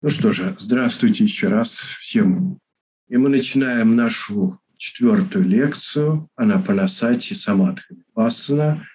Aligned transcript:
Ну 0.00 0.10
что 0.10 0.32
же, 0.32 0.54
здравствуйте 0.60 1.24
еще 1.24 1.48
раз 1.48 1.72
всем. 1.74 2.60
И 3.08 3.16
мы 3.16 3.28
начинаем 3.28 3.96
нашу 3.96 4.60
четвертую 4.76 5.44
лекцию 5.44 6.28
«Анапанасати 6.36 7.34
Самадхи 7.34 7.96
Пасана», 8.14 8.86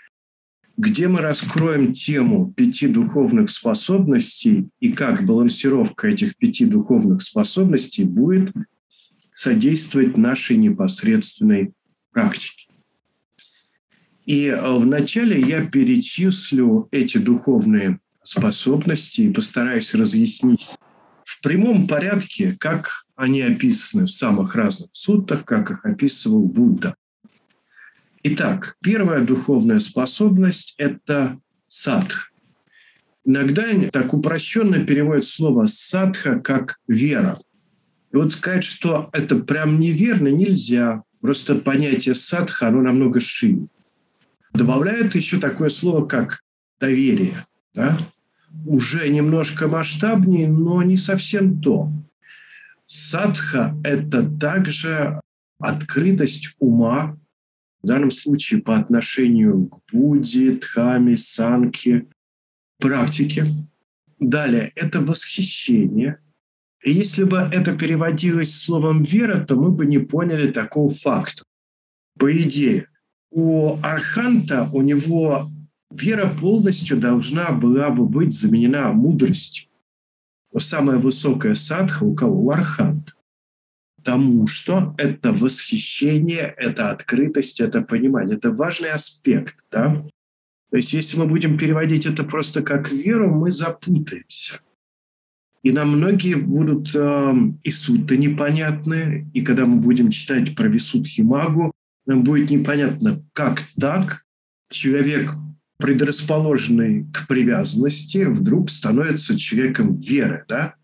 где 0.77 1.09
мы 1.09 1.19
раскроем 1.19 1.91
тему 1.91 2.53
пяти 2.53 2.87
духовных 2.87 3.49
способностей 3.49 4.69
и 4.79 4.93
как 4.93 5.25
балансировка 5.25 6.07
этих 6.07 6.37
пяти 6.37 6.63
духовных 6.63 7.21
способностей 7.21 8.05
будет 8.05 8.53
содействовать 9.33 10.15
нашей 10.15 10.55
непосредственной 10.55 11.73
практике. 12.13 12.71
И 14.25 14.45
э, 14.45 14.71
вначале 14.71 15.37
я 15.41 15.65
перечислю 15.65 16.87
эти 16.91 17.17
духовные 17.17 17.99
способности 18.23 19.19
и 19.19 19.33
постараюсь 19.33 19.93
разъяснить 19.93 20.77
в 21.25 21.41
прямом 21.41 21.87
порядке, 21.87 22.55
как 22.59 23.05
они 23.15 23.41
описаны 23.41 24.05
в 24.05 24.11
самых 24.11 24.55
разных 24.55 24.89
суттах, 24.93 25.45
как 25.45 25.71
их 25.71 25.85
описывал 25.85 26.47
Будда. 26.47 26.95
Итак, 28.23 28.77
первая 28.81 29.23
духовная 29.23 29.79
способность– 29.79 30.75
это 30.77 31.37
садх. 31.67 32.31
Иногда 33.25 33.65
так 33.91 34.13
упрощенно 34.13 34.79
переводят 34.85 35.25
слово 35.25 35.67
садха 35.67 36.39
как 36.39 36.79
вера. 36.87 37.39
И 38.11 38.15
вот 38.15 38.33
сказать, 38.33 38.63
что 38.63 39.09
это 39.11 39.35
прям 39.35 39.79
неверно, 39.79 40.27
нельзя. 40.27 41.03
Просто 41.21 41.55
понятие 41.55 42.15
садха, 42.15 42.67
оно 42.67 42.81
намного 42.81 43.19
шире. 43.19 43.67
Добавляют 44.53 45.15
еще 45.15 45.39
такое 45.39 45.69
слово, 45.69 46.05
как 46.05 46.43
доверие. 46.79 47.45
Да? 47.73 47.97
Уже 48.65 49.09
немножко 49.09 49.67
масштабнее, 49.67 50.47
но 50.47 50.83
не 50.83 50.97
совсем 50.97 51.61
то. 51.61 51.91
Садха– 52.85 53.75
это 53.83 54.29
также 54.29 55.19
открытость 55.59 56.55
ума, 56.59 57.17
в 57.81 57.87
данном 57.87 58.11
случае 58.11 58.61
по 58.61 58.77
отношению 58.77 59.67
к 59.67 59.79
Будде, 59.91 60.51
Дхаме, 60.51 61.17
Санке, 61.17 62.07
практике. 62.79 63.45
Далее– 64.19 64.71
это 64.75 65.01
восхищение. 65.01 66.19
И 66.83 66.91
если 66.91 67.23
бы 67.23 67.37
это 67.37 67.75
переводилось 67.75 68.55
словом 68.55 69.03
«вера», 69.03 69.43
то 69.43 69.55
мы 69.55 69.71
бы 69.71 69.85
не 69.85 69.99
поняли 69.99 70.51
такого 70.51 70.89
факта. 70.89 71.43
По 72.19 72.31
идее, 72.31 72.87
у 73.31 73.77
Арханта, 73.81 74.69
у 74.71 74.81
него 74.81 75.49
вера 75.93 76.27
полностью 76.29 76.97
должна 76.97 77.51
была 77.51 77.89
бы 77.89 78.05
быть 78.05 78.33
заменена 78.33 78.91
мудростью. 78.91 79.69
Самая 80.57 80.97
высокая 80.97 81.55
садха 81.55 82.03
у 82.03 82.13
кого? 82.13 82.45
У 82.45 82.51
арханта. 82.51 83.13
Потому 83.97 84.47
что 84.47 84.93
это 84.97 85.31
восхищение, 85.31 86.53
это 86.57 86.91
открытость, 86.91 87.61
это 87.61 87.81
понимание. 87.81 88.35
Это 88.35 88.51
важный 88.51 88.91
аспект. 88.91 89.55
Да? 89.71 90.05
То 90.69 90.77
есть 90.77 90.93
если 90.93 91.17
мы 91.17 91.25
будем 91.25 91.57
переводить 91.57 92.05
это 92.05 92.23
просто 92.23 92.61
как 92.61 92.91
веру, 92.91 93.33
мы 93.33 93.51
запутаемся. 93.51 94.59
И 95.63 95.71
нам 95.71 95.95
многие 95.95 96.35
будут 96.35 96.93
э, 96.93 97.33
и 97.63 97.71
сутты 97.71 98.17
непонятны, 98.17 99.31
и 99.33 99.41
когда 99.41 99.65
мы 99.65 99.79
будем 99.79 100.11
читать 100.11 100.55
про 100.55 100.67
Висудхи 100.67 101.21
Магу, 101.21 101.71
нам 102.05 102.23
будет 102.23 102.49
непонятно, 102.49 103.23
как 103.31 103.63
так 103.79 104.25
человек 104.69 105.31
предрасположенный 105.83 107.11
к 107.11 107.27
привязанности, 107.27 108.23
вдруг 108.23 108.69
становится 108.69 109.37
человеком 109.37 109.99
веры. 109.99 110.45
Да? 110.47 110.75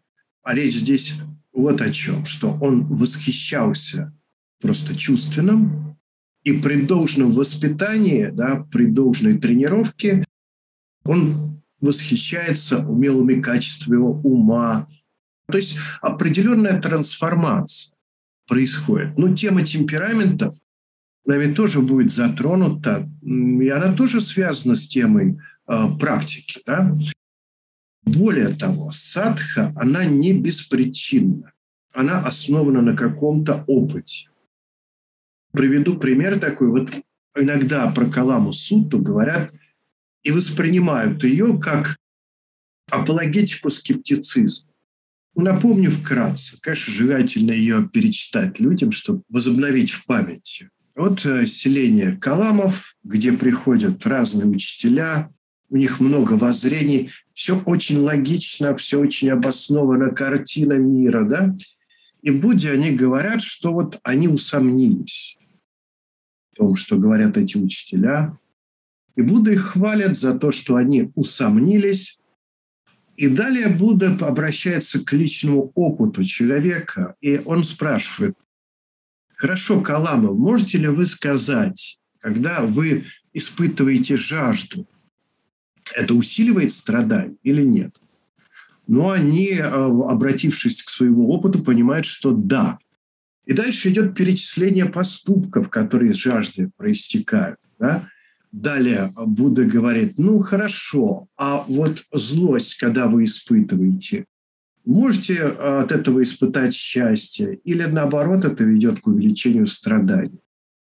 А 0.43 0.53
речь 0.53 0.75
здесь 0.75 1.13
вот 1.53 1.79
о 1.79 1.89
чем, 1.93 2.25
что 2.25 2.57
он 2.59 2.83
восхищался 2.83 4.13
просто 4.61 4.97
чувственным, 4.97 5.97
и 6.43 6.51
при 6.51 6.81
должном 6.81 7.31
воспитании, 7.31 8.25
да, 8.25 8.67
при 8.69 8.87
должной 8.87 9.37
тренировке 9.37 10.25
он 11.05 11.61
восхищается 11.79 12.79
умелыми 12.79 13.39
качествами 13.39 13.95
его 13.95 14.11
ума. 14.11 14.89
То 15.49 15.59
есть 15.59 15.77
определенная 16.01 16.81
трансформация 16.81 17.95
происходит. 18.49 19.17
Но 19.17 19.33
тема 19.33 19.65
темпераментов 21.29 21.37
нами 21.37 21.53
тоже 21.53 21.81
будет 21.81 22.11
затронута, 22.11 23.09
и 23.21 23.69
она 23.69 23.93
тоже 23.93 24.21
связана 24.21 24.75
с 24.75 24.87
темой 24.87 25.37
э, 25.67 25.87
практики. 25.99 26.61
Да? 26.65 26.97
Более 28.03 28.49
того, 28.55 28.91
садха, 28.91 29.71
она 29.75 30.05
не 30.05 30.33
беспричинна, 30.33 31.53
она 31.93 32.25
основана 32.25 32.81
на 32.81 32.95
каком-то 32.95 33.63
опыте. 33.67 34.29
Приведу 35.51 35.97
пример 35.97 36.39
такой. 36.39 36.69
Вот 36.69 36.89
иногда 37.35 37.91
про 37.91 38.05
Каламу 38.05 38.53
Сутту 38.53 38.99
говорят 38.99 39.51
и 40.23 40.31
воспринимают 40.31 41.23
ее 41.23 41.59
как 41.59 41.97
апологетику 42.91 43.69
скептицизма. 43.69 44.69
Напомню 45.35 45.91
вкратце, 45.91 46.57
конечно, 46.59 46.93
желательно 46.93 47.51
ее 47.51 47.87
перечитать 47.87 48.59
людям, 48.59 48.91
чтобы 48.91 49.21
возобновить 49.29 49.91
в 49.91 50.05
памяти. 50.05 50.69
Вот 50.99 51.25
э, 51.25 51.45
селение 51.45 52.17
Каламов, 52.17 52.97
где 53.05 53.31
приходят 53.31 54.05
разные 54.05 54.45
учителя, 54.47 55.31
у 55.69 55.77
них 55.77 56.01
много 56.01 56.33
воззрений, 56.33 57.11
все 57.33 57.57
очень 57.57 57.99
логично, 57.99 58.75
все 58.75 58.99
очень 58.99 59.29
обосновано, 59.29 60.09
картина 60.09 60.73
мира, 60.73 61.23
да? 61.23 61.55
И 62.21 62.31
в 62.31 62.41
Будде 62.41 62.71
они 62.71 62.91
говорят, 62.91 63.41
что 63.41 63.71
вот 63.71 63.97
они 64.03 64.27
усомнились 64.27 65.37
в 66.51 66.57
том, 66.57 66.75
что 66.75 66.97
говорят 66.97 67.37
эти 67.37 67.55
учителя. 67.55 68.37
И 69.15 69.21
Будда 69.21 69.53
их 69.53 69.67
хвалят 69.67 70.17
за 70.17 70.37
то, 70.37 70.51
что 70.51 70.75
они 70.75 71.13
усомнились. 71.15 72.19
И 73.15 73.29
далее 73.29 73.69
Будда 73.69 74.17
обращается 74.19 74.99
к 74.99 75.13
личному 75.13 75.71
опыту 75.75 76.25
человека, 76.25 77.15
и 77.21 77.41
он 77.45 77.63
спрашивает, 77.63 78.35
Хорошо, 79.39 79.79
Каламов, 79.79 80.37
можете 80.37 80.77
ли 80.79 80.89
вы 80.89 81.05
сказать, 81.05 81.97
когда 82.19 82.59
вы 82.59 83.05
испытываете 83.31 84.17
жажду, 84.17 84.85
это 85.95 86.13
усиливает 86.13 86.73
страдания 86.73 87.37
или 87.43 87.63
нет? 87.63 87.95
Но 88.85 89.11
они, 89.11 89.51
э, 89.51 89.63
обратившись 89.63 90.83
к 90.83 90.89
своему 90.89 91.29
опыту, 91.29 91.63
понимают, 91.63 92.05
что 92.05 92.33
да. 92.33 92.79
И 93.45 93.53
дальше 93.53 93.91
идет 93.91 94.13
перечисление 94.13 94.87
поступков, 94.87 95.69
которые 95.69 96.11
из 96.11 96.17
жажды 96.17 96.69
проистекают. 96.75 97.59
Да? 97.79 98.09
Далее 98.51 99.09
Будда 99.15 99.63
говорит, 99.63 100.15
ну 100.17 100.39
хорошо, 100.39 101.27
а 101.37 101.63
вот 101.65 102.03
злость, 102.11 102.75
когда 102.75 103.07
вы 103.07 103.23
испытываете, 103.23 104.25
Можете 104.89 105.35
э, 105.35 105.81
от 105.81 105.91
этого 105.91 106.23
испытать 106.23 106.73
счастье, 106.73 107.59
или 107.63 107.83
наоборот, 107.83 108.43
это 108.43 108.63
ведет 108.63 109.01
к 109.01 109.05
увеличению 109.05 109.67
страданий. 109.67 110.39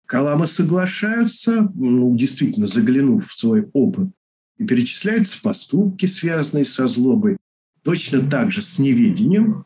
Каламы 0.06 0.49
соглашаются, 0.49 1.71
ну, 1.77 2.16
действительно 2.16 2.66
заглянув 2.66 3.28
в 3.28 3.38
свой 3.38 3.71
опыт, 3.72 4.09
и 4.59 4.66
перечисляются 4.66 5.41
поступки, 5.41 6.06
связанные 6.06 6.65
со 6.65 6.88
злобой, 6.88 7.37
точно 7.84 8.28
так 8.28 8.50
же 8.50 8.62
с 8.62 8.81
неведением. 8.81 9.65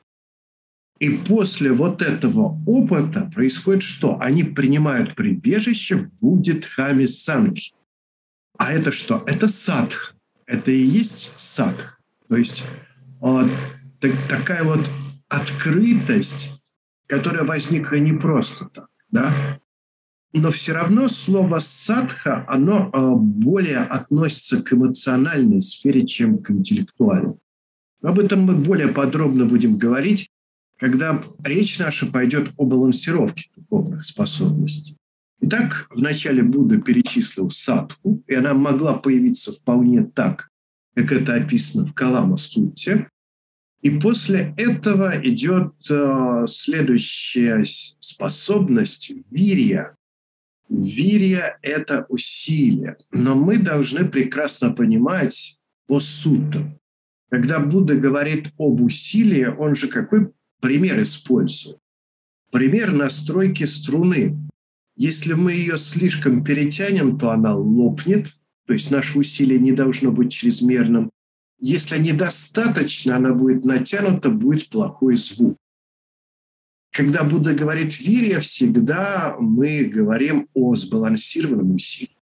И 0.99 1.09
после 1.09 1.73
вот 1.73 2.03
этого 2.03 2.55
опыта 2.67 3.31
происходит 3.35 3.83
что? 3.83 4.21
Они 4.21 4.45
принимают 4.45 5.15
прибежище 5.15 5.97
в 5.97 6.11
Буддхаме 6.21 7.09
Санки. 7.09 7.73
А 8.59 8.75
это 8.75 8.93
что? 8.93 9.23
Это 9.25 9.49
садх. 9.49 10.15
Это 10.45 10.71
и 10.71 10.83
есть 10.83 11.33
садх. 11.37 11.99
То 12.29 12.37
есть 12.37 12.63
так, 14.01 14.13
такая 14.29 14.65
вот 14.65 14.89
открытость, 15.29 16.51
которая 17.07 17.45
возникла 17.45 17.97
не 17.97 18.13
просто 18.13 18.67
так, 18.67 18.89
да, 19.11 19.61
но 20.33 20.51
все 20.51 20.73
равно 20.73 21.09
слово 21.09 21.59
садха, 21.61 22.45
оно 22.49 22.91
э, 22.93 23.15
более 23.17 23.79
относится 23.79 24.63
к 24.63 24.73
эмоциональной 24.73 25.63
сфере, 25.63 26.07
чем 26.07 26.39
к 26.39 26.51
интеллектуальной. 26.51 27.37
Об 28.03 28.19
этом 28.19 28.43
мы 28.43 28.55
более 28.55 28.89
подробно 28.89 29.47
будем 29.47 29.79
говорить, 29.79 30.29
когда 30.79 31.21
речь 31.43 31.79
наша 31.79 32.07
пойдет 32.07 32.53
о 32.57 32.65
балансировке 32.65 33.51
духовных 33.57 34.05
способностей. 34.05 34.97
Итак, 35.41 35.87
вначале 35.91 36.43
Будда 36.43 36.79
перечислил 36.79 37.51
садху, 37.51 38.23
и 38.27 38.35
она 38.35 38.55
могла 38.55 38.95
появиться 38.95 39.53
вполне 39.53 40.05
так, 40.05 40.49
как 40.95 41.13
это 41.13 41.35
описано 41.35 41.87
в 41.87 41.95
Калама-сутте, 41.95 43.09
и 43.81 43.91
после 43.91 44.55
этого 44.57 45.21
идет 45.23 45.73
э, 45.89 46.47
следующая 46.49 47.65
способность– 48.01 49.13
вирья. 49.31 49.95
Вирья– 50.69 51.59
это 51.63 52.05
усилие. 52.09 52.97
Но 53.13 53.37
мы 53.37 53.59
должны 53.59 54.05
прекрасно 54.05 54.73
понимать 54.73 55.59
по 55.87 56.01
суту, 56.01 56.79
Когда 57.31 57.61
Будда 57.61 57.95
говорит 57.95 58.53
об 58.59 58.81
усилии, 58.81 59.45
он 59.45 59.75
же 59.75 59.89
какой 59.89 60.33
пример 60.61 61.01
использует? 61.03 61.79
Пример 62.51 62.93
настройки 62.93 63.65
струны. 63.65 64.37
Если 64.97 65.35
мы 65.35 65.53
ее 65.53 65.79
слишком 65.79 66.43
перетянем, 66.43 67.19
то 67.19 67.31
она 67.31 67.55
лопнет, 67.55 68.35
то 68.67 68.73
есть 68.73 68.91
наше 68.91 69.19
усилие 69.19 69.59
не 69.59 69.73
должно 69.73 70.11
быть 70.11 70.33
чрезмерным. 70.33 71.11
Если 71.61 71.99
недостаточно, 71.99 73.17
она 73.17 73.33
будет 73.33 73.65
натянута, 73.65 74.31
будет 74.31 74.69
плохой 74.69 75.17
звук. 75.17 75.57
Когда 76.93 77.25
Будда 77.25 77.55
говорит 77.55 77.99
«вирья», 78.01 78.41
всегда 78.41 79.37
мы 79.39 79.85
говорим 79.85 80.49
о 80.55 80.75
сбалансированном 80.75 81.75
усилии. 81.75 82.17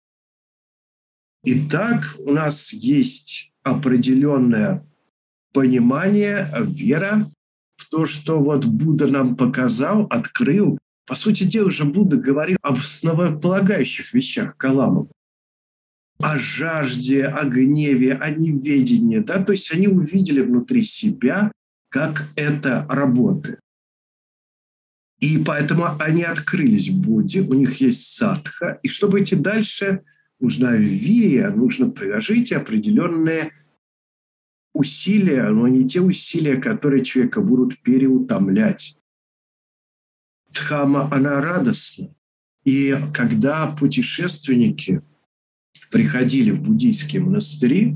Итак, 1.44 2.16
у 2.18 2.32
нас 2.32 2.72
есть 2.72 3.52
определенное 3.62 4.86
понимание, 5.52 6.50
вера 6.62 7.30
в 7.76 7.88
то, 7.90 8.06
что 8.06 8.40
вот 8.40 8.64
Будда 8.64 9.08
нам 9.08 9.36
показал, 9.36 10.06
открыл. 10.10 10.78
По 11.06 11.16
сути 11.16 11.44
дела 11.44 11.70
же 11.70 11.84
Будда 11.84 12.16
говорил 12.16 12.56
об 12.62 12.78
основополагающих 12.78 14.14
вещах 14.14 14.56
Каламова. 14.56 15.08
О 16.20 16.38
жажде, 16.38 17.26
о 17.26 17.44
гневе, 17.44 18.14
о 18.14 18.30
неведении. 18.30 19.18
Да? 19.18 19.42
То 19.42 19.52
есть 19.52 19.72
они 19.72 19.88
увидели 19.88 20.40
внутри 20.40 20.84
себя, 20.84 21.52
как 21.88 22.28
это 22.36 22.86
работает. 22.88 23.60
И 25.20 25.38
поэтому 25.38 25.86
они 25.98 26.22
открылись 26.22 26.90
Будде, 26.90 27.40
у 27.40 27.54
них 27.54 27.76
есть 27.76 28.14
садха. 28.14 28.78
И 28.82 28.88
чтобы 28.88 29.22
идти 29.22 29.36
дальше, 29.36 30.02
нужна 30.38 30.76
вия, 30.76 31.50
нужно 31.50 31.90
приложить 31.90 32.52
определенные 32.52 33.52
усилия, 34.74 35.48
но 35.48 35.68
не 35.68 35.88
те 35.88 36.00
усилия, 36.00 36.60
которые 36.60 37.04
человека 37.04 37.40
будут 37.40 37.80
переутомлять. 37.80 38.98
Дхама, 40.50 41.08
она 41.12 41.40
радостна. 41.40 42.14
И 42.64 42.96
когда 43.12 43.66
путешественники 43.68 45.02
приходили 45.94 46.50
в 46.50 46.60
буддийские 46.60 47.22
монастыри, 47.22 47.94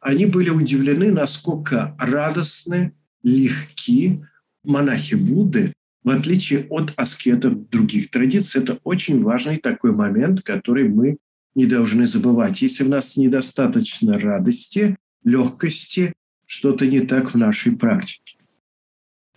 они 0.00 0.24
были 0.24 0.48
удивлены, 0.48 1.12
насколько 1.12 1.94
радостны, 1.98 2.94
легки 3.22 4.22
монахи 4.64 5.16
Будды, 5.16 5.74
в 6.02 6.08
отличие 6.08 6.66
от 6.70 6.94
аскетов 6.96 7.68
других 7.68 8.10
традиций. 8.10 8.62
Это 8.62 8.78
очень 8.84 9.22
важный 9.22 9.58
такой 9.58 9.92
момент, 9.92 10.40
который 10.40 10.88
мы 10.88 11.18
не 11.54 11.66
должны 11.66 12.06
забывать. 12.06 12.62
Если 12.62 12.84
в 12.84 12.88
нас 12.88 13.18
недостаточно 13.18 14.18
радости, 14.18 14.96
легкости, 15.22 16.14
что-то 16.46 16.86
не 16.86 17.00
так 17.00 17.34
в 17.34 17.36
нашей 17.36 17.76
практике. 17.76 18.38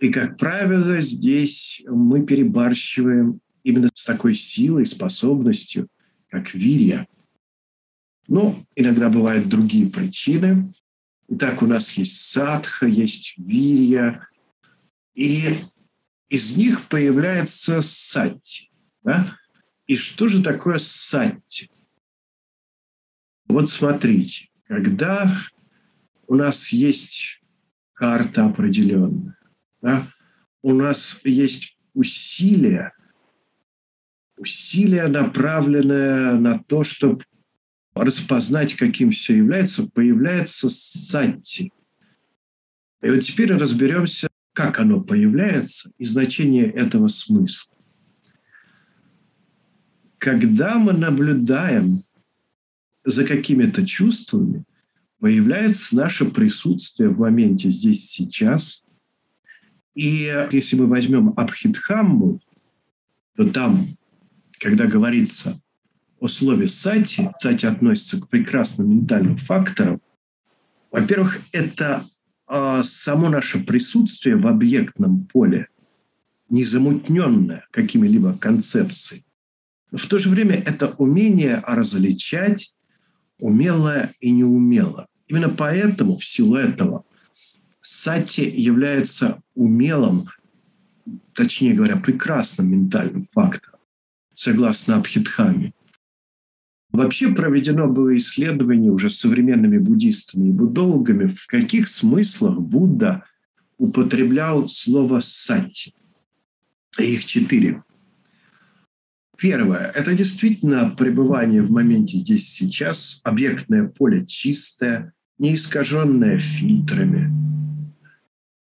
И, 0.00 0.08
как 0.08 0.38
правило, 0.38 1.02
здесь 1.02 1.82
мы 1.86 2.24
перебарщиваем 2.24 3.40
именно 3.62 3.90
с 3.94 4.06
такой 4.06 4.34
силой, 4.34 4.86
способностью, 4.86 5.86
как 6.30 6.54
вирья. 6.54 7.06
Но 8.26 8.58
иногда 8.74 9.08
бывают 9.08 9.48
другие 9.48 9.88
причины. 9.88 10.72
Итак, 11.28 11.62
у 11.62 11.66
нас 11.66 11.90
есть 11.92 12.30
садха, 12.30 12.86
есть 12.86 13.34
вирья, 13.36 14.26
и 15.14 15.56
из 16.28 16.56
них 16.56 16.88
появляется 16.88 17.82
сатти. 17.82 18.70
Да? 19.02 19.36
И 19.86 19.96
что 19.96 20.28
же 20.28 20.42
такое 20.42 20.78
сатти? 20.78 21.70
Вот 23.46 23.70
смотрите, 23.70 24.48
когда 24.64 25.30
у 26.26 26.34
нас 26.34 26.68
есть 26.70 27.42
карта 27.92 28.46
определенная, 28.46 29.36
да? 29.82 30.06
у 30.62 30.72
нас 30.72 31.18
есть 31.24 31.78
усилия, 31.92 32.94
усилия, 34.36 35.06
направленное 35.08 36.34
на 36.34 36.58
то, 36.64 36.84
чтобы 36.84 37.22
распознать, 37.94 38.74
каким 38.74 39.12
все 39.12 39.36
является, 39.36 39.86
появляется 39.86 40.68
сатти. 40.68 41.72
И 43.02 43.10
вот 43.10 43.20
теперь 43.20 43.52
разберемся, 43.52 44.28
как 44.52 44.78
оно 44.78 45.00
появляется 45.00 45.90
и 45.98 46.04
значение 46.04 46.70
этого 46.70 47.08
смысла. 47.08 47.72
Когда 50.18 50.76
мы 50.78 50.92
наблюдаем 50.92 52.00
за 53.04 53.24
какими-то 53.24 53.86
чувствами, 53.86 54.64
появляется 55.20 55.94
наше 55.94 56.24
присутствие 56.24 57.10
в 57.10 57.18
моменте 57.18 57.70
здесь, 57.70 58.08
сейчас. 58.10 58.84
И 59.94 60.32
если 60.50 60.76
мы 60.76 60.86
возьмем 60.86 61.34
Абхидхамбу, 61.36 62.40
то 63.36 63.48
там, 63.50 63.86
когда 64.58 64.86
говорится 64.86 65.60
о 66.24 66.28
слове 66.28 66.68
«сати», 66.68 67.28
«сати» 67.38 67.66
относится 67.66 68.18
к 68.18 68.28
прекрасным 68.30 68.88
ментальным 68.88 69.36
факторам, 69.36 70.00
во-первых, 70.90 71.40
это 71.52 72.02
э, 72.48 72.82
само 72.82 73.28
наше 73.28 73.62
присутствие 73.62 74.36
в 74.36 74.46
объектном 74.46 75.26
поле, 75.26 75.68
не 76.48 76.64
замутненное 76.64 77.66
какими-либо 77.70 78.38
концепциями. 78.38 79.26
В 79.92 80.06
то 80.06 80.18
же 80.18 80.30
время 80.30 80.62
это 80.64 80.94
умение 80.96 81.62
различать 81.66 82.74
умелое 83.38 84.14
и 84.20 84.30
неумело. 84.30 85.06
Именно 85.28 85.50
поэтому, 85.50 86.16
в 86.16 86.24
силу 86.24 86.56
этого, 86.56 87.04
сати 87.82 88.48
является 88.48 89.42
умелым, 89.54 90.30
точнее 91.34 91.74
говоря, 91.74 91.96
прекрасным 91.96 92.70
ментальным 92.70 93.28
фактором, 93.34 93.80
согласно 94.34 94.96
Абхидхаме. 94.96 95.74
Вообще 96.94 97.34
проведено 97.34 97.88
было 97.88 98.16
исследование 98.16 98.92
уже 98.92 99.10
современными 99.10 99.78
буддистами 99.78 100.50
и 100.50 100.52
буддологами, 100.52 101.26
в 101.26 101.48
каких 101.48 101.88
смыслах 101.88 102.60
Будда 102.60 103.24
употреблял 103.78 104.68
слово 104.68 105.18
«сати». 105.18 105.92
Их 106.96 107.24
четыре. 107.24 107.82
Первое– 109.36 109.90
это 109.94 110.14
действительно 110.14 110.88
пребывание 110.96 111.62
в 111.62 111.70
моменте 111.72 112.18
здесь 112.18 112.48
сейчас, 112.48 113.20
объектное 113.24 113.88
поле 113.88 114.24
чистое, 114.24 115.12
не 115.36 115.56
искаженное 115.56 116.38
фильтрами. 116.38 117.28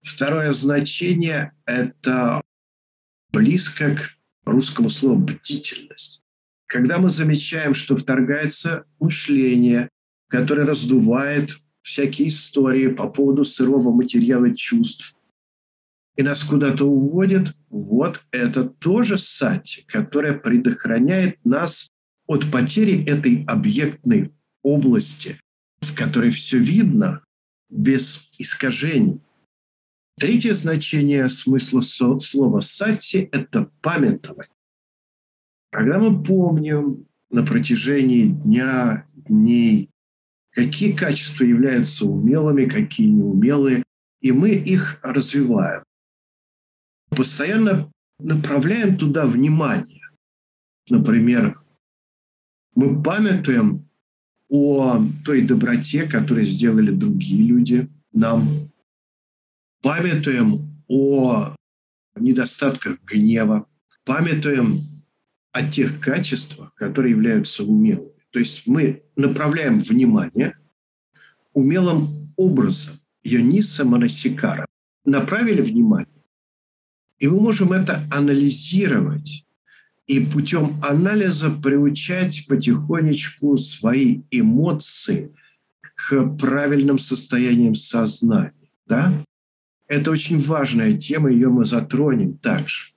Второе 0.01 0.51
значение– 0.54 1.51
это 1.67 2.41
близко 3.32 3.98
к 3.98 4.17
русскому 4.46 4.89
слову 4.89 5.20
«бдительность». 5.20 6.25
Когда 6.67 6.98
мы 6.98 7.10
замечаем, 7.10 7.75
что 7.75 7.95
вторгается 7.95 8.86
мышление, 9.00 9.89
которое 10.29 10.65
раздувает 10.65 11.51
всякие 11.81 12.29
истории 12.29 12.88
по 12.88 13.07
поводу 13.07 13.45
сырого 13.45 13.91
материала 13.91 14.55
чувств, 14.55 15.15
и 16.15 16.24
нас 16.24 16.43
куда-то 16.43 16.86
уводит, 16.86 17.53
вот 17.69 18.22
это 18.31 18.63
тоже 18.63 19.17
сати, 19.17 19.84
которая 19.88 20.34
предохраняет 20.34 21.38
нас 21.43 21.89
от 22.25 22.50
потери 22.50 23.05
этой 23.05 23.43
объектной 23.45 24.31
области, 24.63 25.39
в 25.81 25.93
которой 25.93 26.31
все 26.31 26.57
видно 26.57 27.24
без 27.69 28.29
искажений. 28.38 29.22
Третье 30.17 30.53
значение 30.53 31.29
смысла 31.29 31.81
слова 31.81 32.62
«сати»– 32.62 33.29
это 33.31 33.69
памятовать. 33.81 34.50
Когда 35.72 36.00
мы 36.00 36.24
помним 36.24 37.05
на 37.29 37.45
протяжении 37.45 38.27
дня, 38.27 39.05
дней, 39.13 39.89
какие 40.51 40.93
качества 40.93 41.43
являются 41.43 42.05
умелыми, 42.05 42.65
какие 42.65 43.10
неумелые, 43.10 43.84
и 44.22 44.31
мы 44.31 44.51
их 44.51 45.00
развиваем. 45.03 45.84
Постоянно 47.10 47.91
направляем 48.19 48.98
туда 48.98 49.25
внимание. 49.25 50.01
Например, 50.89 51.62
мы 52.74 53.01
памятуем 53.01 53.88
о 54.50 55.01
той 55.24 55.41
доброте, 55.41 56.07
которую 56.07 56.45
сделали 56.45 56.91
другие 56.91 57.43
люди 57.43 57.89
нам, 58.13 58.72
памятуем 59.81 60.62
о 60.88 61.55
недостатках 62.15 63.01
гнева, 63.03 63.67
памятуем 64.05 64.79
о 65.55 65.63
тех 65.63 66.01
качествах, 66.01 66.75
которые 66.75 67.12
являются 67.12 67.63
умелыми. 67.63 68.12
То 68.31 68.39
есть 68.39 68.63
мы 68.67 69.03
направляем 69.15 69.79
внимание 69.79 70.57
умелым 71.53 72.33
образом. 72.35 72.95
Йониса 73.24 73.85
Манасикара. 73.85 74.65
Направили 75.05 75.62
внимание, 75.62 76.24
и 77.19 77.29
мы 77.29 77.39
можем 77.39 77.71
это 77.71 78.03
анализировать 78.12 79.45
и 80.07 80.19
путем 80.19 80.74
анализа 80.83 81.50
приучать 81.50 82.45
потихонечку 82.47 83.57
свои 83.57 84.24
эмоции 84.31 85.33
к 85.95 86.38
правильным 86.38 87.00
состояниям 87.00 87.75
сознания. 87.75 88.53
Да? 88.88 89.13
Это 89.88 90.12
очень 90.12 90.41
важная 90.41 90.97
тема, 90.97 91.31
ее 91.31 91.47
мы 91.47 91.65
затронем 91.65 92.38
также. 92.39 92.94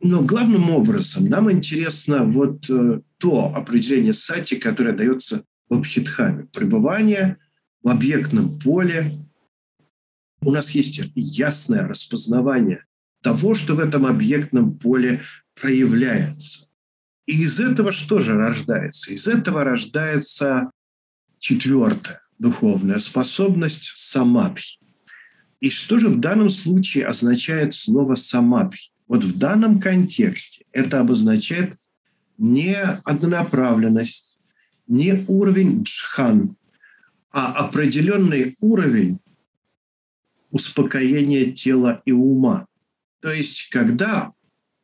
Но 0.00 0.22
главным 0.22 0.70
образом 0.70 1.26
нам 1.26 1.50
интересно 1.50 2.24
вот 2.24 2.70
э, 2.70 3.00
то 3.18 3.52
определение 3.54 4.12
сати, 4.12 4.56
которое 4.56 4.92
дается 4.92 5.44
в 5.68 5.74
Абхидхаме. 5.74 6.46
Пребывание 6.52 7.36
в 7.82 7.88
объектном 7.88 8.58
поле. 8.60 9.10
У 10.40 10.52
нас 10.52 10.70
есть 10.70 11.00
ясное 11.14 11.86
распознавание 11.86 12.84
того, 13.22 13.54
что 13.54 13.74
в 13.74 13.80
этом 13.80 14.06
объектном 14.06 14.78
поле 14.78 15.22
проявляется. 15.60 16.68
И 17.26 17.42
из 17.42 17.58
этого 17.58 17.90
что 17.90 18.20
же 18.20 18.36
рождается? 18.36 19.12
Из 19.12 19.26
этого 19.26 19.64
рождается 19.64 20.70
четвертая 21.40 22.20
духовная 22.38 23.00
способность 23.00 23.92
самадхи. 23.96 24.78
И 25.60 25.70
что 25.70 25.98
же 25.98 26.08
в 26.08 26.20
данном 26.20 26.50
случае 26.50 27.06
означает 27.06 27.74
слово 27.74 28.14
самадхи? 28.14 28.92
Вот 29.08 29.24
в 29.24 29.38
данном 29.38 29.80
контексте 29.80 30.64
это 30.72 31.00
обозначает 31.00 31.74
не 32.36 32.76
однонаправленность, 32.76 34.38
не 34.86 35.24
уровень 35.26 35.82
джхан, 35.82 36.56
а 37.30 37.52
определенный 37.52 38.54
уровень 38.60 39.18
успокоения 40.50 41.50
тела 41.52 42.02
и 42.04 42.12
ума. 42.12 42.66
То 43.20 43.32
есть, 43.32 43.68
когда 43.70 44.32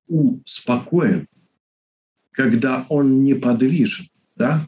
ум 0.08 0.42
спокоен, 0.46 1.28
когда 2.32 2.86
он 2.88 3.24
неподвижен, 3.24 4.08
да, 4.36 4.66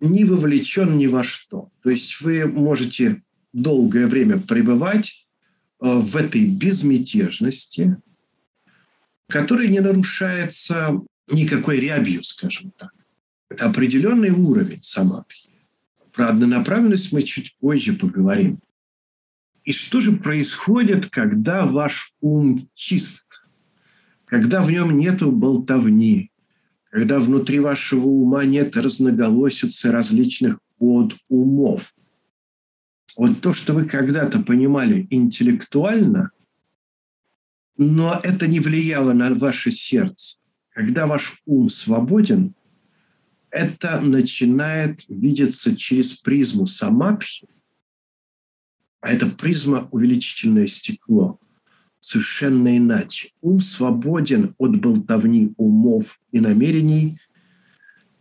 не 0.00 0.24
вовлечен 0.24 0.96
ни 0.96 1.06
во 1.06 1.24
что. 1.24 1.70
То 1.82 1.90
есть 1.90 2.20
вы 2.20 2.46
можете 2.46 3.22
долгое 3.52 4.06
время 4.06 4.38
пребывать 4.38 5.26
э, 5.80 5.86
в 5.86 6.16
этой 6.16 6.46
безмятежности, 6.46 7.96
которая 9.28 9.68
не 9.68 9.80
нарушается 9.80 11.00
никакой 11.28 11.80
рябью, 11.80 12.22
скажем 12.22 12.72
так. 12.76 12.92
Это 13.48 13.66
определенный 13.66 14.30
уровень 14.30 14.82
самадхи. 14.82 15.50
Про 16.12 16.30
однонаправленность 16.30 17.12
мы 17.12 17.22
чуть 17.22 17.56
позже 17.58 17.92
поговорим. 17.92 18.60
И 19.64 19.72
что 19.72 20.00
же 20.00 20.12
происходит, 20.12 21.10
когда 21.10 21.66
ваш 21.66 22.12
ум 22.20 22.68
чист, 22.74 23.44
когда 24.24 24.62
в 24.62 24.70
нем 24.70 24.96
нет 24.96 25.22
болтовни, 25.22 26.30
когда 26.90 27.18
внутри 27.18 27.58
вашего 27.58 28.06
ума 28.06 28.44
нет 28.44 28.76
разноголосицы 28.76 29.90
различных 29.90 30.58
под 30.78 31.14
умов. 31.28 31.94
Вот 33.16 33.40
то, 33.40 33.52
что 33.54 33.74
вы 33.74 33.86
когда-то 33.86 34.40
понимали 34.40 35.06
интеллектуально, 35.10 36.30
но 37.76 38.20
это 38.22 38.46
не 38.46 38.60
влияло 38.60 39.12
на 39.12 39.34
ваше 39.34 39.70
сердце. 39.70 40.38
Когда 40.70 41.06
ваш 41.06 41.40
ум 41.46 41.70
свободен, 41.70 42.54
это 43.50 44.00
начинает 44.00 45.04
видеться 45.08 45.74
через 45.74 46.14
призму 46.14 46.66
самадхи, 46.66 47.48
а 49.00 49.12
это 49.12 49.26
призма 49.26 49.88
увеличительное 49.90 50.66
стекло. 50.66 51.38
Совершенно 52.00 52.76
иначе. 52.76 53.30
Ум 53.40 53.60
свободен 53.60 54.54
от 54.58 54.80
болтовни 54.80 55.54
умов 55.56 56.20
и 56.30 56.40
намерений, 56.40 57.18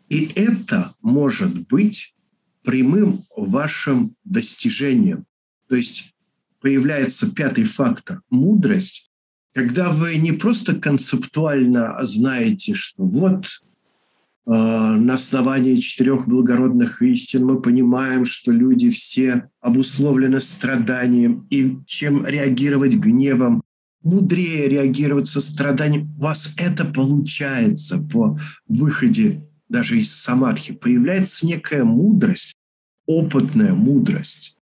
и 0.09 0.31
это 0.35 0.93
может 1.01 1.67
быть 1.67 2.15
прямым 2.63 3.23
вашим 3.35 4.15
достижением. 4.23 5.25
То 5.67 5.75
есть 5.75 6.13
появляется 6.61 7.29
пятый 7.29 7.65
фактор– 7.65 8.21
мудрость, 8.29 9.11
когда 9.55 9.89
вы 9.89 10.17
не 10.17 10.33
просто 10.33 10.75
концептуально 10.75 11.97
знаете, 12.03 12.73
что 12.73 13.03
вот 13.05 13.45
э, 13.45 14.51
на 14.51 15.13
основании 15.13 15.79
четырех 15.79 16.27
благородных 16.27 17.01
истин 17.01 17.45
мы 17.45 17.61
понимаем, 17.61 18.25
что 18.25 18.51
люди 18.51 18.89
все 18.89 19.49
обусловлены 19.61 20.41
страданием, 20.41 21.47
и 21.49 21.77
чем 21.85 22.27
реагировать 22.27 22.95
гневом, 22.95 23.63
мудрее 24.03 24.67
реагировать 24.67 25.29
со 25.29 25.39
страданием. 25.39 26.13
У 26.17 26.23
вас 26.23 26.53
это 26.57 26.83
получается 26.83 27.97
по 27.97 28.37
выходе 28.67 29.47
даже 29.69 29.97
из 29.97 30.13
самадхи. 30.13 30.73
Появляется 30.73 31.45
некая 31.45 31.85
мудрость, 31.85 32.53
опытная 33.05 33.73
мудрость. 33.73 34.57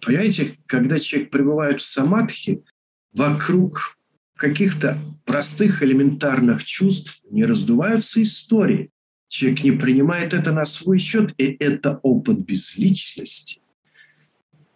Понимаете, 0.00 0.56
когда 0.64 0.98
человек 1.00 1.30
пребывает 1.30 1.82
в 1.82 1.86
самадхи, 1.86 2.64
вокруг 3.12 3.95
каких-то 4.36 4.98
простых 5.24 5.82
элементарных 5.82 6.64
чувств 6.64 7.20
не 7.30 7.44
раздуваются 7.44 8.22
истории. 8.22 8.90
Человек 9.28 9.64
не 9.64 9.72
принимает 9.72 10.34
это 10.34 10.52
на 10.52 10.66
свой 10.66 10.98
счет, 10.98 11.34
и 11.38 11.56
это 11.58 11.98
опыт 12.02 12.38
безличности. 12.38 13.60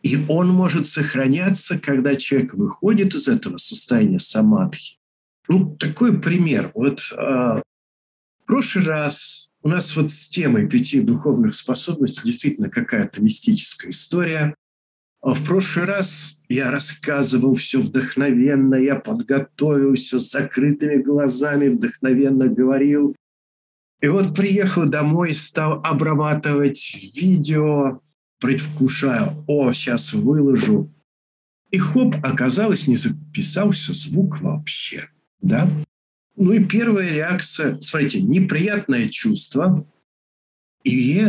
И 0.02 0.18
он 0.28 0.48
может 0.48 0.88
сохраняться, 0.88 1.78
когда 1.78 2.14
человек 2.14 2.54
выходит 2.54 3.14
из 3.14 3.28
этого 3.28 3.58
состояния 3.58 4.18
самадхи. 4.18 4.96
Ну, 5.48 5.76
такой 5.76 6.18
пример. 6.18 6.72
Вот 6.74 7.02
э, 7.12 7.16
в 7.16 7.62
прошлый 8.46 8.84
раз 8.84 9.50
у 9.62 9.68
нас 9.68 9.94
вот 9.94 10.10
с 10.10 10.28
темой 10.28 10.68
пяти 10.68 11.00
духовных 11.00 11.54
способностей 11.54 12.22
действительно 12.24 12.70
какая-то 12.70 13.22
мистическая 13.22 13.90
история. 13.90 14.54
А 15.22 15.34
в 15.34 15.44
прошлый 15.44 15.84
раз 15.84 16.38
я 16.48 16.70
рассказывал 16.70 17.54
все 17.54 17.80
вдохновенно, 17.80 18.74
я 18.74 18.96
подготовился 18.96 20.18
с 20.18 20.30
закрытыми 20.30 21.02
глазами, 21.02 21.68
вдохновенно 21.68 22.48
говорил. 22.48 23.14
И 24.00 24.08
вот 24.08 24.34
приехал 24.34 24.86
домой, 24.86 25.34
стал 25.34 25.80
обрабатывать 25.84 27.12
видео, 27.14 28.00
предвкушая, 28.40 29.36
о, 29.46 29.72
сейчас 29.74 30.14
выложу. 30.14 30.90
И 31.70 31.76
хоп, 31.76 32.16
оказалось, 32.22 32.88
не 32.88 32.96
записался 32.96 33.92
звук 33.92 34.40
вообще. 34.40 35.08
Да? 35.42 35.70
Ну 36.36 36.52
и 36.52 36.64
первая 36.64 37.10
реакция, 37.10 37.78
смотрите, 37.82 38.22
неприятное 38.22 39.08
чувство. 39.10 39.86
И 40.82 41.26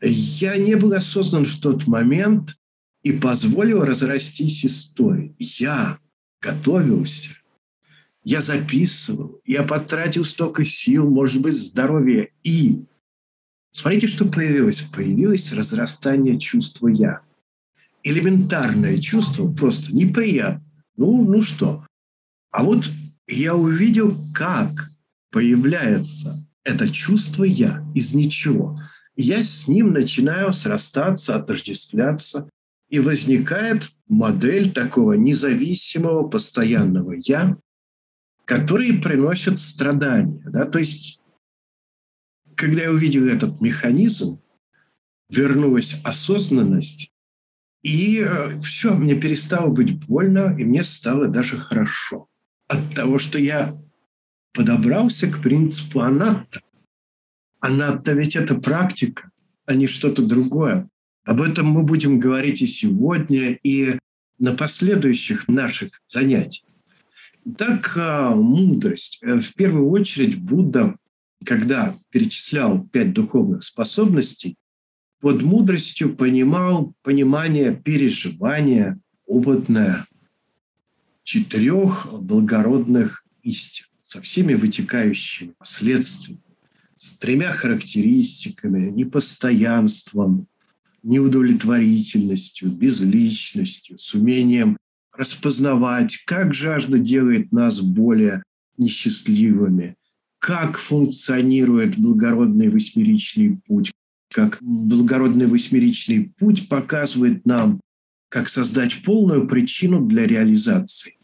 я 0.00 0.56
не 0.56 0.76
был 0.76 0.92
осознан 0.92 1.46
в 1.46 1.60
тот 1.60 1.88
момент, 1.88 2.56
и 3.02 3.12
позволил 3.12 3.84
разрастись 3.84 4.64
истории. 4.64 5.34
Я 5.38 5.98
готовился, 6.40 7.30
я 8.24 8.40
записывал, 8.40 9.40
я 9.44 9.62
потратил 9.64 10.24
столько 10.24 10.64
сил, 10.64 11.08
может 11.10 11.42
быть, 11.42 11.56
здоровья. 11.56 12.28
И 12.44 12.84
смотрите, 13.72 14.06
что 14.06 14.24
появилось. 14.24 14.82
Появилось 14.82 15.52
разрастание 15.52 16.38
чувства 16.38 16.88
«я». 16.88 17.20
Элементарное 18.04 18.98
чувство, 18.98 19.52
просто 19.52 19.94
неприятно. 19.94 20.64
Ну, 20.96 21.24
ну 21.24 21.42
что? 21.42 21.86
А 22.50 22.64
вот 22.64 22.88
я 23.26 23.54
увидел, 23.54 24.16
как 24.34 24.90
появляется 25.30 26.44
это 26.64 26.88
чувство 26.88 27.44
«я» 27.44 27.84
из 27.94 28.12
ничего. 28.12 28.80
Я 29.16 29.44
с 29.44 29.66
ним 29.66 29.92
начинаю 29.92 30.52
срастаться, 30.52 31.36
отождествляться, 31.36 32.48
и 32.92 33.00
возникает 33.00 33.90
модель 34.06 34.70
такого 34.70 35.14
независимого 35.14 36.28
постоянного 36.28 37.12
«я», 37.12 37.56
который 38.44 39.00
приносит 39.00 39.58
страдания. 39.60 40.42
Да? 40.44 40.66
То 40.66 40.78
есть, 40.78 41.18
когда 42.54 42.82
я 42.82 42.90
увидел 42.90 43.26
этот 43.26 43.62
механизм, 43.62 44.42
вернулась 45.30 45.98
осознанность, 46.04 47.10
и 47.82 48.20
э, 48.20 48.60
все, 48.60 48.94
мне 48.94 49.18
перестало 49.18 49.70
быть 49.70 49.98
больно, 50.06 50.54
и 50.58 50.62
мне 50.62 50.84
стало 50.84 51.28
даже 51.28 51.58
хорошо 51.58 52.28
от 52.68 52.94
того, 52.94 53.18
что 53.18 53.38
я 53.38 53.74
подобрался 54.52 55.30
к 55.30 55.42
принципу 55.42 56.00
анатта. 56.00 56.60
Анатта 57.58 58.12
ведь 58.12 58.36
это 58.36 58.54
практика, 58.54 59.30
а 59.64 59.76
не 59.76 59.86
что-то 59.86 60.22
другое. 60.22 60.90
Об 61.24 61.40
этом 61.40 61.66
мы 61.66 61.84
будем 61.84 62.18
говорить 62.18 62.62
и 62.62 62.66
сегодня, 62.66 63.52
и 63.62 63.98
на 64.38 64.54
последующих 64.54 65.46
наших 65.46 66.00
занятиях. 66.08 66.66
Так 67.56 67.96
а, 67.96 68.34
мудрость. 68.34 69.18
Э, 69.22 69.38
в 69.38 69.54
первую 69.54 69.88
очередь 69.90 70.40
Будда, 70.40 70.96
когда 71.44 71.96
перечислял 72.10 72.86
пять 72.88 73.12
духовных 73.12 73.62
способностей, 73.62 74.56
под 75.20 75.42
мудростью 75.42 76.14
понимал 76.14 76.92
понимание 77.02 77.74
переживания, 77.74 78.98
опытное 79.26 80.06
четырех 81.22 82.08
благородных 82.12 83.24
истин 83.42 83.86
со 84.04 84.20
всеми 84.20 84.54
вытекающими 84.54 85.52
последствиями, 85.56 86.42
с 86.98 87.10
тремя 87.10 87.52
характеристиками, 87.52 88.90
непостоянством, 88.90 90.48
неудовлетворительностью, 91.02 92.70
безличностью, 92.70 93.98
с 93.98 94.14
умением 94.14 94.76
распознавать, 95.12 96.16
как 96.24 96.54
жажда 96.54 96.98
делает 96.98 97.52
нас 97.52 97.80
более 97.80 98.42
несчастливыми, 98.78 99.96
как 100.38 100.78
функционирует 100.78 101.98
благородный 101.98 102.68
восьмеричный 102.68 103.58
путь, 103.66 103.92
как 104.30 104.58
благородный 104.60 105.46
восьмеричный 105.46 106.32
путь 106.38 106.68
показывает 106.68 107.44
нам, 107.46 107.80
как 108.28 108.48
создать 108.48 109.02
полную 109.02 109.46
причину 109.46 110.06
для 110.06 110.26
реализации. 110.26 111.18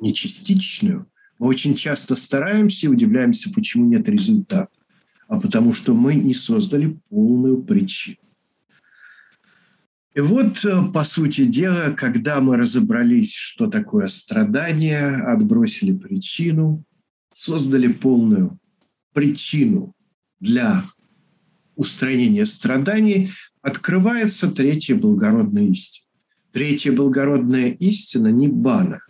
Не 0.00 0.14
частичную. 0.14 1.10
Мы 1.38 1.48
очень 1.48 1.74
часто 1.74 2.14
стараемся 2.14 2.86
и 2.86 2.88
удивляемся, 2.88 3.52
почему 3.52 3.86
нет 3.86 4.08
результата, 4.08 4.68
а 5.26 5.40
потому 5.40 5.74
что 5.74 5.94
мы 5.94 6.14
не 6.14 6.34
создали 6.34 6.96
полную 7.08 7.62
причину. 7.62 8.18
И 10.16 10.20
вот, 10.20 10.64
э, 10.64 10.82
по 10.94 11.04
сути 11.04 11.44
дела, 11.44 11.90
когда 11.90 12.40
мы 12.40 12.56
разобрались, 12.56 13.34
что 13.34 13.66
такое 13.66 14.08
страдание, 14.08 15.08
отбросили 15.14 15.92
причину, 15.92 16.84
создали 17.34 17.88
полную 17.88 18.58
причину 19.12 19.92
для 20.40 20.84
устранения 21.74 22.46
страданий, 22.46 23.30
открывается 23.60 24.50
третья 24.50 24.94
благородная 24.94 25.66
истина. 25.66 26.06
Третья 26.50 26.92
благородная 26.92 27.72
истина– 27.72 28.28
Ниббана. 28.28 29.00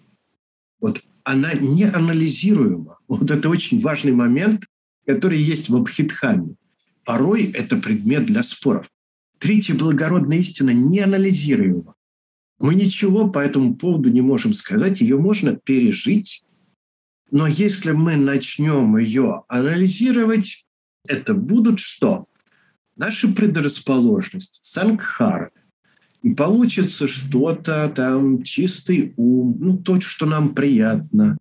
Вот 0.81 1.01
она 1.23 1.55
не 1.55 1.85
анализируема. 1.85 2.99
Вот 3.07 3.31
это 3.31 3.49
очень 3.49 3.81
важный 3.81 4.11
момент, 4.11 4.65
который 5.07 5.39
есть 5.39 5.69
в 5.69 5.77
Абхидхаме. 5.77 6.57
Порой 7.05 7.45
это 7.45 7.77
предмет 7.77 8.27
для 8.27 8.43
споров. 8.43 8.91
Третья 9.39 9.75
благородная 9.75 10.39
истина 10.39 10.71
неанализируема. 10.71 11.95
Мы 12.59 12.75
ничего 12.75 13.29
по 13.29 13.39
этому 13.39 13.77
поводу 13.77 14.09
не 14.09 14.23
можем 14.23 14.55
сказать, 14.55 15.01
ее 15.01 15.19
можно 15.19 15.55
пережить, 15.55 16.43
но 17.31 17.47
если 17.47 17.91
мы 17.91 18.17
начнем 18.17 18.97
ее 18.97 19.43
анализировать, 19.49 20.65
это 21.07 21.35
будут 21.35 21.81
что? 21.81 22.27
Наши 22.97 23.29
предрасположенности, 23.29 24.61
сангхара. 24.63 25.51
И 26.23 26.35
получится 26.35 27.07
что-то 27.07 27.93
там, 27.95 28.43
чистый 28.43 29.13
ум, 29.17 29.57
ну, 29.61 29.77
то, 29.77 30.01
что 30.01 30.25
нам 30.25 30.55
приятно. 30.55 31.37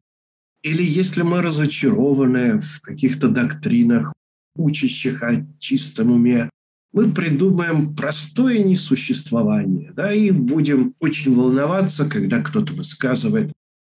Или 0.63 0.83
если 0.83 1.21
мы 1.21 1.41
разочарованы 1.41 2.59
в 2.59 2.81
каких-то 2.81 3.29
доктринах, 3.29 4.13
учащих 4.55 5.23
о 5.23 5.45
чистом 5.59 6.11
уме, 6.11 6.49
мы 6.95 7.11
придумаем 7.11 7.93
простое 7.93 8.59
несуществование, 8.59 9.91
да, 9.91 10.13
и 10.13 10.31
будем 10.31 10.95
очень 11.01 11.35
волноваться, 11.35 12.05
когда 12.05 12.41
кто-то 12.41 12.71
высказывает 12.71 13.51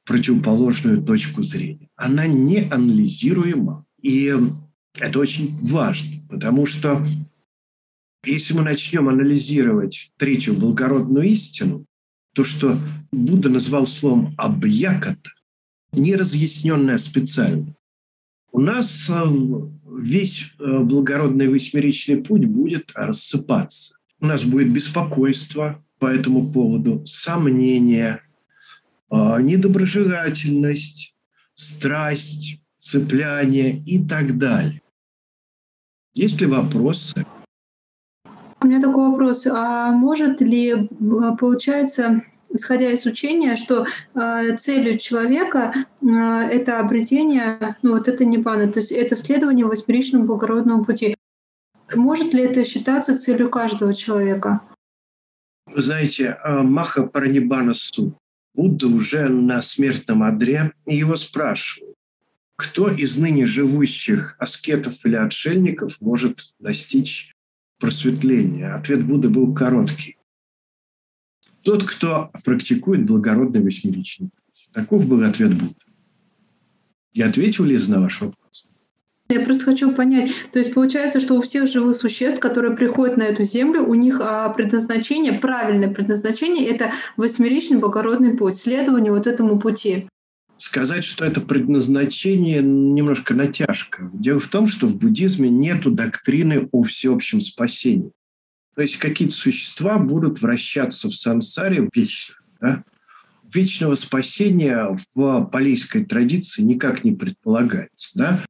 противоположную 0.05 1.01
точку 1.01 1.45
зрения. 1.45 1.89
Она 1.95 2.27
не 2.27 2.69
анализируема, 2.69 3.87
и 4.03 4.37
это 4.95 5.21
очень 5.21 5.57
важно, 5.63 6.11
потому 6.29 6.67
что 6.67 7.07
если 8.25 8.55
мы 8.55 8.63
начнем 8.63 9.09
анализировать 9.09 10.11
третью 10.17 10.55
благородную 10.55 11.29
истину, 11.29 11.87
то, 12.35 12.43
что 12.43 12.81
Будда 13.13 13.49
назвал 13.49 13.87
словом 13.87 14.35
«объяката», 14.37 15.31
неразъясненное 15.93 16.99
специально, 16.99 17.77
у 18.51 18.61
нас 18.61 19.09
э, 19.09 19.25
весь 19.99 20.53
э, 20.59 20.79
благородный 20.81 21.49
восьмеричный 21.49 22.19
путь 22.19 22.47
будет 22.47 22.93
рассыпаться. 22.95 23.97
У 24.21 24.27
нас 24.27 24.45
будет 24.45 24.73
беспокойство 24.73 25.85
по 25.99 26.07
этому 26.07 26.51
поводу, 26.51 27.05
сомнения, 27.07 28.23
э, 29.11 29.41
недоброжелательность, 29.41 31.15
страсть, 31.55 32.61
цепляние 32.79 33.83
и 33.85 33.99
так 34.05 34.39
далее. 34.39 34.81
Есть 36.15 36.41
ли 36.41 36.47
вопросы? 36.47 37.25
У 38.61 38.67
меня 38.67 38.81
такой 38.81 39.11
вопрос. 39.11 39.47
А 39.47 39.93
может 39.93 40.41
ли, 40.41 40.89
получается, 41.39 42.23
исходя 42.51 42.91
из 42.91 43.07
учения, 43.07 43.57
что 43.57 43.87
э, 44.15 44.57
целью 44.57 44.99
человека 44.99 45.73
э, 46.01 46.07
это 46.07 46.81
обретение, 46.81 47.77
ну 47.83 47.93
вот 47.93 48.09
это 48.09 48.25
ниббана, 48.25 48.73
то 48.73 48.79
есть 48.79 48.93
это 48.93 49.17
следование 49.17 49.67
восьмеричному 49.67 50.25
благородному 50.25 50.85
пути. 50.85 51.15
Может 51.95 52.35
ли 52.35 52.43
это 52.43 52.65
считаться 52.65 53.19
целью 53.19 53.51
каждого 53.51 53.95
человека? 53.95 54.63
Вы 55.67 55.83
знаете, 55.83 56.39
э, 56.43 56.63
Маха 56.63 57.05
Паранибана 57.05 57.75
Су, 57.75 58.19
Будда 58.55 58.89
уже 58.89 59.29
на 59.29 59.63
смертном 59.63 60.23
одре, 60.23 60.73
и 60.87 60.97
его 60.97 61.17
спрашивают, 61.17 61.95
кто 62.57 62.91
из 62.91 63.17
ныне 63.17 63.47
живущих 63.47 64.35
аскетов 64.39 64.95
или 65.05 65.15
отшельников 65.15 66.01
может 66.01 66.53
достичь 66.59 67.33
просветления? 67.79 68.75
Ответ 68.75 69.05
Будды 69.05 69.29
был 69.29 69.55
короткий 69.55 70.18
тот, 71.69 71.85
кто 71.85 72.31
практикует 72.45 73.05
благородный 73.05 73.61
восьмеричный 73.61 74.31
путь. 74.31 74.69
Таков 74.73 75.07
был 75.07 75.23
ответ 75.23 75.53
Будды. 75.53 75.75
Я 77.13 77.27
ответил 77.27 77.65
ли 77.65 77.77
на 77.89 78.01
ваш 78.01 78.23
вопрос? 78.23 78.67
Я 79.29 79.41
просто 79.41 79.67
хочу 79.67 79.93
понять, 79.93 80.31
то 80.51 80.59
есть 80.59 80.73
получается, 80.73 81.21
что 81.21 81.35
у 81.35 81.43
всех 81.43 81.69
живых 81.69 81.97
существ, 81.97 82.41
которые 82.41 82.75
приходят 82.75 83.19
на 83.19 83.25
эту 83.25 83.43
землю, 83.43 83.85
у 83.87 83.93
них 83.93 84.19
а, 84.23 84.49
предназначение, 84.49 85.35
правильное 85.35 85.93
предназначение— 85.93 86.67
это 86.71 86.93
восьмеричный 87.19 87.77
благородный 87.77 88.35
путь, 88.35 88.57
следование 88.57 89.13
вот 89.13 89.27
этому 89.27 89.59
пути. 89.59 90.09
Сказать, 90.57 91.05
что 91.05 91.27
это 91.27 91.43
предназначение, 91.43 92.63
немножко 92.63 93.35
натяжка. 93.35 94.11
Дело 94.15 94.41
в 94.41 94.49
том, 94.49 94.69
что 94.69 94.87
в 94.87 94.97
буддизме 94.97 95.51
нет 95.51 95.83
доктрины 95.95 96.67
о 96.73 96.83
всеобщем 96.85 97.43
спасении. 97.43 98.13
То 98.79 98.83
есть 98.83 98.99
какие-то 98.99 99.35
существа 99.35 99.99
будут 99.99 100.41
вращаться 100.41 101.09
в 101.09 101.13
сансаре 101.13 101.89
вечно. 101.93 102.37
Да? 102.61 102.85
Вечного 103.53 103.97
спасения 103.97 104.97
в 105.17 105.45
палийской 105.47 106.05
традиции 106.05 106.63
никак 106.63 107.03
не 107.03 107.11
предполагается. 107.11 108.11
Да? 108.15 108.45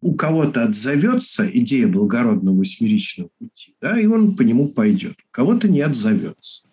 У 0.00 0.14
кого-то 0.14 0.62
отзовется 0.62 1.44
идея 1.50 1.88
благородного 1.88 2.58
восьмеричного 2.58 3.30
пути, 3.36 3.74
да, 3.80 3.98
и 3.98 4.06
он 4.06 4.36
по 4.36 4.42
нему 4.42 4.68
пойдет. 4.68 5.16
У 5.18 5.30
кого-то 5.32 5.66
не 5.66 5.80
отзовется. 5.80 6.68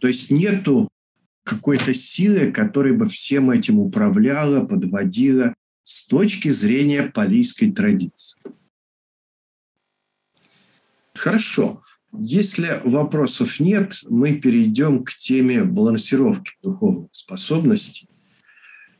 То 0.00 0.08
есть 0.08 0.28
нету 0.28 0.88
какой-то 1.44 1.94
силы, 1.94 2.50
которая 2.50 2.94
бы 2.94 3.06
всем 3.06 3.52
этим 3.52 3.78
управляла, 3.78 4.66
подводила 4.66 5.54
с 5.84 6.04
точки 6.08 6.48
зрения 6.48 7.04
палийской 7.04 7.70
традиции. 7.70 8.40
Хорошо. 11.14 11.80
Если 12.18 12.80
вопросов 12.84 13.58
нет, 13.58 13.96
мы 14.08 14.34
перейдем 14.34 15.04
к 15.04 15.14
теме 15.14 15.64
балансировки 15.64 16.52
духовных 16.62 17.08
способностей. 17.12 18.08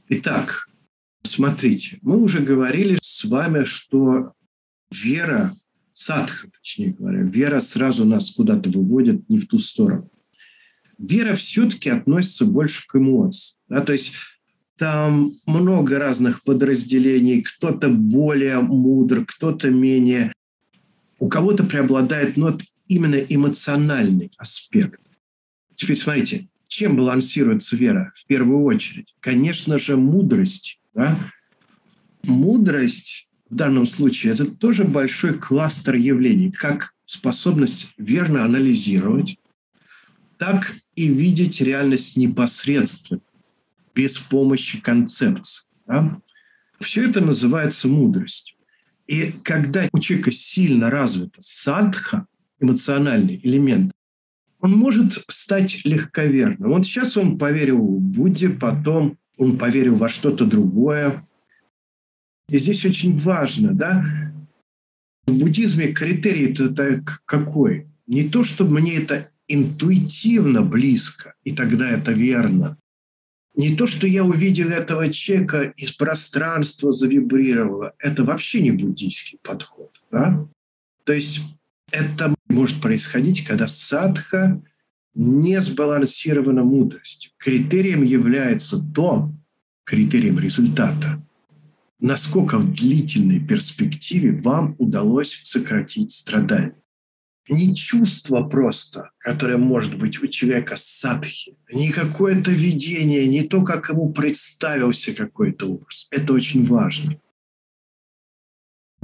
Итак, 0.09 0.69
смотрите, 1.23 1.99
мы 2.03 2.19
уже 2.19 2.41
говорили 2.41 2.99
с 3.01 3.25
вами, 3.25 3.65
что 3.65 4.33
вера, 4.91 5.53
садха, 5.93 6.49
точнее 6.51 6.93
говоря, 6.93 7.23
вера 7.23 7.61
сразу 7.61 8.05
нас 8.05 8.33
куда-то 8.33 8.71
выводит 8.71 9.29
не 9.29 9.39
в 9.39 9.47
ту 9.47 9.59
сторону. 9.59 10.11
Вера 10.99 11.35
все-таки 11.35 11.91
относится 11.91 12.45
больше 12.45 12.87
к 12.87 12.97
эмоциям. 12.97 13.59
Да? 13.69 13.81
То 13.81 13.93
есть 13.93 14.13
там 14.77 15.35
много 15.47 15.99
разных 15.99 16.43
подразделений, 16.43 17.43
кто-то 17.43 17.89
более 17.89 18.61
мудр, 18.61 19.25
кто-то 19.25 19.71
менее. 19.71 20.33
У 21.21 21.29
кого-то 21.29 21.65
преобладает 21.65 22.37
но 22.37 22.59
именно 22.87 23.17
эмоциональный 23.17 24.33
аспект. 24.37 25.01
Теперь 25.75 25.97
смотрите, 25.97 26.47
чем 26.69 26.97
балансируется 26.97 27.77
вера 27.77 28.13
в 28.17 28.27
первую 28.27 28.63
очередь? 28.63 29.15
Конечно 29.21 29.79
же, 29.79 29.97
мудрость. 29.97 30.81
Да? 30.95 31.19
Мудрость 32.23 33.29
в 33.49 33.55
данном 33.55 33.87
случае 33.87 34.33
это 34.33 34.47
тоже 34.47 34.85
большой 34.85 35.35
кластер 35.35 35.95
явлений, 35.95 36.51
как 36.51 36.95
способность 37.07 37.89
верно 37.99 38.45
анализировать, 38.45 39.39
так 40.39 40.75
и 40.97 41.07
видеть 41.09 41.61
реальность 41.61 42.17
непосредственно, 42.17 43.21
без 43.95 44.19
помощи 44.19 44.81
концепций. 44.81 45.65
Да? 45.87 46.21
Все 46.81 47.09
это 47.09 47.21
называется 47.21 47.89
мудрость. 47.89 48.57
И 49.07 49.33
когда 49.43 49.89
у 49.93 49.99
человека 49.99 50.33
сильно 50.33 50.91
развита 50.91 51.41
садха, 51.41 52.27
эмоциональный 52.65 53.41
элемент, 53.43 53.93
он 54.61 54.73
может 54.73 55.13
стать 55.29 55.85
легковерным. 55.85 56.71
Вот 56.71 56.87
сейчас 56.87 57.17
он 57.17 57.39
поверил 57.39 57.79
в 57.79 58.01
Будде, 58.01 58.49
потом 58.49 59.19
он 59.37 59.59
поверил 59.59 59.97
во 59.97 60.09
что-то 60.09 60.47
другое. 60.47 61.27
И 62.49 62.59
здесь 62.59 62.85
очень 62.85 63.17
важно, 63.17 63.75
да, 63.75 64.05
в 65.27 65.33
буддизме 65.33 65.93
критерий 65.93 66.53
это 66.53 67.03
какой? 67.25 67.87
Не 68.07 68.29
то, 68.29 68.45
чтобы 68.45 68.81
мне 68.81 68.97
это 68.97 69.31
интуитивно 69.49 70.63
близко, 70.63 71.35
и 71.45 71.53
тогда 71.53 71.91
это 71.91 72.13
верно. 72.13 72.79
Не 73.57 73.77
то, 73.77 73.87
что 73.87 74.07
я 74.07 74.25
увидел 74.25 74.71
этого 74.71 75.13
человека 75.13 75.73
из 75.77 75.93
пространства 75.93 76.93
завибрировало. 76.93 77.93
Это 77.99 78.25
вообще 78.25 78.61
не 78.61 78.73
буддийский 78.73 79.39
подход. 79.43 80.03
Да? 80.11 80.47
То 81.05 81.13
есть 81.13 81.41
это 81.91 82.34
может 82.49 82.81
происходить, 82.81 83.45
когда 83.45 83.69
садха 83.69 84.63
не 85.15 85.61
сбалансирована 85.61 86.65
мудростью. 86.65 87.33
Критерием 87.39 88.03
является 88.03 88.79
то, 88.79 89.33
критерием 89.85 90.39
результата, 90.39 91.23
насколько 92.01 92.59
в 92.59 92.75
длительной 92.75 93.41
перспективе 93.41 94.33
вам 94.33 94.75
удалось 94.79 95.41
сократить 95.45 96.13
страдания 96.13 96.77
не 97.49 97.75
чувство 97.75 98.43
просто, 98.43 99.11
которое 99.19 99.59
может 99.59 99.99
быть 99.99 100.23
у 100.23 100.27
человека 100.29 100.77
садхи, 100.77 101.57
не 101.71 101.91
какое-то 101.91 102.51
видение, 102.51 103.27
не 103.27 103.43
то, 103.43 103.63
как 103.63 103.89
ему 103.91 104.13
представился 104.13 105.13
какой-то 105.13 105.67
образ. 105.67 106.07
Это 106.11 106.33
очень 106.33 106.67
важно. 106.67 107.21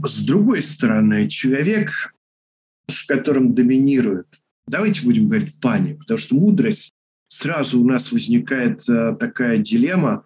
С 0.03 0.24
другой 0.24 0.62
стороны, 0.62 1.29
человек, 1.29 2.14
в 2.88 3.06
котором 3.06 3.54
доминирует, 3.54 4.26
давайте 4.66 5.02
будем 5.02 5.28
говорить 5.28 5.54
пани, 5.60 5.94
потому 5.94 6.18
что 6.18 6.34
мудрость, 6.34 6.92
сразу 7.28 7.80
у 7.80 7.86
нас 7.86 8.12
возникает 8.12 8.88
э, 8.88 9.16
такая 9.18 9.58
дилемма, 9.58 10.24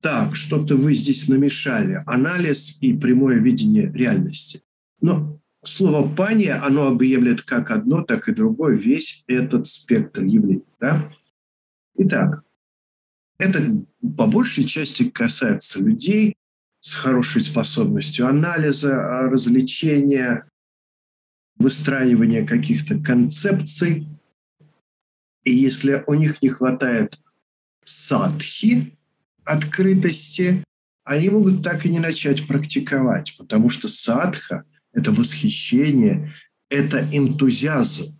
так, 0.00 0.36
что-то 0.36 0.76
вы 0.76 0.94
здесь 0.94 1.28
намешали, 1.28 2.02
анализ 2.06 2.78
и 2.80 2.92
прямое 2.92 3.38
видение 3.38 3.90
реальности. 3.92 4.62
Но 5.00 5.40
слово 5.64 6.08
«пания», 6.08 6.62
оно 6.62 6.86
объявляет 6.88 7.42
как 7.42 7.70
одно, 7.70 8.02
так 8.02 8.28
и 8.28 8.34
другое, 8.34 8.76
весь 8.76 9.24
этот 9.26 9.66
спектр 9.66 10.22
явлений. 10.22 10.64
Да? 10.78 11.10
Итак, 11.98 12.44
это 13.38 13.84
по 14.16 14.26
большей 14.26 14.64
части 14.64 15.08
касается 15.08 15.82
людей 15.82 16.36
с 16.80 16.94
хорошей 16.94 17.42
способностью 17.42 18.28
анализа, 18.28 18.94
развлечения, 18.94 20.48
выстраивания 21.58 22.46
каких-то 22.46 22.98
концепций. 22.98 24.06
И 25.44 25.54
если 25.54 26.04
у 26.06 26.14
них 26.14 26.42
не 26.42 26.48
хватает 26.48 27.18
садхи, 27.84 28.96
открытости, 29.44 30.64
они 31.04 31.30
могут 31.30 31.62
так 31.62 31.86
и 31.86 31.88
не 31.88 32.00
начать 32.00 32.46
практиковать, 32.46 33.36
потому 33.38 33.70
что 33.70 33.88
садха– 33.88 34.64
это 34.92 35.12
восхищение, 35.12 36.34
это 36.68 37.08
энтузиазм, 37.12 38.18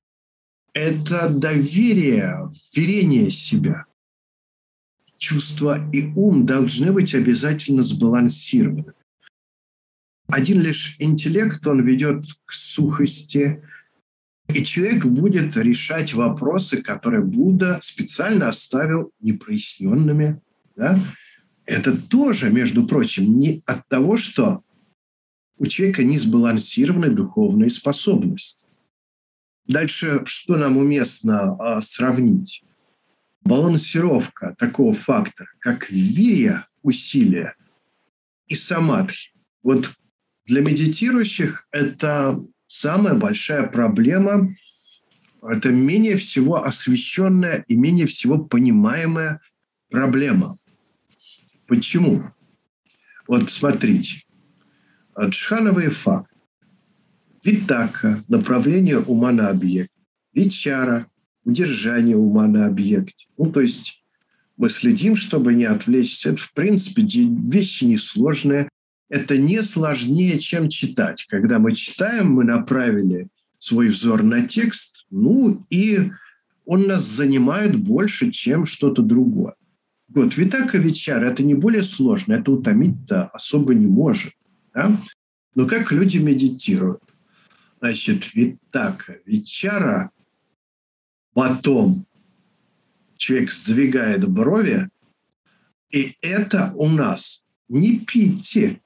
это 0.72 1.29
доверие, 1.29 2.53
верение 2.75 3.31
себя. 3.31 3.87
Чувство 5.18 5.90
и 5.90 6.12
ум 6.14 6.46
должны 6.46 6.92
быть 6.92 7.14
обязательно 7.14 7.83
сбалансированы. 7.83 8.92
Один 10.28 10.60
лишь 10.60 10.96
интеллект, 10.98 11.64
он 11.66 11.82
ведет 11.84 12.24
к 12.44 12.52
сухости, 12.52 13.62
и 14.48 14.64
человек 14.64 15.04
будет 15.04 15.56
решать 15.56 16.14
вопросы, 16.14 16.78
которые 16.82 17.22
Будда 17.22 17.78
специально 17.82 18.48
оставил 18.48 19.12
непроясненными. 19.20 20.40
Да? 20.76 20.98
Это 21.64 21.96
тоже, 21.96 22.50
между 22.50 22.86
прочим, 22.86 23.38
не 23.38 23.62
от 23.66 23.86
того, 23.88 24.16
что 24.16 24.62
у 25.58 25.66
человека 25.66 26.04
не 26.04 26.18
сбалансированы 26.18 27.10
духовные 27.10 27.70
способности. 27.70 28.66
Дальше, 29.66 30.22
что 30.26 30.56
нам 30.56 30.76
уместно 30.76 31.56
а, 31.58 31.80
сравнить? 31.80 32.62
Балансировка 33.42 34.54
такого 34.58 34.92
фактора, 34.92 35.48
как 35.60 35.90
вия, 35.90 36.66
усилия, 36.82 37.56
и 38.46 38.54
самадхи. 38.54 39.30
Вот 39.62 39.90
для 40.46 40.61
медитирующих 40.61 41.66
это 41.72 42.40
самая 42.66 43.14
большая 43.14 43.66
проблема, 43.66 44.54
это 45.42 45.70
менее 45.70 46.16
всего 46.16 46.64
освещенная 46.64 47.64
и 47.68 47.76
менее 47.76 48.06
всего 48.06 48.38
понимаемая 48.38 49.40
проблема. 49.90 50.56
Почему? 51.66 52.24
Вот 53.28 53.50
смотрите, 53.50 54.22
Джхановый 55.18 55.90
факт. 55.90 56.32
Витака– 57.42 58.24
направление 58.28 58.98
ума 58.98 59.30
на 59.30 59.50
объект. 59.50 59.92
Вичара– 60.32 61.06
удержание 61.44 62.16
ума 62.16 62.48
на 62.48 62.66
объекте. 62.66 63.26
Ну, 63.38 63.52
то 63.52 63.61
есть 63.61 64.04
мы 64.56 64.68
следим, 64.68 65.14
чтобы 65.14 65.54
не 65.54 65.64
отвлечься. 65.64 66.30
Это, 66.30 66.42
в 66.42 66.52
принципе, 66.52 67.02
вещи 67.02 67.85
несложные. 67.85 68.68
Это 69.08 69.38
не 69.38 69.62
сложнее, 69.62 70.38
чем 70.38 70.68
читать. 70.68 71.26
Когда 71.28 71.58
мы 71.58 71.74
читаем, 71.74 72.32
мы 72.32 72.44
направили 72.44 73.28
свой 73.58 73.88
взор 73.88 74.22
на 74.22 74.46
текст, 74.46 75.06
ну 75.10 75.64
и 75.70 76.10
он 76.64 76.86
нас 76.88 77.04
занимает 77.04 77.76
больше, 77.76 78.30
чем 78.30 78.66
что-то 78.66 79.02
другое. 79.02 79.54
Вот, 80.08 80.36
Витака 80.36 80.78
Вичара– 80.78 81.26
это 81.30 81.42
не 81.42 81.54
более 81.54 81.82
сложно, 81.82 82.34
это 82.34 82.52
утомить-то 82.52 83.28
особо 83.28 83.74
не 83.74 83.86
может. 83.86 84.32
Да? 84.74 84.96
Но 85.54 85.66
как 85.66 85.92
люди 85.92 86.18
медитируют? 86.18 87.02
Значит, 87.80 88.34
витака, 88.34 89.16
вичара, 89.26 90.10
потом 91.34 92.04
человек 93.16 93.52
сдвигает 93.52 94.28
брови, 94.28 94.88
и 95.90 96.16
это 96.20 96.72
у 96.74 96.88
нас 96.88 97.44
не 97.68 97.98
пити, 98.00 98.80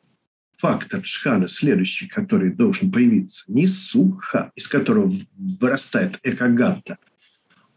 фактор 0.60 1.04
Шхана, 1.04 1.48
следующий, 1.48 2.06
который 2.06 2.50
должен 2.50 2.90
появиться, 2.92 3.44
не 3.48 3.66
сукха, 3.66 4.52
из 4.54 4.68
которого 4.68 5.12
вырастает 5.60 6.18
экагата, 6.22 6.98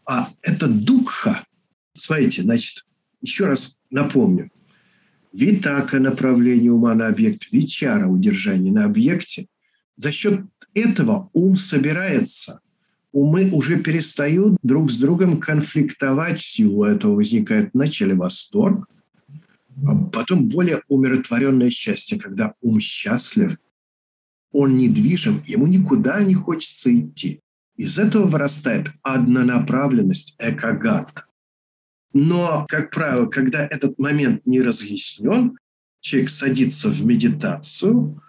а 0.06 0.28
это 0.42 0.68
дукха. 0.68 1.44
Смотрите, 1.96 2.42
значит, 2.42 2.84
еще 3.22 3.46
раз 3.46 3.80
напомню– 3.90 4.50
Витака– 5.34 5.98
направление 6.00 6.70
ума 6.70 6.94
на 6.94 7.08
объект, 7.08 7.50
вичара– 7.50 8.06
удержание 8.08 8.72
на 8.72 8.84
объекте. 8.84 9.48
За 9.96 10.12
счет 10.12 10.42
этого 10.74 11.28
ум 11.32 11.56
собирается. 11.56 12.60
Умы 13.10 13.50
уже 13.50 13.80
перестают 13.80 14.56
друг 14.62 14.92
с 14.92 14.96
другом 14.96 15.40
конфликтовать. 15.40 16.40
Силу 16.40 16.84
этого 16.84 17.16
возникает 17.16 17.70
вначале 17.74 18.14
восторг, 18.14 18.88
потом 20.12 20.48
более 20.48 20.82
умиротворенное 20.88 21.70
счастье, 21.70 22.18
когда 22.18 22.54
ум 22.60 22.80
счастлив, 22.80 23.58
он 24.52 24.76
недвижим, 24.76 25.42
ему 25.46 25.66
никуда 25.66 26.22
не 26.22 26.34
хочется 26.34 26.94
идти. 26.96 27.40
Из 27.76 27.98
этого 27.98 28.26
вырастает 28.26 28.92
однонаправленность, 29.02 30.36
экагата. 30.38 31.24
Но, 32.12 32.64
как 32.68 32.92
правило, 32.92 33.26
когда 33.26 33.66
этот 33.66 33.98
момент 33.98 34.46
не 34.46 34.62
разъяснен, 34.62 35.58
человек 36.00 36.30
садится 36.30 36.88
в 36.88 37.04
медитацию, 37.04 38.22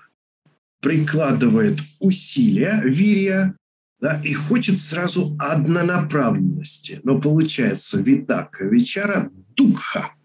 прикладывает 0.82 1.80
усилия, 2.00 2.82
вирия, 2.84 3.56
да, 4.00 4.20
и 4.24 4.34
хочет 4.34 4.82
сразу 4.82 5.36
однонаправленности. 5.38 7.00
Но 7.04 7.22
получается 7.22 8.02
витака, 8.02 8.66
вечара, 8.66 9.32
дукха– 9.56 10.12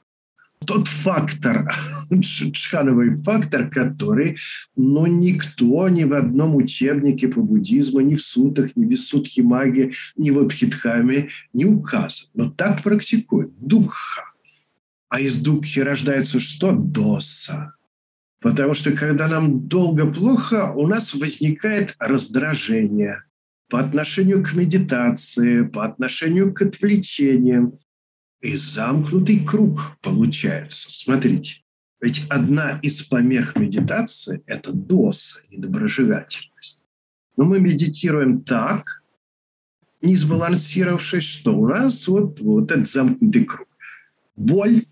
тот 0.66 0.88
фактор, 0.88 1.68
джхановый 2.12 3.16
фактор, 3.22 3.70
который 3.70 4.36
ну, 4.76 5.06
никто 5.06 5.88
ни 5.88 6.04
в 6.04 6.14
одном 6.14 6.56
учебнике 6.56 7.28
по 7.28 7.40
буддизму, 7.40 8.00
ни 8.00 8.14
в 8.14 8.22
сутах, 8.22 8.76
ни 8.76 8.94
в 8.94 8.98
сутхи 8.98 9.40
маги, 9.40 9.92
ни 10.16 10.30
в 10.30 10.38
абхидхаме 10.38 11.30
не 11.52 11.64
указан. 11.64 12.28
Но 12.34 12.50
так 12.50 12.82
практикуют. 12.82 13.52
Дукха. 13.58 14.22
А 15.08 15.20
из 15.20 15.36
дукхи 15.36 15.80
рождается 15.80 16.38
что? 16.38 16.72
Доса. 16.72 17.74
Потому 18.40 18.74
что 18.74 18.92
когда 18.92 19.28
нам 19.28 19.66
долго 19.66 20.06
плохо, 20.10 20.72
у 20.72 20.86
нас 20.86 21.14
возникает 21.14 21.94
раздражение 21.98 23.24
по 23.68 23.80
отношению 23.80 24.42
к 24.42 24.54
медитации, 24.54 25.62
по 25.62 25.84
отношению 25.84 26.52
к 26.54 26.62
отвлечениям. 26.62 27.78
И 28.40 28.56
замкнутый 28.56 29.44
круг 29.44 29.98
получается. 30.00 30.90
Смотрите, 30.90 31.62
ведь 32.00 32.22
одна 32.30 32.78
из 32.82 33.02
помех 33.02 33.56
медитации– 33.56 34.42
это 34.46 34.72
доса, 34.72 35.40
недоброжелательность. 35.50 36.82
Но 37.36 37.44
мы 37.44 37.60
медитируем 37.60 38.42
так, 38.42 39.02
не 40.00 40.16
сбалансировавшись, 40.16 41.24
что 41.24 41.54
у 41.56 41.68
нас 41.68 42.08
вот, 42.08 42.40
вот 42.40 42.72
этот 42.72 42.90
замкнутый 42.90 43.44
круг. 43.44 43.68
Боль, 44.36 44.86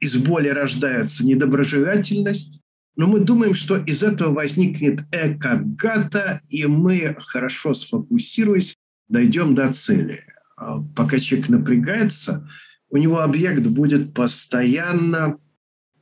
из 0.00 0.16
боли 0.16 0.48
рождается 0.48 1.24
недоброжелательность, 1.24 2.60
но 2.96 3.06
мы 3.06 3.20
думаем, 3.20 3.54
что 3.54 3.76
из 3.76 4.02
этого 4.02 4.34
возникнет 4.34 5.02
экогата, 5.12 6.40
и 6.48 6.66
мы, 6.66 7.16
хорошо 7.20 7.74
сфокусируясь, 7.74 8.76
дойдем 9.08 9.54
до 9.54 9.72
цели. 9.72 10.24
А 10.58 10.82
пока 10.96 11.20
человек 11.20 11.48
напрягается, 11.48 12.48
у 12.90 12.96
него 12.96 13.20
объект 13.20 13.62
будет 13.62 14.12
постоянно 14.12 15.38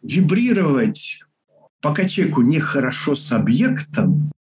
вибрировать. 0.02 1.20
Пока 1.82 2.08
человеку 2.08 2.42
нехорошо 2.42 3.16
с 3.16 3.30
объектом, 3.32 4.32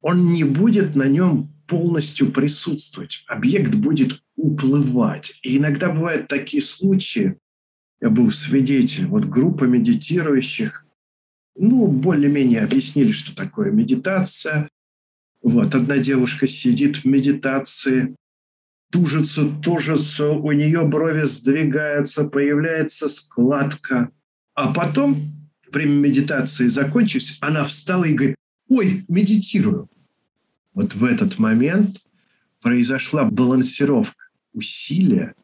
он 0.00 0.32
не 0.32 0.44
будет 0.44 0.94
на 0.94 1.08
нем 1.08 1.50
полностью 1.66 2.30
присутствовать. 2.30 3.24
Объект 3.26 3.74
будет 3.74 4.22
уплывать. 4.36 5.38
И 5.42 5.56
иногда 5.56 5.90
бывают 5.90 6.28
такие 6.28 6.62
случаи, 6.62 7.36
я 8.00 8.10
был 8.10 8.30
свидетель, 8.30 9.06
вот 9.06 9.24
группа 9.24 9.64
медитирующих, 9.64 10.86
ну, 11.56 11.88
более-менее 11.88 12.60
объяснили, 12.60 13.10
что 13.10 13.34
такое 13.34 13.72
медитация. 13.72 14.68
Вот, 15.42 15.74
одна 15.74 15.98
девушка 15.98 16.46
сидит 16.46 16.98
в 16.98 17.04
медитации, 17.04 18.14
тужится, 18.90 19.48
тужится, 19.62 20.28
у 20.28 20.52
нее 20.52 20.84
брови 20.86 21.24
сдвигаются, 21.24 22.24
появляется 22.24 23.08
складка. 23.08 24.10
А 24.54 24.72
потом, 24.72 25.48
время 25.70 25.94
медитации 25.94 26.66
закончилось, 26.66 27.38
она 27.40 27.64
встала 27.64 28.04
и 28.04 28.14
говорит, 28.14 28.36
ой, 28.68 29.04
медитирую. 29.08 29.88
Вот 30.74 30.94
в 30.94 31.04
этот 31.04 31.38
момент 31.38 31.98
произошла 32.60 33.24
балансировка 33.24 34.24
усилия 34.52 35.34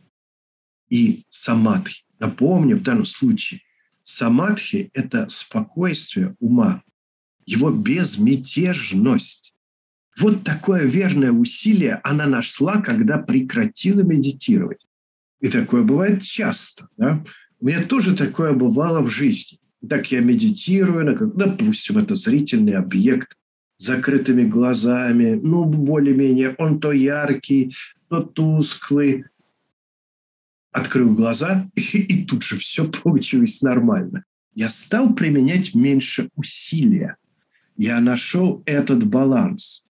и 0.89 1.25
самадхи. 1.31 2.05
Напомню, 2.19 2.77
в 2.77 2.83
данном 2.83 3.07
случае 3.07 3.61
самадхи– 4.03 4.91
это 4.93 5.29
спокойствие 5.29 6.35
ума, 6.39 6.83
его 7.47 7.71
безмятежность. 7.71 9.54
Вот 10.19 10.45
такое 10.45 10.85
верное 10.85 11.33
усилие 11.33 12.01
она 12.05 12.27
нашла, 12.27 12.81
когда 12.81 13.19
прекратила 13.19 14.01
медитировать. 14.01 14.87
И 15.41 15.49
такое 15.49 15.83
бывает 15.83 16.23
часто. 16.23 16.89
Да? 16.97 17.25
У 17.61 17.67
меня 17.67 17.83
тоже 17.83 18.17
такое 18.17 18.53
бывало 18.53 19.01
в 19.01 19.11
жизни. 19.11 19.59
Так 19.89 20.11
я 20.13 20.21
медитирую, 20.21 21.05
на, 21.05 21.15
допустим, 21.15 21.99
это 21.99 22.15
зрительный 22.15 22.75
объект, 22.75 23.37
закрытыми 23.79 24.45
глазами, 24.45 25.39
ну, 25.43 25.65
более-менее, 25.65 26.55
он 26.59 26.81
то 26.81 26.93
яркий, 26.93 27.75
то 28.09 28.21
тусклый. 28.21 29.25
Открыл 30.73 31.15
глаза, 31.15 31.69
и, 31.75 31.83
и 31.83 32.25
тут 32.25 32.43
же 32.43 32.57
все 32.57 32.89
получилось 32.89 33.61
нормально. 33.63 34.25
Я 34.55 34.71
стал 34.71 35.15
применять 35.15 35.75
меньше 35.75 36.31
усилия. 36.37 37.17
Я 37.77 38.01
нашел 38.01 38.63
этот 38.67 39.05
баланс. 39.05 39.85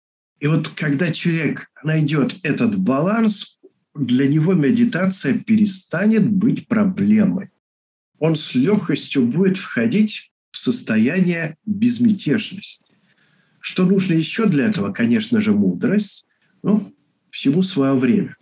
И 0.40 0.46
вот 0.46 0.68
когда 0.68 1.12
человек 1.12 1.68
найдет 1.84 2.34
этот 2.42 2.76
баланс, 2.78 3.58
для 3.94 4.26
него 4.26 4.54
медитация 4.54 5.34
перестанет 5.34 6.28
быть 6.28 6.66
проблемой. 6.66 7.50
Он 8.18 8.36
с 8.36 8.54
легкостью 8.54 9.26
будет 9.26 9.58
входить 9.58 10.32
в 10.50 10.58
состояние 10.58 11.56
безмятежности. 11.66 12.84
Что 13.60 13.84
нужно 13.84 14.14
еще 14.14 14.46
для 14.46 14.66
этого? 14.66 14.92
Конечно 14.92 15.42
же, 15.42 15.52
мудрость. 15.52 16.26
Ну, 16.62 16.92
всему 17.30 17.62
свое 17.62 17.94
время. 17.94 18.36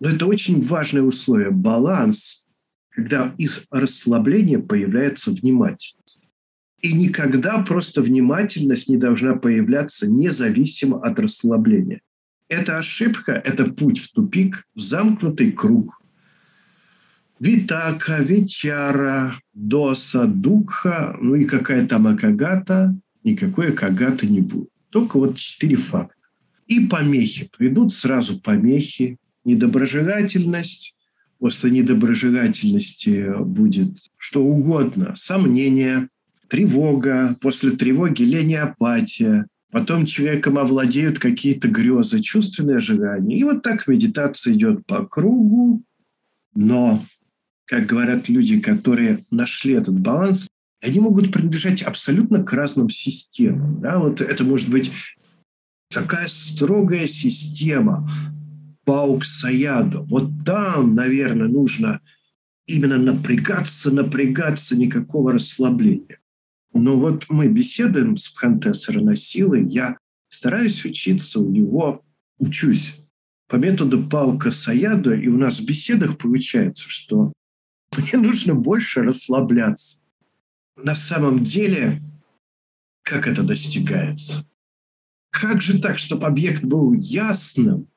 Но 0.00 0.10
это 0.10 0.26
очень 0.26 0.64
важное 0.64 1.02
условие– 1.02 1.50
баланс, 1.50 2.46
когда 2.90 3.34
из 3.38 3.62
расслабления 3.70 4.58
появляется 4.58 5.30
внимательность. 5.30 6.27
И 6.80 6.92
никогда 6.92 7.58
просто 7.58 8.02
внимательность 8.02 8.88
не 8.88 8.96
должна 8.96 9.34
появляться 9.34 10.06
независимо 10.06 11.00
от 11.00 11.18
расслабления. 11.18 12.00
Это 12.48 12.78
ошибка, 12.78 13.32
это 13.32 13.64
путь 13.64 13.98
в 13.98 14.12
тупик, 14.12 14.64
в 14.74 14.80
замкнутый 14.80 15.52
круг. 15.52 16.00
Витака, 17.40 18.18
Вичара, 18.20 19.40
Доса, 19.52 20.26
Дукха, 20.26 21.16
ну 21.20 21.34
и 21.34 21.44
какая 21.44 21.86
там 21.86 22.06
Акагата, 22.06 22.96
никакой 23.22 23.70
Акагата 23.70 24.26
не 24.26 24.40
будет. 24.40 24.70
Только 24.90 25.18
вот 25.18 25.36
четыре 25.36 25.76
факта. 25.76 26.14
И 26.66 26.86
помехи. 26.86 27.48
Придут 27.56 27.92
сразу 27.92 28.40
помехи, 28.40 29.18
недоброжелательность, 29.44 30.94
после 31.38 31.70
недоброжелательности 31.70 33.32
будет 33.44 33.98
что 34.16 34.42
угодно, 34.44 35.14
сомнение, 35.16 36.08
тревога, 36.48 37.36
после 37.40 37.72
тревоги 37.72 38.22
лень 38.22 38.52
и 38.52 38.56
апатия, 38.56 39.46
потом 39.70 40.06
человеком 40.06 40.58
овладеют 40.58 41.18
какие-то 41.18 41.68
грезы, 41.68 42.20
чувственное 42.20 42.80
желание. 42.80 43.38
И 43.38 43.44
вот 43.44 43.62
так 43.62 43.86
медитация 43.86 44.54
идет 44.54 44.86
по 44.86 45.04
кругу, 45.06 45.82
но, 46.54 47.04
как 47.66 47.86
говорят 47.86 48.28
люди, 48.28 48.58
которые 48.60 49.24
нашли 49.30 49.74
этот 49.74 49.98
баланс, 49.98 50.48
они 50.80 51.00
могут 51.00 51.32
принадлежать 51.32 51.82
абсолютно 51.82 52.42
к 52.42 52.52
разным 52.52 52.88
системам. 52.88 53.80
Да? 53.80 53.98
Вот 53.98 54.20
это 54.20 54.44
может 54.44 54.68
быть 54.68 54.92
такая 55.90 56.28
строгая 56.28 57.08
система 57.08 58.08
Паук-Саяду. 58.84 60.04
Вот 60.04 60.30
там, 60.44 60.94
наверное, 60.94 61.48
нужно 61.48 62.00
именно 62.66 62.96
напрягаться, 62.98 63.90
напрягаться, 63.90 64.76
никакого 64.76 65.32
расслабления. 65.32 66.18
Но 66.72 66.98
вот 66.98 67.26
мы 67.28 67.48
беседуем 67.48 68.16
с 68.16 68.28
Пхантесером 68.28 69.14
силой, 69.16 69.66
я 69.68 69.98
стараюсь 70.28 70.84
учиться 70.84 71.40
у 71.40 71.50
него, 71.50 72.04
учусь 72.38 72.94
по 73.48 73.56
методу 73.56 74.06
Паука 74.06 74.52
Саяду, 74.52 75.14
и 75.14 75.28
у 75.28 75.38
нас 75.38 75.58
в 75.58 75.64
беседах 75.64 76.18
получается, 76.18 76.84
что 76.88 77.32
мне 77.96 78.12
нужно 78.22 78.54
больше 78.54 79.02
расслабляться. 79.02 79.98
На 80.76 80.94
самом 80.94 81.42
деле, 81.42 82.02
как 83.02 83.26
это 83.26 83.42
достигается? 83.42 84.44
Как 85.30 85.62
же 85.62 85.80
так, 85.80 85.98
чтобы 85.98 86.26
объект 86.26 86.62
был 86.62 86.92
ясным, 86.92 87.88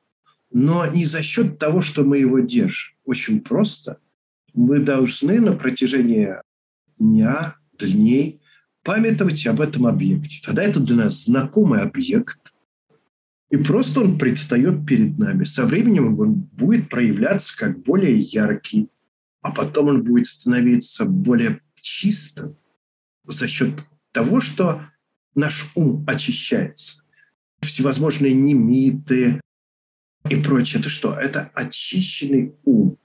но 0.50 0.86
не 0.86 1.06
за 1.06 1.22
счет 1.22 1.58
того, 1.58 1.80
что 1.82 2.04
мы 2.04 2.18
его 2.18 2.40
держим? 2.40 2.94
Очень 3.04 3.40
просто. 3.40 3.98
Мы 4.54 4.80
должны 4.80 5.40
на 5.40 5.52
протяжении 5.54 6.34
дня, 6.98 7.56
дней 7.78 8.41
памятовать 8.82 9.46
об 9.46 9.60
этом 9.60 9.86
объекте. 9.86 10.40
Тогда 10.44 10.62
это 10.62 10.80
для 10.80 10.96
нас 10.96 11.24
знакомый 11.24 11.80
объект, 11.80 12.52
и 13.50 13.56
просто 13.56 14.00
он 14.00 14.18
предстает 14.18 14.86
перед 14.86 15.18
нами. 15.18 15.44
Со 15.44 15.66
временем 15.66 16.18
он 16.18 16.34
будет 16.34 16.88
проявляться 16.88 17.56
как 17.56 17.82
более 17.82 18.18
яркий, 18.18 18.88
а 19.42 19.52
потом 19.52 19.88
он 19.88 20.04
будет 20.04 20.26
становиться 20.26 21.04
более 21.04 21.60
чистым 21.80 22.56
за 23.24 23.48
счет 23.48 23.84
того, 24.12 24.40
что 24.40 24.82
наш 25.34 25.70
ум 25.74 26.04
очищается 26.06 27.02
всевозможные 27.60 28.32
немиты 28.32 29.40
и 30.28 30.36
прочее. 30.36 30.80
Это 30.80 30.90
что? 30.90 31.14
Это 31.14 31.50
очищенный 31.54 32.54
ум. 32.64 32.96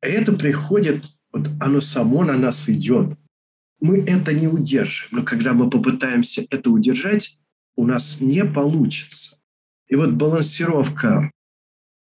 Это 0.00 0.32
приходит, 0.32 1.04
вот 1.32 1.48
оно 1.60 1.80
само 1.80 2.24
на 2.24 2.36
нас 2.36 2.68
идет. 2.68 3.16
Мы 3.80 4.00
это 4.00 4.32
не 4.32 4.48
удержим. 4.48 5.08
Но 5.12 5.22
когда 5.22 5.52
мы 5.52 5.70
попытаемся 5.70 6.46
это 6.50 6.70
удержать, 6.70 7.38
у 7.76 7.86
нас 7.86 8.20
не 8.20 8.44
получится. 8.44 9.38
И 9.86 9.94
вот 9.94 10.12
балансировка 10.12 11.30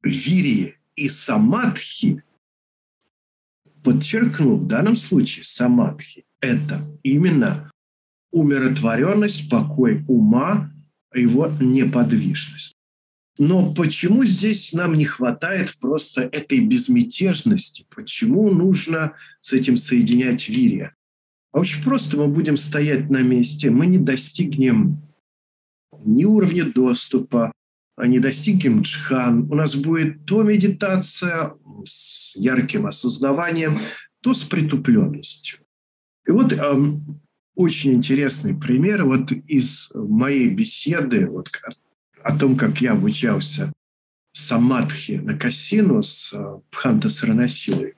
вирии 0.01 0.75
и 0.95 1.09
самадхи, 1.09 2.23
подчеркну, 3.83 4.55
в 4.55 4.67
данном 4.67 4.95
случае 4.95 5.43
самадхи– 5.43 6.25
это 6.39 6.81
именно 7.03 7.71
умиротворенность, 8.31 9.49
покой 9.49 10.03
ума 10.07 10.71
его 11.13 11.47
неподвижность. 11.59 12.73
Но 13.37 13.73
почему 13.73 14.25
здесь 14.25 14.73
нам 14.73 14.95
не 14.95 15.05
хватает 15.05 15.77
просто 15.79 16.23
этой 16.23 16.59
безмятежности? 16.59 17.85
Почему 17.95 18.49
нужно 18.49 19.13
с 19.41 19.53
этим 19.53 19.77
соединять 19.77 20.49
вирия? 20.49 20.96
А 21.57 21.59
очень 21.59 21.81
просто 21.81 22.17
мы 22.17 22.27
будем 22.27 22.55
стоять 22.55 23.09
на 23.09 23.23
месте, 23.23 23.71
мы 23.71 23.87
не 23.87 23.97
достигнем 23.97 25.01
ни 26.05 26.23
уровня 26.23 26.71
доступа, 26.71 27.51
а 27.95 28.05
не 28.05 28.19
достигнем 28.19 28.81
джхан. 28.81 29.51
У 29.51 29.55
нас 29.55 29.75
будет 29.75 30.23
то 30.25 30.43
медитация 30.43 31.55
с 31.83 32.35
ярким 32.35 32.85
осознаванием, 32.85 33.75
то 34.21 34.35
с 34.35 34.43
притупленностью. 34.43 35.57
И 36.27 36.31
вот 36.31 36.53
очень 37.55 37.93
интересный 37.93 38.55
пример 38.55 39.05
вот 39.05 39.31
из 39.31 39.89
моей 39.95 40.49
беседы 40.49 41.25
вот, 41.27 41.49
о 42.21 42.37
том, 42.37 42.55
как 42.55 42.81
я 42.81 42.91
обучался 42.91 43.73
самадхи 44.31 45.13
на 45.13 45.35
Кассину 45.35 46.03
с 46.03 46.31
э, 46.33 46.59
Пханта 46.69 47.09
Саранасилой. 47.09 47.96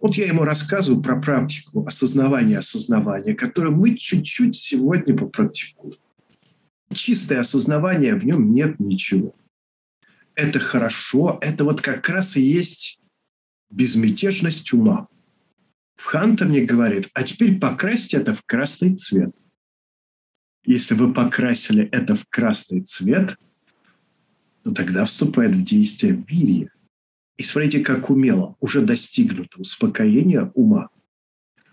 Вот 0.00 0.14
я 0.14 0.26
ему 0.26 0.44
рассказываю 0.44 1.02
про 1.02 1.20
практику 1.20 1.86
осознавания 1.86 2.58
осознавания, 2.58 3.34
которую 3.34 3.76
мы 3.76 3.96
чуть-чуть 3.96 4.56
сегодня 4.56 5.16
попрактикуем. 5.16 5.94
Чистое 6.92 7.40
осознавание, 7.40 8.14
в 8.14 8.24
нем 8.24 8.52
нет 8.52 8.80
ничего. 8.80 9.34
это 10.34 10.58
хорошо, 10.58 11.38
это 11.42 11.64
вот 11.64 11.82
как 11.82 12.08
раз 12.08 12.36
и 12.36 12.40
есть 12.40 12.98
безмятежность 13.70 14.72
ума. 14.72 15.06
Ханта 15.96 16.46
мне 16.46 16.62
говорит, 16.62 17.10
а 17.12 17.22
теперь 17.22 17.58
покрасьте 17.60 18.16
это 18.16 18.34
в 18.34 18.42
красный 18.44 18.96
цвет. 18.96 19.34
Если 20.64 20.94
вы 20.94 21.12
покрасили 21.12 21.84
это 21.90 22.16
в 22.16 22.24
красный 22.28 22.80
цвет, 22.80 23.36
то 24.64 24.72
тогда 24.72 25.04
вступает 25.04 25.54
в 25.54 25.62
действие 25.62 26.24
вирья. 26.26 26.70
И 27.40 27.42
смотрите, 27.42 27.80
как 27.80 28.10
умело 28.10 28.54
уже 28.60 28.82
достигнуто 28.82 29.62
успокоение 29.62 30.52
ума. 30.54 30.90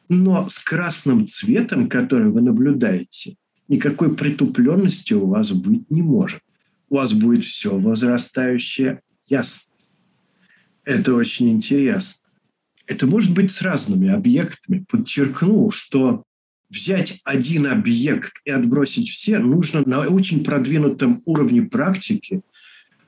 Но 0.08 0.47
с 0.47 0.60
красным 0.60 1.27
цветом, 1.27 1.89
который 1.89 2.30
вы 2.30 2.39
наблюдаете, 2.39 3.36
никакой 3.67 4.15
притупленности 4.15 5.12
у 5.12 5.27
вас 5.27 5.51
быть 5.51 5.91
не 5.91 6.01
может. 6.01 6.39
У 6.88 6.95
вас 6.95 7.12
будет 7.12 7.43
все 7.43 7.77
возрастающее 7.77 9.01
ясно. 9.25 9.73
Это 10.86 11.13
очень 11.13 11.49
интересно. 11.49 12.30
Это 12.86 13.06
может 13.06 13.34
быть 13.34 13.51
с 13.51 13.62
разными 13.62 14.08
объектами. 14.08 14.86
Подчеркну, 14.88 15.69
что 15.71 16.23
взять 16.69 17.19
один 17.25 17.67
объект 17.67 18.32
и 18.45 18.51
отбросить 18.51 19.10
все 19.10 19.38
нужно 19.38 19.84
на 19.86 20.08
очень 20.08 20.45
продвинутом 20.45 21.21
уровне 21.25 21.63
практики, 21.63 22.41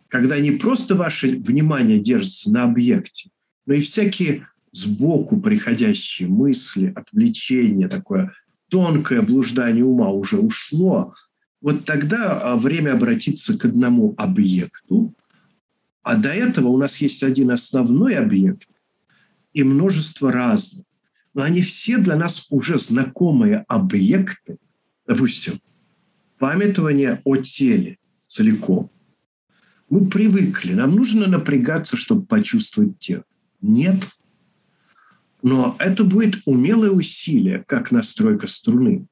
когда 0.09 0.39
не 0.39 0.51
просто 0.51 0.95
ваше 0.95 1.37
внимание 1.37 1.99
держится 1.99 2.51
на 2.51 2.63
объекте, 2.63 3.29
но 3.65 3.75
и 3.75 3.81
всякие 3.81 4.47
сбоку 4.71 5.39
приходящие 5.39 6.27
мысли, 6.27 6.91
отвлечения, 6.95 7.87
такое 7.87 8.33
тонкое 8.69 9.21
блуждание 9.21 9.85
ума 9.85 10.09
уже 10.09 10.37
ушло, 10.37 11.13
вот 11.61 11.85
тогда 11.85 12.39
а, 12.39 12.55
время 12.55 12.93
обратиться 12.93 13.57
к 13.57 13.65
одному 13.65 14.13
объекту, 14.17 15.13
а 16.01 16.15
до 16.15 16.29
этого 16.29 16.69
у 16.69 16.77
нас 16.77 16.97
есть 16.97 17.23
один 17.23 17.51
основной 17.51 18.15
объект 18.15 18.67
и 19.53 19.63
множество 19.63 20.31
разных. 20.31 20.85
Но 21.33 21.43
они 21.43 21.61
все 21.61 21.97
для 21.97 22.15
нас 22.15 22.47
уже 22.49 22.79
знакомые 22.79 23.65
объекты. 23.67 24.57
Допустим, 25.05 25.59
памятование 26.39 27.21
о 27.23 27.37
теле 27.37 27.97
целиком. 28.25 28.89
Мы 29.89 30.05
привыкли, 30.05 30.73
нам 30.73 30.91
нужно 30.91 31.27
напрягаться, 31.27 31.97
чтобы 31.97 32.25
почувствовать 32.25 32.99
тело. 32.99 33.23
Нет. 33.61 33.97
Но 35.41 35.75
это 35.79 36.03
будет 36.03 36.37
умелое 36.45 36.91
усилие, 36.91 37.63
как 37.65 37.91
настройка 37.91 38.47
струны. 38.47 39.07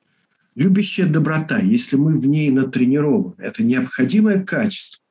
Любящая 0.56 1.08
доброта, 1.08 1.60
если 1.60 1.96
мы 1.96 2.18
в 2.18 2.26
ней 2.26 2.52
натренированы, 2.52 3.36
это 3.38 3.64
необходимое 3.64 4.44
качество 4.44 5.04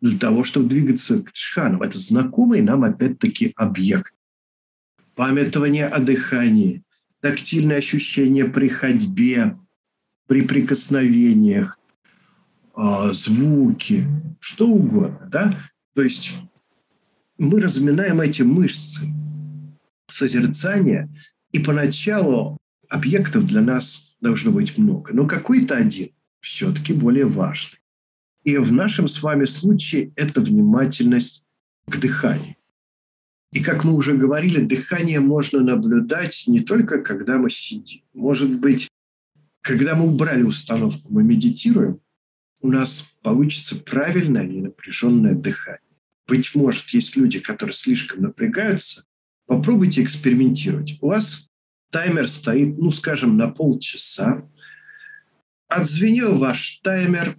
для 0.00 0.18
того, 0.18 0.44
чтобы 0.44 0.68
двигаться 0.68 1.22
к 1.22 1.32
Тшханам. 1.32 1.82
Это 1.82 1.98
знакомый 1.98 2.60
нам 2.60 2.84
опять-таки 2.84 3.52
объект. 3.56 4.12
Памятование 5.14 5.86
о 5.86 6.00
дыхании, 6.00 6.82
тактильное 7.20 7.78
ощущение 7.78 8.44
при 8.46 8.68
ходьбе, 8.68 9.56
при 10.26 10.42
прикосновениях, 10.42 11.78
звуки, 12.76 14.04
что 14.40 14.68
угодно. 14.68 15.28
Да? 15.30 15.54
То 15.94 16.02
есть 16.02 16.32
мы 17.38 17.60
разминаем 17.60 18.20
эти 18.20 18.42
мышцы 18.42 19.06
созерцания, 20.08 21.08
и 21.52 21.58
поначалу 21.58 22.58
объектов 22.88 23.46
для 23.46 23.60
нас 23.60 24.16
должно 24.20 24.50
быть 24.50 24.76
много, 24.76 25.12
но 25.12 25.26
какой-то 25.26 25.76
один 25.76 26.10
все-таки 26.40 26.92
более 26.92 27.26
важный. 27.26 27.78
И 28.44 28.56
в 28.58 28.72
нашем 28.72 29.08
с 29.08 29.22
вами 29.22 29.46
случае 29.46 30.12
это 30.16 30.40
внимательность 30.40 31.42
к 31.88 31.98
дыханию. 31.98 32.56
И 33.52 33.62
как 33.62 33.84
мы 33.84 33.94
уже 33.94 34.14
говорили, 34.16 34.64
дыхание 34.64 35.20
можно 35.20 35.60
наблюдать 35.60 36.44
не 36.46 36.60
только 36.60 37.00
когда 37.00 37.38
мы 37.38 37.50
сидим. 37.50 38.02
Может 38.12 38.58
быть, 38.58 38.88
когда 39.60 39.94
мы 39.94 40.08
убрали 40.08 40.42
установку, 40.42 41.08
мы 41.08 41.22
медитируем, 41.22 42.00
у 42.64 42.68
нас 42.68 43.04
получится 43.20 43.76
правильное, 43.76 44.46
ненапряженное 44.46 45.34
дыхание. 45.34 45.80
Быть 46.26 46.54
может, 46.54 46.88
есть 46.94 47.14
люди, 47.14 47.38
которые 47.38 47.74
слишком 47.74 48.22
напрягаются. 48.22 49.04
Попробуйте 49.44 50.02
экспериментировать. 50.02 50.96
У 51.02 51.08
вас 51.08 51.50
таймер 51.90 52.26
стоит, 52.26 52.78
ну, 52.78 52.90
скажем, 52.90 53.36
на 53.36 53.48
полчаса. 53.48 54.48
Отзвенел 55.68 56.38
ваш 56.38 56.80
таймер, 56.82 57.36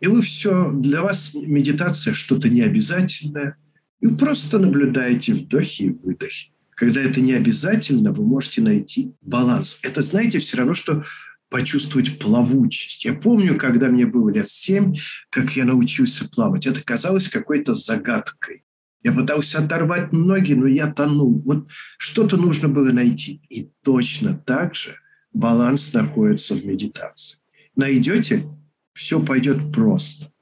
и 0.00 0.06
вы 0.06 0.22
все, 0.22 0.72
для 0.72 1.02
вас 1.02 1.34
медитация 1.34 2.14
что-то 2.14 2.48
необязательное, 2.48 3.58
и 4.00 4.06
вы 4.06 4.16
просто 4.16 4.58
наблюдаете 4.58 5.34
вдохи 5.34 5.82
и 5.82 5.90
выдохи. 5.90 6.52
Когда 6.70 7.02
это 7.02 7.20
не 7.20 7.34
обязательно, 7.34 8.10
вы 8.10 8.24
можете 8.24 8.62
найти 8.62 9.12
баланс. 9.20 9.78
Это, 9.82 10.00
знаете, 10.00 10.38
все 10.38 10.56
равно, 10.56 10.72
что 10.72 11.04
почувствовать 11.50 12.18
плавучесть. 12.18 13.04
Я 13.04 13.12
помню, 13.12 13.58
когда 13.58 13.88
мне 13.88 14.06
было 14.06 14.30
лет 14.30 14.48
семь, 14.48 14.94
как 15.30 15.56
я 15.56 15.64
научился 15.64 16.28
плавать. 16.28 16.66
Это 16.66 16.82
казалось 16.82 17.28
какой-то 17.28 17.74
загадкой. 17.74 18.64
Я 19.02 19.12
пытался 19.12 19.58
оторвать 19.58 20.12
ноги, 20.12 20.52
но 20.52 20.66
я 20.66 20.92
тонул. 20.92 21.42
Вот 21.44 21.68
что-то 21.98 22.36
нужно 22.36 22.68
было 22.68 22.92
найти. 22.92 23.42
И 23.48 23.70
точно 23.82 24.34
так 24.34 24.74
же 24.74 24.96
баланс 25.32 25.92
находится 25.92 26.54
в 26.54 26.64
медитации. 26.64 27.38
Найдете, 27.74 28.44
все 28.92 29.20
пойдет 29.20 29.72
просто. 29.72 30.32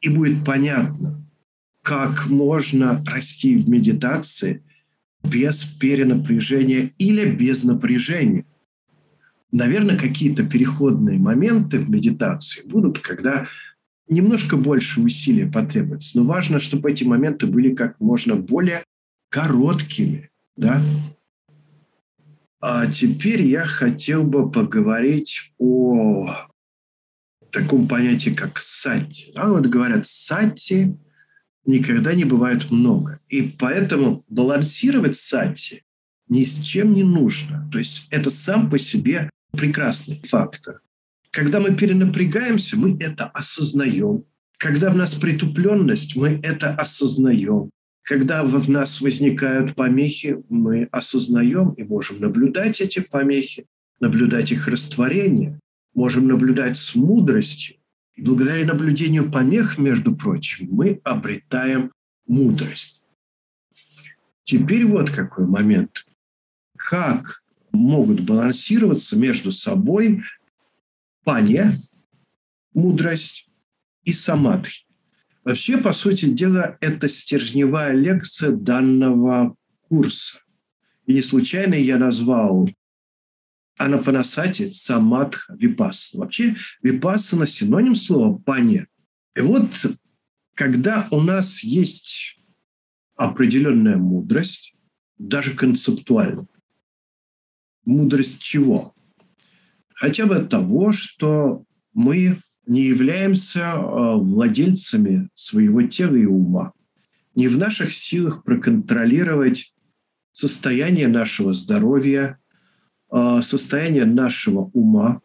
И 0.00 0.08
будет 0.08 0.44
понятно, 0.44 1.22
как 1.82 2.26
можно 2.26 3.04
расти 3.06 3.56
в 3.56 3.68
медитации 3.68 4.64
без 5.22 5.64
перенапряжения 5.64 6.92
или 6.96 7.28
без 7.30 7.62
напряжения– 7.62 8.46
Наверное, 9.56 9.96
какие-то 9.96 10.44
переходные 10.44 11.18
моменты 11.18 11.78
в 11.78 11.88
медитации 11.88 12.62
будут, 12.68 12.98
когда 12.98 13.48
немножко 14.06 14.58
больше 14.58 15.00
усилий 15.00 15.50
потребуется. 15.50 16.18
Но 16.18 16.24
важно, 16.24 16.60
чтобы 16.60 16.90
эти 16.90 17.04
моменты 17.04 17.46
были 17.46 17.74
как 17.74 17.98
можно 17.98 18.36
более 18.36 18.84
короткими. 19.30 20.28
Да? 20.56 20.82
А 22.60 22.86
теперь 22.86 23.46
я 23.46 23.64
хотел 23.64 24.24
бы 24.24 24.50
поговорить 24.52 25.54
о 25.56 26.48
таком 27.50 27.88
понятии, 27.88 28.30
как 28.30 28.58
сати. 28.58 29.32
Да, 29.34 29.48
вот 29.48 29.64
говорят, 29.68 30.06
сати 30.06 30.98
никогда 31.64 32.12
не 32.12 32.26
бывает 32.26 32.70
много. 32.70 33.20
И 33.30 33.40
поэтому 33.58 34.22
балансировать 34.28 35.16
сати 35.16 35.82
ни 36.28 36.44
с 36.44 36.60
чем 36.60 36.92
не 36.92 37.04
нужно. 37.04 37.66
То 37.72 37.78
есть 37.78 38.06
это 38.10 38.28
сам 38.28 38.68
по 38.68 38.78
себе 38.78 39.30
прекрасный 39.56 40.20
фактор. 40.26 40.80
Когда 41.30 41.60
мы 41.60 41.74
перенапрягаемся, 41.74 42.76
мы 42.76 42.96
это 42.98 43.26
осознаем. 43.26 44.24
Когда 44.58 44.90
в 44.90 44.96
нас 44.96 45.14
притупленность, 45.14 46.16
мы 46.16 46.40
это 46.42 46.74
осознаем. 46.74 47.70
Когда 48.02 48.44
в 48.44 48.70
нас 48.70 49.00
возникают 49.00 49.74
помехи, 49.74 50.42
мы 50.48 50.88
осознаем 50.92 51.70
и 51.72 51.82
можем 51.82 52.20
наблюдать 52.20 52.80
эти 52.80 53.00
помехи, 53.00 53.66
наблюдать 54.00 54.52
их 54.52 54.68
растворение, 54.68 55.58
можем 55.92 56.28
наблюдать 56.28 56.76
с 56.76 56.94
мудростью. 56.94 57.76
И 58.14 58.22
благодаря 58.22 58.64
наблюдению 58.64 59.30
помех, 59.30 59.76
между 59.76 60.14
прочим, 60.14 60.68
мы 60.70 61.00
обретаем 61.04 61.92
мудрость. 62.26 63.02
Теперь 64.44 64.86
вот 64.86 65.10
какой 65.10 65.46
момент. 65.46 66.06
Как 66.76 67.42
могут 67.76 68.20
балансироваться 68.20 69.16
между 69.16 69.52
собой 69.52 70.22
пания, 71.24 71.76
мудрость 72.72 73.48
и 74.04 74.12
самадхи. 74.12 74.86
Вообще, 75.44 75.78
по 75.78 75.92
сути 75.92 76.26
дела, 76.26 76.76
это 76.80 77.08
стержневая 77.08 77.92
лекция 77.92 78.50
данного 78.50 79.56
курса. 79.88 80.38
И 81.06 81.14
не 81.14 81.22
случайно 81.22 81.74
я 81.74 81.98
назвал 81.98 82.68
Анапанасати 83.78 84.72
Самадха 84.72 85.54
Випассана. 85.54 86.24
Вообще 86.24 86.56
Випассана– 86.82 87.46
синоним 87.46 87.94
слова 87.94 88.38
пания. 88.38 88.88
И 89.36 89.40
вот 89.40 89.68
когда 90.54 91.06
у 91.10 91.20
нас 91.20 91.62
есть 91.62 92.40
определенная 93.14 93.98
мудрость, 93.98 94.74
даже 95.18 95.54
концептуально, 95.54 96.46
мудрость 97.86 98.42
чего? 98.42 98.92
Хотя 99.94 100.26
бы 100.26 100.40
того, 100.40 100.92
что 100.92 101.62
мы 101.94 102.36
не 102.66 102.82
являемся 102.82 103.60
э, 103.60 104.16
владельцами 104.16 105.28
своего 105.34 105.82
тела 105.82 106.16
и 106.16 106.26
ума. 106.26 106.72
Не 107.34 107.48
в 107.48 107.56
наших 107.56 107.94
силах 107.94 108.44
проконтролировать 108.44 109.72
состояние 110.32 111.08
нашего 111.08 111.52
здоровья, 111.52 112.38
э, 113.10 113.40
состояние 113.42 114.04
нашего 114.04 114.70
ума. 114.74 115.20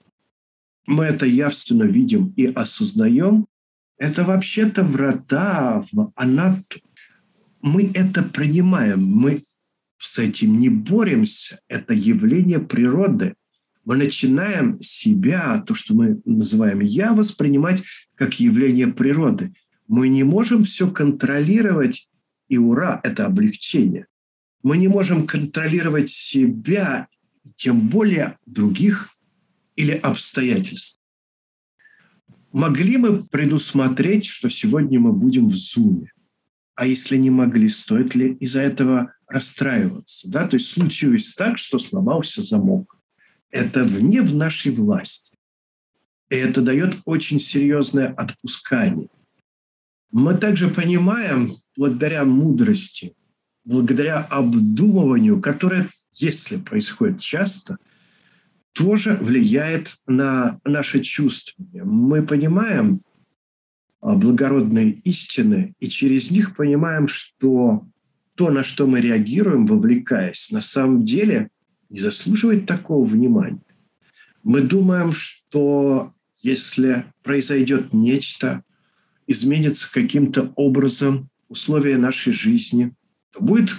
Мы 0.85 1.05
это 1.05 1.25
явственно 1.25 1.83
видим 1.83 2.33
и 2.37 2.45
осознаем. 2.45 3.47
Это 3.97 4.23
вообще-то 4.23 4.83
врата 4.83 5.83
в 5.91 6.11
анатту. 6.15 6.79
Мы 7.61 7.91
это 7.93 8.23
принимаем, 8.23 9.03
мы 9.03 9.43
с 10.01 10.17
этим 10.19 10.59
не 10.59 10.69
боремся. 10.69 11.59
Это 11.67 11.93
явление 11.93 12.59
природы. 12.59 13.35
Мы 13.85 13.95
начинаем 13.95 14.79
себя, 14.81 15.63
то, 15.65 15.73
что 15.73 15.93
мы 15.93 16.21
называем 16.25 16.79
«я», 16.79 17.13
воспринимать 17.13 17.83
как 18.15 18.39
явление 18.39 18.87
природы. 18.87 19.53
Мы 19.87 20.09
не 20.09 20.23
можем 20.23 20.63
все 20.63 20.89
контролировать, 20.89 22.07
и 22.47 22.57
ура, 22.57 22.99
это 23.03 23.25
облегчение. 23.25 24.07
Мы 24.63 24.77
не 24.77 24.87
можем 24.87 25.25
контролировать 25.25 26.09
себя, 26.09 27.07
тем 27.55 27.89
более 27.89 28.37
других 28.45 29.09
или 29.75 29.93
обстоятельств. 29.93 30.99
Могли 32.51 32.97
мы 32.97 33.23
предусмотреть, 33.23 34.25
что 34.25 34.49
сегодня 34.49 34.99
мы 34.99 35.13
будем 35.13 35.49
в 35.49 35.55
Зуме? 35.55 36.11
А 36.75 36.85
если 36.85 37.17
не 37.17 37.29
могли, 37.29 37.69
стоит 37.69 38.15
ли 38.15 38.33
из-за 38.33 38.61
этого 38.61 39.13
расстраиваться? 39.31 40.29
Да? 40.29 40.47
То 40.47 40.57
есть 40.57 40.69
случилось 40.69 41.33
так, 41.33 41.57
что 41.57 41.79
сломался 41.79 42.43
замок. 42.43 42.97
Это 43.49 43.83
вне 43.83 44.21
в 44.21 44.33
нашей 44.33 44.71
власти. 44.71 45.35
И 46.29 46.35
это 46.35 46.61
дает 46.61 46.97
очень 47.05 47.39
серьезное 47.39 48.07
отпускание. 48.07 49.09
Мы 50.11 50.35
также 50.35 50.69
понимаем, 50.69 51.55
благодаря 51.75 52.23
мудрости, 52.25 53.13
благодаря 53.63 54.19
обдумыванию, 54.19 55.41
которое, 55.41 55.89
если 56.13 56.57
происходит 56.57 57.19
часто– 57.19 57.77
тоже 58.73 59.15
влияет 59.15 59.95
на 60.07 60.59
наше 60.63 61.01
чувствование. 61.01 61.83
Мы 61.83 62.25
понимаем 62.25 63.01
а, 63.99 64.15
благородные 64.15 64.91
истины, 64.91 65.73
и 65.79 65.89
через 65.89 66.31
них 66.31 66.55
понимаем, 66.55 67.07
что 67.07 67.85
то, 68.35 68.49
на 68.49 68.63
что 68.63 68.87
мы 68.87 69.01
реагируем, 69.01 69.65
вовлекаясь, 69.65 70.49
на 70.51 70.61
самом 70.61 71.03
деле 71.03 71.49
не 71.89 71.99
заслуживает 71.99 72.65
такого 72.65 73.05
внимания. 73.05 73.61
Мы 74.43 74.61
думаем, 74.61 75.13
что 75.13 76.11
если 76.41 77.05
произойдет 77.23 77.93
нечто, 77.93 78.63
изменится 79.27 79.91
каким-то 79.91 80.51
образом 80.55 81.29
условия 81.47 81.97
нашей 81.97 82.33
жизни, 82.33 82.93
то 83.31 83.41
будет 83.41 83.75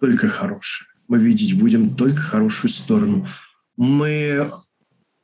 только 0.00 0.28
хорошее. 0.28 0.88
Мы 1.08 1.18
видеть 1.18 1.56
будем 1.56 1.96
только 1.96 2.20
хорошую 2.20 2.70
сторону– 2.70 3.26
мы 3.76 4.50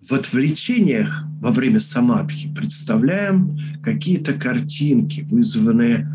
в 0.01 0.13
отвлечениях 0.13 1.25
во 1.41 1.51
время 1.51 1.81
самадхи 1.81 2.53
представляем 2.55 3.59
какие-то 3.83 4.35
картинки, 4.35 5.23
вызванные 5.23 6.09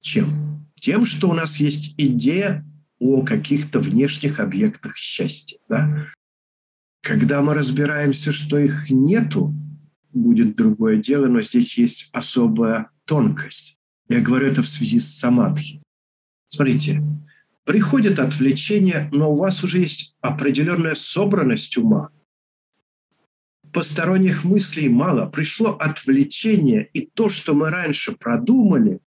чем? 0.00 0.47
Тем, 0.80 1.06
что 1.06 1.30
у 1.30 1.34
нас 1.34 1.56
есть 1.56 1.94
идея 1.96 2.64
о 2.98 3.22
каких-то 3.22 3.80
внешних 3.80 4.40
объектах 4.40 4.96
счастья. 4.96 5.58
Да? 5.68 6.06
Когда 7.02 7.42
мы 7.42 7.54
разбираемся, 7.54 8.32
что 8.32 8.58
их 8.58 8.90
нету, 8.90 9.54
будет 10.12 10.56
другое 10.56 10.96
дело, 10.96 11.26
но 11.26 11.40
здесь 11.40 11.78
есть 11.78 12.08
особая 12.12 12.90
тонкость. 13.04 13.76
Я 14.08 14.20
говорю 14.20 14.48
это 14.48 14.62
в 14.62 14.68
связи 14.68 15.00
с 15.00 15.18
самадхи. 15.18 15.82
Смотрите, 16.48 17.00
Приходит 17.68 18.18
отвлечение, 18.18 19.10
но 19.12 19.30
у 19.30 19.36
вас 19.36 19.62
уже 19.62 19.80
есть 19.80 20.16
определенная 20.22 20.94
собранность 20.94 21.76
ума. 21.76 22.08
Посторонних 23.74 24.42
мыслей 24.42 24.88
мало. 24.88 25.26
Пришло 25.26 25.72
отвлечение, 25.72 26.88
и 26.94 27.02
то, 27.02 27.28
что 27.28 27.52
мы 27.52 27.68
раньше 27.68 28.12
продумали 28.12 29.00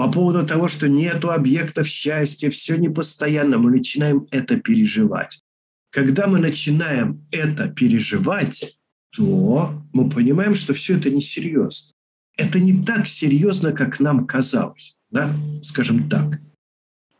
по 0.00 0.10
поводу 0.10 0.46
того, 0.46 0.66
что 0.68 0.88
нету 0.88 1.30
объектов 1.30 1.86
счастья, 1.86 2.48
все 2.48 2.76
непостоянно, 2.76 3.58
мы 3.58 3.70
начинаем 3.70 4.26
это 4.30 4.56
переживать. 4.56 5.42
Когда 5.90 6.26
мы 6.26 6.38
начинаем 6.38 7.26
это 7.30 7.68
переживать, 7.68 8.78
то 9.14 9.74
мы 9.92 10.08
понимаем, 10.08 10.54
что 10.54 10.72
все 10.72 10.96
это 10.96 11.10
несерьезно. 11.10 11.92
Это 12.34 12.58
не 12.60 12.82
так 12.82 13.06
серьезно, 13.08 13.72
как 13.72 14.00
нам 14.00 14.26
казалось, 14.26 14.96
да? 15.10 15.30
скажем 15.60 16.08
так. 16.08 16.40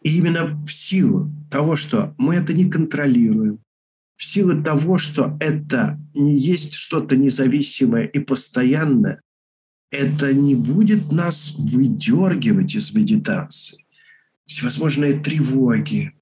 И 0.02 0.16
именно 0.16 0.46
в 0.66 0.72
силу 0.72 1.30
того, 1.50 1.76
что 1.76 2.14
мы 2.16 2.36
это 2.36 2.54
не 2.54 2.70
контролируем, 2.70 3.58
в 4.16 4.24
силу 4.24 4.62
того, 4.62 4.96
что 4.96 5.36
это 5.38 6.00
не 6.14 6.38
есть 6.38 6.72
что-то 6.72 7.14
независимое 7.14 8.06
и 8.06 8.20
постоянное, 8.20 9.20
это 9.90 10.32
не 10.32 10.54
будет 10.54 11.10
нас 11.12 11.54
выдергивать 11.56 12.74
из 12.74 12.94
медитации. 12.94 13.84
Всевозможные 14.46 15.14
тревоги, 15.14 16.12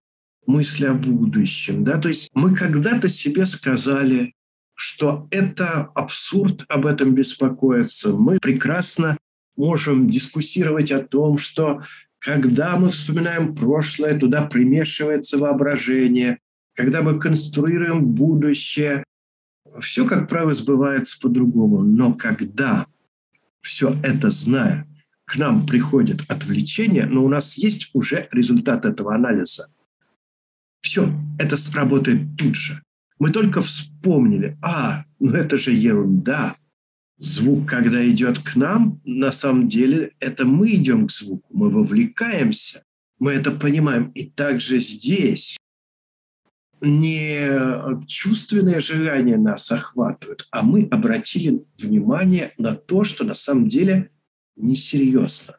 мысли 0.47 0.87
о 0.87 0.95
будущем. 0.95 1.85
Да? 1.85 1.99
То 1.99 2.09
есть 2.09 2.31
мы 2.35 2.55
когда-то 2.55 3.09
себе 3.09 3.47
сказали, 3.47 4.35
что 4.75 5.27
это 5.31 5.91
абсурд 5.95 6.65
об 6.69 6.87
этом 6.87 7.15
беспокоиться. 7.15 8.13
Мы 8.13 8.39
прекрасно 8.39 9.19
можем 9.57 10.11
дискуссировать 10.11 10.93
о 10.93 11.03
том, 11.03 11.37
что 11.37 11.83
когда 12.21 12.77
мы 12.77 12.91
вспоминаем 12.91 13.55
прошлое, 13.55 14.19
туда 14.19 14.43
примешивается 14.43 15.39
воображение. 15.39 16.39
Когда 16.75 17.03
мы 17.03 17.19
конструируем 17.19 18.07
будущее, 18.07 19.05
все, 19.81 20.07
как 20.07 20.29
правило, 20.29 20.53
сбывается 20.53 21.19
по-другому. 21.21 21.83
Но 21.83 22.15
когда 22.15 22.87
все 23.61 23.99
это 24.03 24.31
зная, 24.31 24.87
к 25.25 25.37
нам 25.37 25.67
приходит 25.67 26.23
отвлечение, 26.29 27.07
но 27.07 27.25
у 27.25 27.29
нас 27.29 27.59
есть 27.59 27.91
уже 27.93 28.29
результат 28.33 28.85
этого 28.85 29.15
анализа. 29.15 29.69
Все, 30.81 31.13
это 31.39 31.57
сработает 31.57 32.37
тут 32.39 32.55
же. 32.55 32.83
Мы 33.19 33.31
только 33.31 33.61
вспомнили, 33.61 34.57
а, 34.63 35.05
ну 35.19 35.33
это 35.33 35.59
же 35.59 35.73
ерунда, 35.73 36.57
звук, 37.19 37.69
когда 37.69 38.09
идет 38.09 38.39
к 38.39 38.57
нам, 38.57 39.01
на 39.05 39.33
самом 39.33 39.69
деле 39.69 40.13
это 40.21 40.45
мы 40.47 40.73
идем 40.75 41.09
к 41.09 41.13
звуку, 41.13 41.47
мы 41.53 41.69
вовлекаемся, 41.69 42.85
мы 43.19 43.33
это 43.33 43.51
понимаем. 43.51 44.11
И 44.13 44.25
также 44.25 44.81
здесь 44.81 45.58
не 46.81 48.07
чувственные 48.07 48.81
желания 48.81 49.37
нас 49.37 49.71
охватывают, 49.71 50.47
а 50.51 50.63
мы 50.63 50.89
обратили 50.91 51.65
внимание 51.79 52.53
на 52.59 52.75
то, 52.75 53.05
что 53.05 53.25
на 53.25 53.35
самом 53.35 53.69
деле 53.69 54.11
несерьезно. 54.57 55.57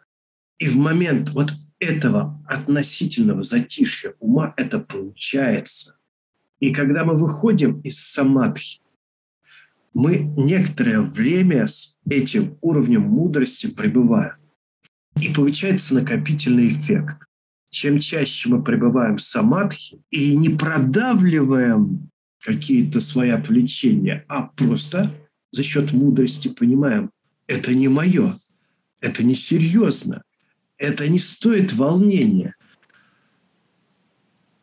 И 0.57 0.67
в 0.69 0.77
момент 0.77 1.29
вот 1.29 1.51
этого 1.79 2.43
относительного 2.47 3.43
затишья 3.43 4.13
ума 4.19 4.53
это 4.57 4.79
получается. 4.79 5.97
И 6.59 6.73
когда 6.73 7.05
мы 7.05 7.17
выходим 7.17 7.79
из 7.81 7.99
самадхи, 7.99 8.81
мы 9.93 10.17
некоторое 10.37 11.01
время 11.01 11.67
с 11.67 11.97
этим 12.09 12.57
уровнем 12.61 13.01
мудрости 13.01 13.67
пребываем. 13.67 14.35
И 15.19 15.33
получается 15.33 15.95
накопительный 15.95 16.73
эффект. 16.73 17.28
Чем 17.69 17.99
чаще 17.99 18.49
мы 18.49 18.63
пребываем 18.63 19.17
в 19.17 19.21
самадхи 19.21 20.01
и 20.09 20.35
не 20.35 20.49
продавливаем 20.49 22.09
какие-то 22.41 23.01
свои 23.01 23.29
отвлечения, 23.29 24.25
а 24.27 24.43
просто 24.43 25.11
за 25.51 25.63
счет 25.63 25.91
мудрости 25.91 26.47
понимаем, 26.47 27.11
это 27.47 27.73
не 27.73 27.87
мое, 27.87 28.37
это 29.01 29.23
не 29.23 29.35
серьезно, 29.35 30.23
это 30.77 31.07
не 31.07 31.19
стоит 31.19 31.73
волнения, 31.73 32.55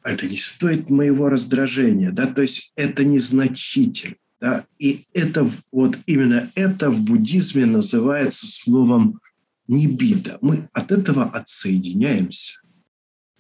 это 0.02 0.28
не 0.28 0.38
стоит 0.38 0.88
моего 0.88 1.28
раздражения, 1.28 2.10
да, 2.12 2.26
то 2.26 2.42
есть 2.42 2.72
это 2.76 3.04
незначительно. 3.04 4.16
Да? 4.40 4.66
И 4.78 5.06
это 5.14 5.50
вот 5.72 5.98
именно 6.06 6.50
это 6.54 6.90
в 6.90 7.00
буддизме 7.00 7.64
называется 7.66 8.46
словом 8.46 9.20
небида. 9.66 10.38
Мы 10.42 10.68
от 10.72 10.92
этого 10.92 11.24
отсоединяемся. 11.24 12.60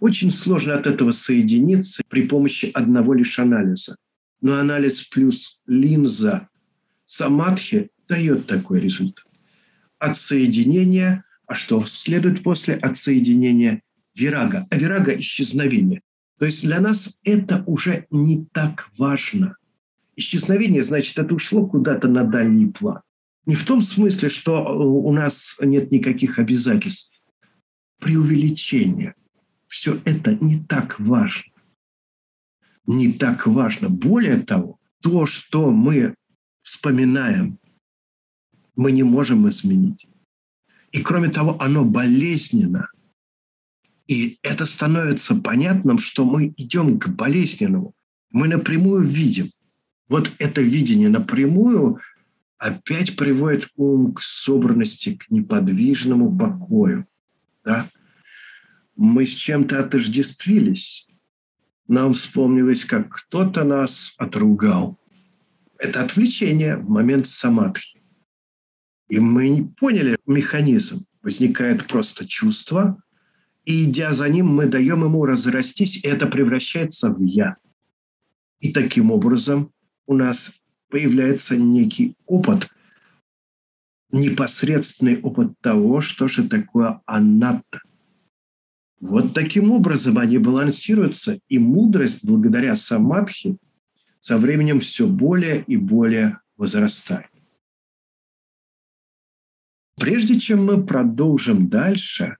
Очень 0.00 0.30
сложно 0.30 0.74
от 0.74 0.86
этого 0.86 1.12
соединиться 1.12 2.02
при 2.08 2.26
помощи 2.26 2.70
одного 2.74 3.14
лишь 3.14 3.38
анализа. 3.38 3.96
Но 4.40 4.58
анализ 4.58 5.02
плюс 5.02 5.62
линза 5.66 6.48
самадхи 7.04 7.90
дает 8.08 8.46
такой 8.46 8.80
результат. 8.80 9.24
Отсоединение, 9.98 11.24
а 11.46 11.54
что 11.54 11.84
следует 11.86 12.42
после 12.42 12.74
отсоединения? 12.74 13.82
Вирага. 14.14 14.66
А 14.70 14.76
вирага– 14.76 15.16
исчезновение. 15.18 16.02
То 16.38 16.46
есть 16.46 16.62
для 16.62 16.80
нас 16.80 17.18
это 17.24 17.64
уже 17.66 18.06
не 18.10 18.46
так 18.52 18.90
важно– 18.96 19.56
исчезновение, 20.16 20.82
значит, 20.82 21.18
это 21.18 21.34
ушло 21.34 21.66
куда-то 21.66 22.08
на 22.08 22.24
дальний 22.24 22.66
план. 22.66 23.02
Не 23.44 23.54
в 23.54 23.64
том 23.64 23.82
смысле, 23.82 24.28
что 24.28 24.64
у 24.64 25.12
нас 25.12 25.56
нет 25.60 25.92
никаких 25.92 26.38
обязательств. 26.38 27.12
Преувеличение. 28.00 29.14
Все 29.76 30.00
это 30.06 30.34
не 30.40 30.58
так 30.58 30.98
важно. 30.98 31.52
Не 32.86 33.12
так 33.12 33.46
важно. 33.46 33.90
Более 33.90 34.40
того, 34.40 34.78
то, 35.02 35.26
что 35.26 35.70
мы 35.70 36.14
вспоминаем, 36.62 37.58
мы 38.74 38.90
не 38.90 39.02
можем 39.02 39.46
изменить. 39.50 40.08
И 40.92 41.02
кроме 41.02 41.28
того, 41.28 41.60
оно 41.60 41.84
болезненно. 41.84 42.88
И 44.06 44.38
это 44.40 44.64
становится 44.64 45.34
понятным, 45.34 45.98
что 45.98 46.24
мы 46.24 46.54
идем 46.56 46.98
к 46.98 47.08
болезненному. 47.08 47.92
Мы 48.30 48.48
напрямую 48.48 49.02
видим. 49.02 49.50
Вот 50.08 50.32
это 50.38 50.62
видение 50.62 51.10
напрямую 51.10 52.00
опять 52.56 53.14
приводит 53.14 53.68
ум 53.76 54.14
к 54.14 54.22
собранности, 54.22 55.16
к 55.16 55.30
неподвижному 55.30 56.34
покою. 56.34 57.06
Да? 57.62 57.90
Мы 58.96 59.26
с 59.26 59.30
чем-то 59.30 59.78
отождествились. 59.78 61.06
Нам 61.86 62.14
вспомнилось, 62.14 62.84
как 62.84 63.08
кто-то 63.10 63.64
нас 63.64 64.14
отругал. 64.16 64.98
Это 65.78 66.02
отвлечение 66.02 66.76
в 66.76 66.88
момент 66.88 67.26
самадхи. 67.26 68.02
И 69.08 69.20
мы 69.20 69.48
не 69.48 69.62
поняли 69.62 70.18
механизм. 70.26 71.04
Возникает 71.22 71.86
просто 71.86 72.26
чувство, 72.26 73.02
и 73.66 73.84
идя 73.84 74.14
за 74.14 74.28
ним, 74.28 74.46
мы 74.46 74.66
даем 74.66 75.04
ему 75.04 75.26
разрастись, 75.26 75.96
и 75.96 76.06
это 76.06 76.26
превращается 76.26 77.10
в 77.10 77.20
«я». 77.20 77.56
И 78.60 78.72
таким 78.72 79.10
образом 79.10 79.72
у 80.06 80.14
нас 80.14 80.52
появляется 80.88 81.56
некий 81.56 82.14
опыт, 82.26 82.68
непосредственный 84.12 85.20
опыт 85.20 85.52
того, 85.60 86.00
что 86.00 86.28
же 86.28 86.48
такое 86.48 87.00
анатта. 87.06 87.80
Вот 89.00 89.34
таким 89.34 89.72
образом 89.72 90.18
они 90.18 90.38
балансируются, 90.38 91.38
и 91.48 91.58
мудрость, 91.58 92.20
благодаря 92.22 92.76
самадхи, 92.76 93.58
со 94.20 94.38
временем 94.38 94.80
все 94.80 95.06
более 95.06 95.62
и 95.62 95.76
более 95.76 96.40
возрастает. 96.56 97.28
Прежде 99.98 100.38
чем 100.38 100.64
мы 100.64 100.84
продолжим 100.84 101.68
дальше, 101.68 102.36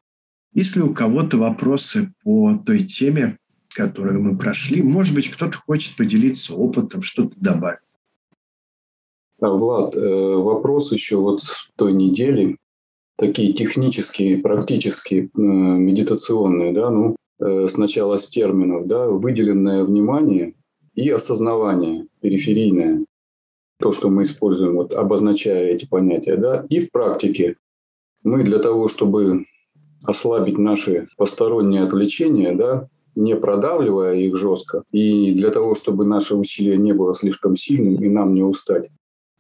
если 0.52 0.80
у 0.80 0.92
кого-то 0.92 1.36
вопросы 1.36 2.12
по 2.22 2.56
той 2.56 2.84
теме, 2.84 3.38
которую 3.68 4.22
мы 4.22 4.38
прошли, 4.38 4.82
может 4.82 5.14
быть, 5.14 5.30
кто-то 5.30 5.56
хочет 5.58 5.96
поделиться 5.96 6.54
опытом, 6.54 7.02
что-то 7.02 7.34
добавить. 7.36 7.80
А, 9.40 9.50
Влад, 9.50 9.94
э, 9.94 10.34
вопрос 10.34 10.92
еще 10.92 11.16
вот 11.16 11.42
той 11.76 11.92
недели, 11.92 12.56
такие 13.16 13.52
технические, 13.52 14.38
практические, 14.38 15.24
э, 15.24 15.28
медитационные, 15.34 16.72
да, 16.72 16.90
ну, 16.90 17.16
э, 17.40 17.68
сначала 17.68 18.18
с 18.18 18.28
терминов, 18.28 18.86
да, 18.86 19.08
выделенное 19.08 19.84
внимание 19.84 20.54
и 20.94 21.08
осознавание 21.10 22.06
периферийное, 22.20 23.04
то, 23.78 23.92
что 23.92 24.08
мы 24.08 24.22
используем, 24.22 24.76
вот 24.76 24.92
обозначая 24.92 25.68
эти 25.68 25.86
понятия, 25.86 26.36
да, 26.36 26.66
и 26.68 26.80
в 26.80 26.90
практике. 26.90 27.56
Мы 28.22 28.42
для 28.42 28.58
того, 28.58 28.88
чтобы 28.88 29.44
ослабить 30.04 30.58
наши 30.58 31.08
посторонние 31.16 31.82
отвлечения, 31.82 32.54
да, 32.54 32.88
не 33.14 33.34
продавливая 33.34 34.14
их 34.16 34.36
жестко, 34.36 34.82
и 34.92 35.32
для 35.32 35.50
того, 35.50 35.74
чтобы 35.74 36.04
наше 36.04 36.34
усилие 36.34 36.76
не 36.76 36.92
было 36.92 37.14
слишком 37.14 37.56
сильным 37.56 38.02
и 38.02 38.08
нам 38.08 38.34
не 38.34 38.42
устать, 38.42 38.90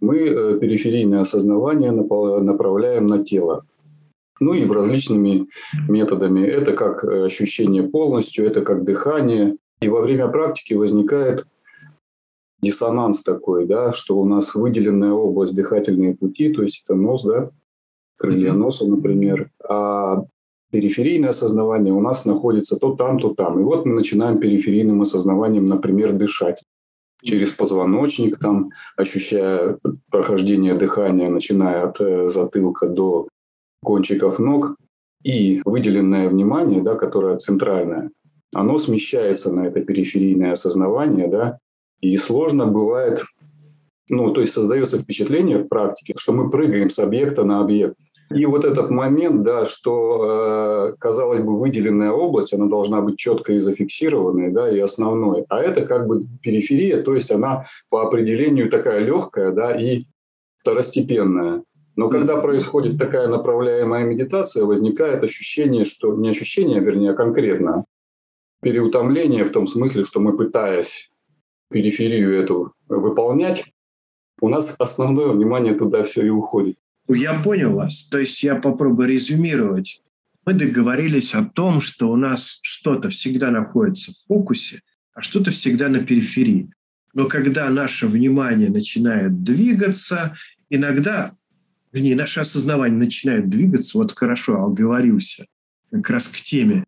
мы 0.00 0.18
э, 0.18 0.58
периферийное 0.58 1.20
осознавание 1.20 1.92
направляем 1.92 3.06
на 3.06 3.24
тело. 3.24 3.64
Ну 4.38 4.52
и 4.52 4.64
в 4.64 4.72
различными 4.72 5.46
методами. 5.88 6.46
Это 6.46 6.72
как 6.72 7.04
э, 7.04 7.24
ощущение 7.26 7.82
полностью, 7.82 8.46
это 8.46 8.60
как 8.60 8.84
дыхание. 8.84 9.56
И 9.80 9.88
во 9.88 10.00
время 10.00 10.28
практики 10.28 10.74
возникает 10.74 11.46
диссонанс 12.62 13.22
такой, 13.22 13.66
да, 13.66 13.92
что 13.92 14.18
у 14.18 14.24
нас 14.24 14.54
выделенная 14.54 15.12
область 15.12 15.54
дыхательные 15.54 16.16
пути, 16.16 16.52
то 16.52 16.62
есть 16.62 16.82
это 16.84 16.94
нос, 16.94 17.24
да, 17.24 17.50
крылья 18.16 18.52
носа, 18.52 18.86
например, 18.86 19.50
а 19.68 20.24
периферийное 20.70 21.30
осознавание 21.30 21.92
у 21.92 22.00
нас 22.00 22.24
находится 22.24 22.76
то 22.76 22.94
там, 22.94 23.18
то 23.18 23.34
там. 23.34 23.60
И 23.60 23.62
вот 23.62 23.86
мы 23.86 23.94
начинаем 23.94 24.38
периферийным 24.38 25.02
осознаванием, 25.02 25.66
например, 25.66 26.12
дышать 26.12 26.62
через 27.26 27.50
позвоночник, 27.50 28.38
там, 28.38 28.70
ощущая 28.96 29.78
прохождение 30.10 30.74
дыхания, 30.74 31.28
начиная 31.28 31.84
от 31.84 32.00
э, 32.00 32.30
затылка 32.30 32.88
до 32.88 33.28
кончиков 33.82 34.38
ног. 34.38 34.76
И 35.22 35.60
выделенное 35.64 36.28
внимание, 36.28 36.82
да, 36.82 36.94
которое 36.94 37.36
центральное, 37.38 38.10
оно 38.54 38.78
смещается 38.78 39.52
на 39.52 39.66
это 39.66 39.80
периферийное 39.80 40.52
осознавание, 40.52 41.26
да, 41.26 41.58
и 42.00 42.16
сложно 42.16 42.66
бывает, 42.66 43.24
ну, 44.08 44.32
то 44.32 44.40
есть 44.40 44.52
создается 44.52 44.98
впечатление 44.98 45.58
в 45.58 45.68
практике, 45.68 46.14
что 46.16 46.32
мы 46.32 46.48
прыгаем 46.48 46.90
с 46.90 46.98
объекта 46.98 47.44
на 47.44 47.60
объект. 47.60 47.96
И 48.30 48.44
вот 48.44 48.64
этот 48.64 48.90
момент, 48.90 49.42
да, 49.44 49.66
что, 49.66 50.90
э, 50.92 50.96
казалось 50.98 51.40
бы, 51.40 51.58
выделенная 51.58 52.10
область, 52.10 52.52
она 52.52 52.66
должна 52.66 53.00
быть 53.00 53.18
четко 53.18 53.52
и 53.52 53.58
зафиксированной, 53.58 54.50
да, 54.50 54.70
и 54.70 54.80
основной. 54.80 55.44
А 55.48 55.62
это 55.62 55.86
как 55.86 56.08
бы 56.08 56.22
периферия, 56.42 57.02
то 57.02 57.14
есть 57.14 57.30
она 57.30 57.66
по 57.88 58.02
определению 58.02 58.68
такая 58.68 58.98
легкая, 58.98 59.52
да, 59.52 59.80
и 59.80 60.06
второстепенная. 60.58 61.62
Но 61.94 62.08
когда 62.08 62.36
происходит 62.36 62.98
такая 62.98 63.28
направляемая 63.28 64.04
медитация, 64.04 64.64
возникает 64.64 65.22
ощущение, 65.22 65.84
что 65.84 66.12
не 66.14 66.28
ощущение, 66.28 66.80
вернее, 66.80 67.12
а 67.12 67.14
конкретно 67.14 67.84
переутомление 68.60 69.44
в 69.44 69.52
том 69.52 69.66
смысле, 69.66 70.02
что 70.02 70.18
мы 70.20 70.36
пытаясь 70.36 71.10
периферию 71.70 72.38
эту 72.38 72.72
выполнять, 72.88 73.64
у 74.40 74.48
нас 74.48 74.74
основное 74.78 75.28
внимание 75.28 75.74
туда 75.74 76.02
все 76.02 76.26
и 76.26 76.30
уходит. 76.30 76.76
Я 77.08 77.40
понял 77.40 77.74
вас. 77.74 78.04
То 78.04 78.18
есть 78.18 78.42
я 78.42 78.56
попробую 78.56 79.08
резюмировать. 79.08 80.02
Мы 80.44 80.54
договорились 80.54 81.34
о 81.34 81.44
том, 81.44 81.80
что 81.80 82.10
у 82.10 82.16
нас 82.16 82.58
что-то 82.62 83.10
всегда 83.10 83.50
находится 83.50 84.12
в 84.12 84.28
фокусе, 84.28 84.80
а 85.14 85.22
что-то 85.22 85.50
всегда 85.50 85.88
на 85.88 86.00
периферии. 86.00 86.70
Но 87.14 87.26
когда 87.26 87.68
наше 87.70 88.06
внимание 88.06 88.68
начинает 88.68 89.42
двигаться, 89.42 90.36
иногда, 90.68 91.32
вернее, 91.92 92.14
наше 92.14 92.40
осознавание 92.40 92.98
начинает 92.98 93.48
двигаться, 93.48 93.98
вот 93.98 94.12
хорошо, 94.12 94.62
оговорился 94.64 95.46
как 95.90 96.10
раз 96.10 96.28
к 96.28 96.36
теме, 96.36 96.84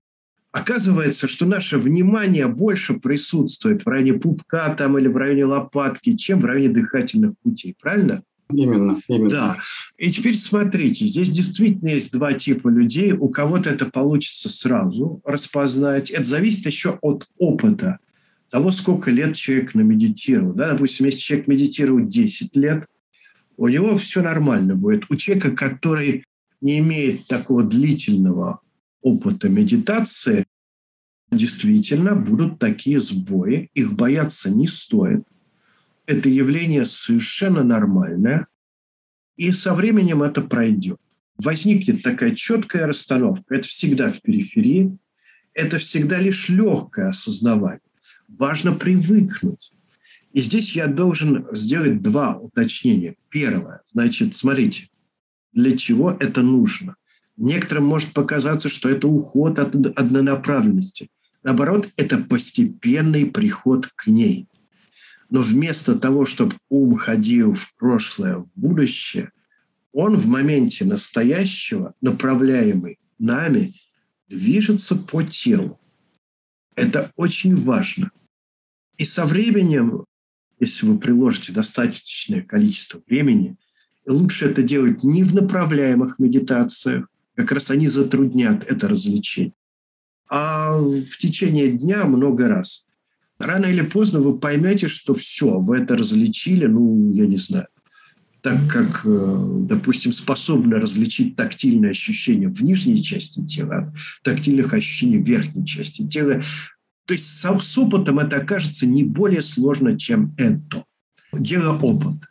оказывается, 0.52 1.28
что 1.28 1.46
наше 1.46 1.78
внимание 1.78 2.46
больше 2.46 2.94
присутствует 2.94 3.84
в 3.84 3.88
районе 3.88 4.14
пупка 4.14 4.74
там 4.74 4.98
или 4.98 5.08
в 5.08 5.16
районе 5.16 5.46
лопатки, 5.46 6.16
чем 6.16 6.40
в 6.40 6.44
районе 6.44 6.68
дыхательных 6.68 7.32
путей. 7.42 7.74
Правильно? 7.80 8.22
Именно, 8.50 9.00
именно. 9.08 9.28
Да. 9.28 9.58
И 9.98 10.10
теперь 10.10 10.36
смотрите, 10.36 11.06
здесь 11.06 11.30
действительно 11.30 11.90
есть 11.90 12.12
два 12.12 12.32
типа 12.32 12.68
людей. 12.68 13.12
У 13.12 13.28
кого-то 13.28 13.70
это 13.70 13.86
получится 13.86 14.48
сразу 14.48 15.20
распознать. 15.24 16.10
Это 16.10 16.24
зависит 16.24 16.66
еще 16.66 16.98
от 17.02 17.26
опыта, 17.36 17.98
того, 18.50 18.72
сколько 18.72 19.10
лет 19.10 19.36
человек 19.36 19.74
намедитировал. 19.74 20.54
Да? 20.54 20.72
Допустим, 20.72 21.06
если 21.06 21.18
человек 21.18 21.48
медитирует 21.48 22.08
10 22.08 22.56
лет, 22.56 22.86
у 23.58 23.68
него 23.68 23.96
все 23.98 24.22
нормально 24.22 24.74
будет. 24.74 25.04
У 25.10 25.16
человека, 25.16 25.50
который 25.50 26.24
не 26.60 26.78
имеет 26.78 27.26
такого 27.26 27.62
длительного 27.62 28.60
опыта 29.02 29.50
медитации, 29.50 30.46
действительно 31.30 32.14
будут 32.14 32.58
такие 32.58 33.00
сбои. 33.00 33.68
Их 33.74 33.92
бояться 33.92 34.48
не 34.50 34.66
стоит– 34.66 35.24
это 36.08 36.30
явление 36.30 36.86
совершенно 36.86 37.62
нормальное, 37.62 38.46
и 39.36 39.52
со 39.52 39.74
временем 39.74 40.22
это 40.22 40.40
пройдет. 40.40 40.98
Возникнет 41.36 42.02
такая 42.02 42.34
четкая 42.34 42.86
расстановка. 42.86 43.54
Это 43.54 43.68
всегда 43.68 44.10
в 44.10 44.22
периферии, 44.22 44.96
это 45.52 45.76
всегда 45.76 46.18
лишь 46.18 46.48
легкое 46.48 47.10
осознавание. 47.10 47.82
Важно 48.26 48.72
привыкнуть. 48.72 49.72
И 50.32 50.40
здесь 50.40 50.74
я 50.74 50.86
должен 50.86 51.46
сделать 51.52 52.00
два 52.00 52.36
уточнения. 52.36 53.16
Первое, 53.28 53.82
значит, 53.92 54.34
смотрите, 54.34 54.88
для 55.52 55.76
чего 55.76 56.16
это 56.18 56.40
нужно. 56.40 56.96
Некоторым 57.36 57.84
может 57.84 58.12
показаться, 58.14 58.70
что 58.70 58.88
это 58.88 59.06
уход 59.06 59.58
от 59.58 59.74
однонаправленности. 59.74 61.08
Наоборот, 61.42 61.90
это 61.96 62.16
постепенный 62.16 63.26
приход 63.26 63.88
к 63.94 64.06
ней. 64.06 64.48
Но 65.30 65.42
вместо 65.42 65.98
того, 65.98 66.24
чтобы 66.24 66.56
ум 66.68 66.96
ходил 66.96 67.54
в 67.54 67.74
прошлое, 67.76 68.38
в 68.38 68.48
будущее, 68.54 69.30
он 69.92 70.16
в 70.16 70.26
моменте 70.26 70.84
настоящего, 70.84 71.94
направляемый 72.00 72.98
нами, 73.18 73.74
движется 74.28 74.96
по 74.96 75.22
телу. 75.22 75.78
Это 76.74 77.10
очень 77.16 77.56
важно. 77.56 78.10
И 78.96 79.04
со 79.04 79.26
временем, 79.26 80.04
если 80.60 80.86
вы 80.86 80.98
приложите 80.98 81.52
достаточное 81.52 82.42
количество 82.42 83.02
времени, 83.06 83.56
лучше 84.06 84.46
это 84.46 84.62
делать 84.62 85.02
не 85.04 85.24
в 85.24 85.34
направляемых 85.34 86.18
медитациях, 86.18 87.08
как 87.34 87.52
раз 87.52 87.70
они 87.70 87.88
затруднят 87.88 88.64
это 88.64 88.88
развлечение, 88.88 89.52
а 90.28 90.78
в 90.78 91.18
течение 91.18 91.70
дня 91.70 92.04
много 92.04 92.48
раз– 92.48 92.86
Рано 93.38 93.66
или 93.66 93.82
поздно 93.82 94.20
вы 94.20 94.38
поймете, 94.38 94.88
что 94.88 95.14
все, 95.14 95.58
вы 95.58 95.78
это 95.78 95.96
различили, 95.96 96.66
ну, 96.66 97.12
я 97.12 97.26
не 97.26 97.36
знаю, 97.36 97.68
так 98.42 98.58
как, 98.68 99.02
э, 99.04 99.46
допустим, 99.62 100.12
способны 100.12 100.76
различить 100.78 101.36
тактильные 101.36 101.92
ощущения 101.92 102.48
в 102.48 102.62
нижней 102.62 103.02
части 103.02 103.44
тела 103.44 103.76
от 103.76 103.94
тактильных 104.24 104.72
ощущений 104.74 105.18
в 105.18 105.26
верхней 105.26 105.66
части 105.66 106.06
тела. 106.06 106.42
То 107.06 107.14
есть 107.14 107.26
с, 107.26 107.60
с 107.60 107.78
опытом 107.78 108.18
это 108.18 108.38
окажется 108.38 108.86
не 108.86 109.04
более 109.04 109.42
сложно, 109.42 109.98
чем 109.98 110.34
это. 110.36 110.84
Дело 111.32 111.78
опыт. 111.78 112.28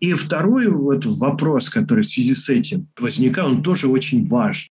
И 0.00 0.14
второй 0.14 0.66
вот 0.66 1.06
вопрос, 1.06 1.70
который 1.70 2.02
в 2.02 2.08
связи 2.08 2.34
с 2.34 2.48
этим 2.48 2.88
возникал, 2.98 3.46
он 3.46 3.62
тоже 3.62 3.86
очень 3.86 4.26
важен. 4.26 4.71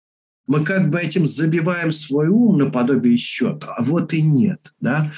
Мы 0.48 0.64
как 0.64 0.90
бы 0.90 1.00
этим 1.00 1.26
забиваем 1.26 1.92
свой 1.92 2.28
ум 2.28 2.58
наподобие 2.58 3.18
счета, 3.18 3.74
а 3.78 3.84
вот 3.84 4.14
и 4.14 4.22
нет. 4.22 4.74
Да? 4.80 5.12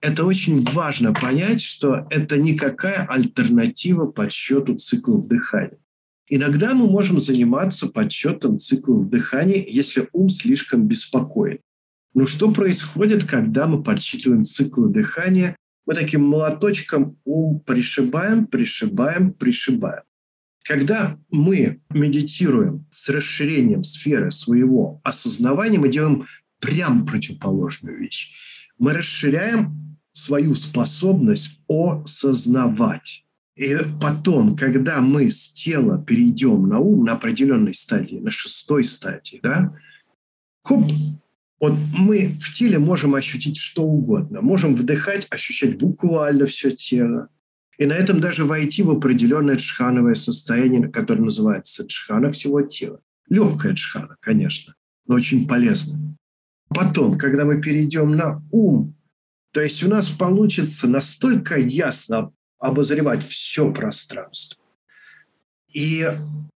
Это 0.00 0.24
очень 0.24 0.64
важно 0.64 1.12
понять, 1.12 1.60
что 1.60 2.06
это 2.08 2.38
никакая 2.38 3.06
альтернатива 3.06 4.06
подсчету 4.06 4.76
циклов 4.76 5.28
дыхания. 5.28 5.78
Иногда 6.28 6.74
мы 6.74 6.86
можем 6.86 7.20
заниматься 7.20 7.88
подсчетом 7.88 8.58
циклов 8.58 9.10
дыхания, 9.10 9.64
если 9.66 10.08
ум 10.12 10.30
слишком 10.30 10.86
беспокоен. 10.86 11.58
Но 12.14 12.26
что 12.26 12.50
происходит, 12.50 13.24
когда 13.24 13.66
мы 13.66 13.82
подсчитываем 13.82 14.44
циклы 14.44 14.90
дыхания 14.90 15.56
мы 15.86 15.94
таким 15.94 16.22
молоточком 16.22 17.18
ум 17.24 17.60
пришибаем, 17.60 18.46
пришибаем, 18.46 19.32
пришибаем. 19.32 20.02
Когда 20.70 21.18
мы 21.30 21.80
медитируем 21.90 22.86
с 22.92 23.08
расширением 23.08 23.82
сферы 23.82 24.30
своего 24.30 25.00
осознавания, 25.02 25.80
мы 25.80 25.88
делаем 25.88 26.26
прям 26.60 27.04
противоположную 27.04 27.98
вещь. 27.98 28.30
Мы 28.78 28.92
расширяем 28.92 29.98
свою 30.12 30.54
способность 30.54 31.60
осознавать. 31.66 33.24
И 33.56 33.78
потом, 34.00 34.56
когда 34.56 35.00
мы 35.00 35.32
с 35.32 35.50
тела 35.50 36.00
перейдем 36.00 36.68
на 36.68 36.78
ум 36.78 37.02
на 37.04 37.14
определенной 37.14 37.74
стадии, 37.74 38.18
на 38.18 38.30
шестой 38.30 38.84
стадии, 38.84 39.40
да, 39.42 39.76
хоп, 40.62 40.84
вот 41.58 41.74
мы 41.92 42.38
в 42.40 42.54
теле 42.54 42.78
можем 42.78 43.16
ощутить 43.16 43.56
что 43.56 43.82
угодно. 43.82 44.40
Можем 44.40 44.76
вдыхать, 44.76 45.26
ощущать 45.30 45.78
буквально 45.78 46.46
все 46.46 46.70
тело. 46.70 47.28
И 47.80 47.86
на 47.86 47.94
этом 47.94 48.20
даже 48.20 48.44
войти 48.44 48.82
в 48.82 48.90
определенное 48.90 49.56
джхановое 49.56 50.14
состояние, 50.14 50.86
которое 50.88 51.22
называется 51.22 51.82
джхана 51.82 52.30
всего 52.30 52.60
тела. 52.60 53.00
Легкая 53.30 53.72
джхана, 53.72 54.18
конечно, 54.20 54.74
но 55.06 55.14
очень 55.14 55.48
полезная. 55.48 56.14
Потом, 56.68 57.16
когда 57.16 57.46
мы 57.46 57.62
перейдем 57.62 58.14
на 58.14 58.42
ум, 58.50 58.94
то 59.52 59.62
есть 59.62 59.82
у 59.82 59.88
нас 59.88 60.10
получится 60.10 60.88
настолько 60.88 61.58
ясно 61.58 62.34
обозревать 62.58 63.26
все 63.26 63.72
пространство. 63.72 64.62
И 65.72 66.06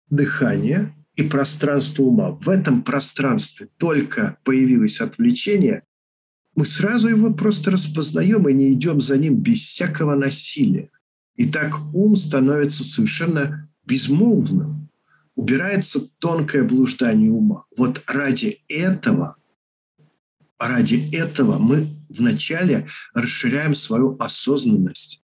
дыхание, 0.09 0.93
и 1.15 1.23
пространство 1.23 2.03
ума. 2.03 2.31
В 2.31 2.49
этом 2.49 2.83
пространстве 2.83 3.69
только 3.77 4.39
появилось 4.43 4.99
отвлечение, 4.99 5.83
мы 6.53 6.65
сразу 6.65 7.07
его 7.07 7.33
просто 7.33 7.71
распознаем 7.71 8.49
и 8.49 8.53
не 8.53 8.73
идем 8.73 8.99
за 8.99 9.17
ним 9.17 9.37
без 9.37 9.61
всякого 9.61 10.15
насилия. 10.15 10.89
И 11.35 11.47
так 11.49 11.79
ум 11.93 12.15
становится 12.15 12.83
совершенно 12.83 13.69
безмолвным. 13.85 14.89
Убирается 15.35 15.99
тонкое 16.19 16.63
блуждание 16.63 17.31
ума. 17.31 17.65
Вот 17.75 18.03
ради 18.05 18.61
этого, 18.67 19.37
ради 20.59 21.09
этого 21.11 21.57
мы 21.57 21.97
вначале 22.07 22.87
расширяем 23.15 23.73
свою 23.73 24.15
осознанность 24.19 25.23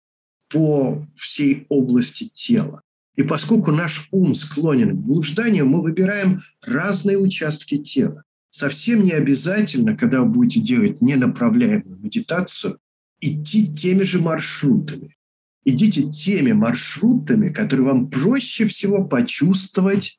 по 0.49 1.07
всей 1.15 1.67
области 1.69 2.31
тела. 2.33 2.83
И 3.17 3.23
поскольку 3.23 3.71
наш 3.71 4.09
ум 4.13 4.35
склонен 4.35 4.97
к 4.97 5.01
блужданию, 5.01 5.67
мы 5.67 5.83
выбираем 5.83 6.41
разные 6.63 7.19
участки 7.19 7.77
тела. 7.77 8.23
Совсем 8.49 9.05
не 9.05 9.13
обязательно, 9.13 9.95
когда 9.95 10.23
вы 10.23 10.31
будете 10.31 10.61
делать 10.61 11.03
ненаправляемую 11.03 11.99
медитацию, 11.99 12.79
идти 13.21 13.75
теми 13.75 14.05
же 14.05 14.21
маршрутами. 14.21 15.18
Идите 15.65 16.11
теми 16.11 16.53
маршрутами, 16.53 17.51
которые 17.51 17.87
вам 17.87 18.11
проще 18.11 18.67
всего 18.67 19.05
почувствовать 19.05 20.19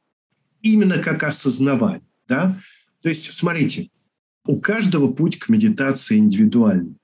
именно 0.62 1.00
как 1.00 1.24
осознавание. 1.24 2.08
Да? 2.28 2.60
То 3.02 3.10
есть, 3.10 3.32
смотрите, 3.34 3.90
у 4.46 4.60
каждого 4.60 5.12
путь 5.12 5.40
к 5.40 5.50
медитации 5.50 6.18
индивидуальный. 6.18 6.96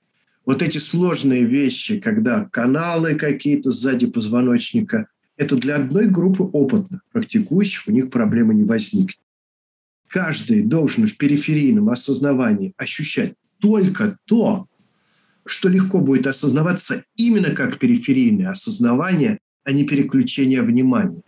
Вот 0.44 0.62
эти 0.62 0.78
сложные 0.78 1.44
вещи, 1.44 1.98
когда 1.98 2.44
каналы 2.44 3.16
какие-то 3.16 3.72
сзади 3.72 4.06
позвоночника– 4.06 5.08
это 5.36 5.56
для 5.56 5.76
одной 5.76 6.06
группы 6.06 6.44
опытных, 6.44 7.02
практикующих, 7.12 7.82
у 7.86 7.92
них 7.92 8.10
проблемы 8.10 8.54
не 8.54 8.64
возникнет. 8.64 9.18
Каждый 10.08 10.62
должен 10.62 11.08
в 11.08 11.16
периферийном 11.16 11.90
осознавании 11.90 12.72
ощущать 12.76 13.34
только 13.58 14.18
то, 14.24 14.66
что 15.46 15.68
легко 15.68 16.00
будет 16.00 16.26
осознаваться 16.26 17.04
именно 17.16 17.50
как 17.50 17.78
периферийное 17.78 18.50
осознавание, 18.50 19.38
а 19.64 19.72
не 19.72 19.84
переключение 19.84 20.62
внимания. 20.62 21.22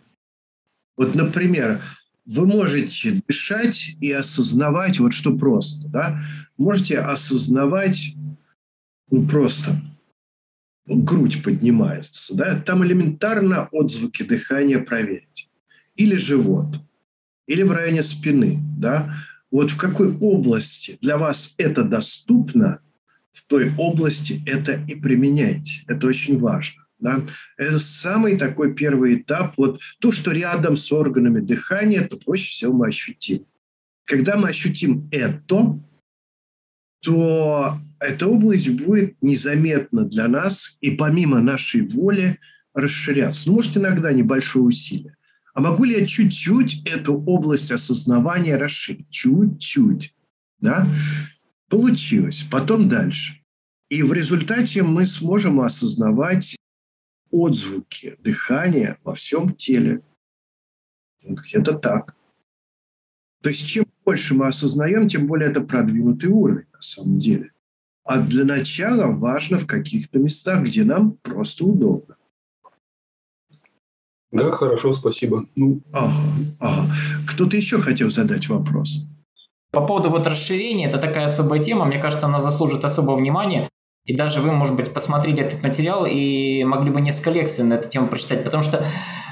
Вот, 0.97 1.15
например, 1.15 1.81
вы 2.25 2.45
можете 2.45 3.21
дышать 3.27 3.95
и 3.99 4.11
осознавать 4.11 4.99
вот 4.99 5.13
что 5.13 5.35
просто. 5.35 5.87
Да? 5.87 6.19
Можете 6.57 6.99
осознавать 6.99 8.13
ну, 9.11 9.25
просто 9.27 9.75
грудь 10.85 11.43
поднимается, 11.43 12.35
да, 12.35 12.59
там 12.59 12.83
элементарно 12.83 13.67
отзвуки 13.71 14.23
дыхания 14.23 14.79
проверить. 14.79 15.49
Или 15.95 16.15
живот, 16.15 16.67
или 17.47 17.63
в 17.63 17.71
районе 17.71 18.03
спины, 18.03 18.59
да. 18.77 19.15
Вот 19.51 19.71
в 19.71 19.77
какой 19.77 20.15
области 20.17 20.97
для 21.01 21.17
вас 21.17 21.53
это 21.57 21.83
доступно, 21.83 22.79
в 23.39 23.47
той 23.47 23.73
области 23.77 24.41
это 24.45 24.83
и 24.87 24.95
применяйте. 24.95 25.83
Это 25.87 26.07
очень 26.07 26.39
важно. 26.39 26.85
Да? 26.99 27.21
Это 27.57 27.79
самый 27.79 28.37
такой 28.37 28.73
первый 28.73 29.15
этап. 29.15 29.53
Вот 29.57 29.79
то, 29.99 30.11
что 30.11 30.31
рядом 30.31 30.75
с 30.75 30.91
органами 30.91 31.39
дыхания, 31.39 32.07
то 32.07 32.17
проще 32.17 32.49
всего 32.49 32.73
мы 32.73 32.87
ощутим. 32.87 33.45
Когда 34.05 34.35
мы 34.37 34.49
ощутим 34.49 35.07
это, 35.11 35.79
то 37.01 37.79
эта 37.99 38.27
область 38.27 38.69
будет 38.69 39.15
незаметна 39.21 40.03
для 40.05 40.27
нас 40.27 40.77
и 40.81 40.91
помимо 40.91 41.41
нашей 41.41 41.87
воли 41.87 42.39
расширяться. 42.73 43.47
Ну, 43.47 43.55
может, 43.55 43.77
иногда 43.77 44.11
небольшое 44.11 44.65
усилие. 44.65 45.15
А 45.53 45.61
могу 45.61 45.85
ли 45.85 45.99
я 45.99 46.05
чуть-чуть 46.05 46.85
эту 46.85 47.13
область 47.15 47.71
осознавания 47.71 48.57
расширить? 48.57 49.09
Чуть-чуть. 49.09 50.13
Да? 50.59 50.87
Получилось. 51.69 52.45
Потом 52.51 52.89
дальше. 52.89 53.41
И 53.89 54.03
в 54.03 54.13
результате 54.13 54.83
мы 54.83 55.07
сможем 55.07 55.61
осознавать 55.61 56.55
отзвуки 57.31 58.15
дыхания 58.19 58.97
во 59.03 59.15
всем 59.15 59.53
теле. 59.53 60.01
Где-то 61.21 61.77
так. 61.77 62.15
То 63.41 63.49
есть 63.49 63.65
чем 63.67 63.85
больше 64.03 64.33
мы 64.33 64.47
осознаем, 64.47 65.07
тем 65.07 65.27
более 65.27 65.49
это 65.49 65.61
продвинутый 65.61 66.29
уровень 66.29 66.67
на 66.73 66.81
самом 66.81 67.19
деле. 67.19 67.51
А 68.03 68.21
для 68.21 68.43
начала 68.43 69.05
важно 69.05 69.59
в 69.59 69.67
каких-то 69.67 70.19
местах, 70.19 70.63
где 70.63 70.83
нам 70.83 71.11
просто 71.11 71.65
удобно. 71.65 72.17
Да, 74.31 74.51
хорошо, 74.51 74.93
спасибо. 74.93 75.47
Ну, 75.55 75.81
ага, 75.91 76.21
ага. 76.59 76.95
Кто-то 77.27 77.57
еще 77.57 77.79
хотел 77.79 78.09
задать 78.11 78.47
вопрос? 78.47 79.07
По 79.79 79.85
поводу 79.85 80.09
вот 80.09 80.27
расширения, 80.27 80.87
это 80.87 80.97
такая 80.97 81.23
особая 81.23 81.61
тема, 81.61 81.85
мне 81.85 81.99
кажется, 81.99 82.25
она 82.25 82.41
заслужит 82.41 82.83
особого 82.83 83.15
внимания. 83.15 83.69
И 84.03 84.13
даже 84.13 84.41
вы, 84.41 84.51
может 84.51 84.75
быть, 84.75 84.93
посмотрели 84.93 85.41
этот 85.41 85.63
материал 85.63 86.05
и 86.05 86.65
могли 86.65 86.91
бы 86.91 86.99
несколько 86.99 87.29
лекций 87.29 87.63
на 87.63 87.75
эту 87.75 87.87
тему 87.87 88.07
прочитать, 88.07 88.43
потому 88.43 88.61
что 88.61 88.83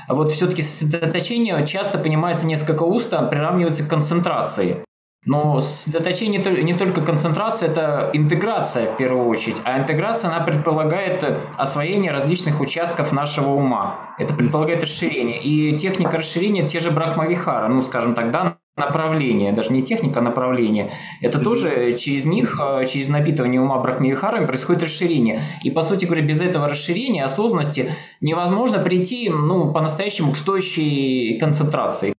вот 0.07 0.31
все-таки 0.31 0.61
сосредоточение 0.61 1.67
часто 1.67 1.97
понимается 1.97 2.47
несколько 2.47 2.83
устно, 2.83 3.23
приравнивается 3.23 3.83
к 3.83 3.89
концентрации. 3.89 4.85
Но 5.25 5.59
сосредоточение 5.59 6.39
не 6.63 6.75
только 6.75 7.01
концентрация, 7.01 7.69
это 7.69 8.11
интеграция 8.13 8.93
в 8.93 8.95
первую 8.95 9.27
очередь. 9.27 9.57
А 9.65 9.77
интеграция, 9.77 10.31
она 10.33 10.45
предполагает 10.45 11.25
освоение 11.57 12.13
различных 12.13 12.61
участков 12.61 13.11
нашего 13.11 13.49
ума. 13.49 14.15
Это 14.17 14.33
предполагает 14.33 14.81
расширение. 14.81 15.43
И 15.43 15.77
техника 15.77 16.19
расширения, 16.19 16.65
те 16.69 16.79
же 16.79 16.89
брахмавихара, 16.89 17.67
ну, 17.67 17.81
скажем 17.81 18.15
так, 18.15 18.31
да, 18.31 18.59
направление, 18.78 19.51
даже 19.53 19.73
не 19.73 19.84
техника, 19.84 20.19
а 20.19 20.21
направление. 20.21 20.91
Это 21.21 21.39
тоже 21.39 21.97
через 21.97 22.25
них, 22.25 22.59
э, 22.61 22.86
через 22.86 23.09
напитывание 23.09 23.59
ума 23.59 23.80
брахмавихарами 23.80 24.45
происходит 24.45 24.84
расширение. 24.84 25.41
И, 25.63 25.71
по 25.71 25.82
сути 25.82 26.05
говоря, 26.05 26.21
без 26.21 26.39
этого 26.39 26.69
расширения, 26.69 27.23
осознанности 27.23 27.91
невозможно 28.21 28.80
прийти 28.80 29.30
ну, 29.30 29.73
по-настоящему 29.73 30.34
к 30.34 30.38
стоящей 30.38 31.39
концентрации. 31.39 32.13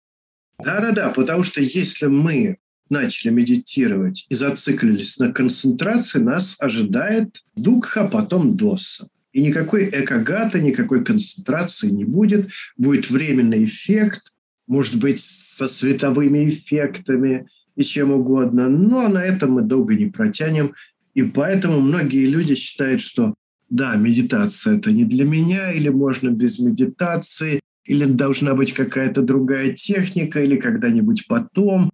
Да-да-да, 0.60 1.10
потому 1.10 1.44
что 1.44 1.62
если 1.62 2.08
мы 2.08 2.58
начали 2.90 3.32
медитировать 3.32 4.26
и 4.30 4.36
зациклились 4.36 5.18
на 5.18 5.32
концентрации, 5.32 6.20
нас 6.20 6.56
ожидает 6.58 7.44
дукха, 7.56 8.06
потом 8.06 8.58
доса. 8.58 9.08
И 9.34 9.42
никакой 9.42 9.90
экогата, 9.90 10.60
никакой 10.60 11.04
концентрации 11.04 11.90
не 11.90 12.06
будет. 12.06 12.50
Будет 12.78 13.12
временный 13.12 13.66
эффект, 13.66 14.32
может 14.68 14.96
быть, 14.98 15.22
со 15.22 15.68
световыми 15.68 16.50
эффектами 16.50 17.48
и 17.76 17.84
чем 17.84 18.12
угодно. 18.12 18.70
Но 18.70 19.08
на 19.08 19.24
этом 19.24 19.52
мы 19.52 19.62
долго 19.62 19.96
не 19.96 20.08
протянем. 20.08 20.74
И 21.14 21.24
поэтому 21.24 21.80
многие 21.80 22.26
люди 22.26 22.56
считают, 22.56 23.02
что 23.02 23.34
да, 23.70 23.96
медитация– 23.96 24.78
это 24.78 24.92
не 24.92 25.04
для 25.04 25.26
меня, 25.26 25.72
или 25.72 25.90
можно 25.90 26.30
без 26.30 26.60
медитации, 26.60 27.60
или 27.86 28.06
должна 28.06 28.54
быть 28.54 28.74
какая-то 28.74 29.22
другая 29.22 29.74
техника, 29.74 30.42
или 30.42 30.58
когда-нибудь 30.58 31.28
потом. 31.28 31.92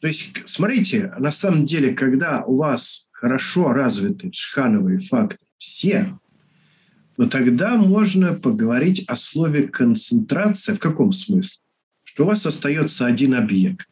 То 0.00 0.06
есть, 0.06 0.42
смотрите, 0.46 1.12
на 1.18 1.32
самом 1.32 1.66
деле, 1.66 1.94
когда 1.94 2.44
у 2.44 2.56
вас 2.56 3.08
хорошо 3.12 3.72
развиты 3.72 4.28
джхановые 4.28 5.00
факты, 5.00 5.44
все, 5.58 6.16
то 7.16 7.28
тогда 7.28 7.76
можно 7.76 8.34
поговорить 8.34 9.04
о 9.06 9.16
слове 9.16 9.64
концентрация. 9.68 10.74
В 10.74 10.78
каком 10.78 11.12
смысле? 11.12 11.60
Что 12.12 12.24
у 12.24 12.26
вас 12.26 12.44
остается 12.44 13.06
один 13.06 13.34
объект. 13.34 13.86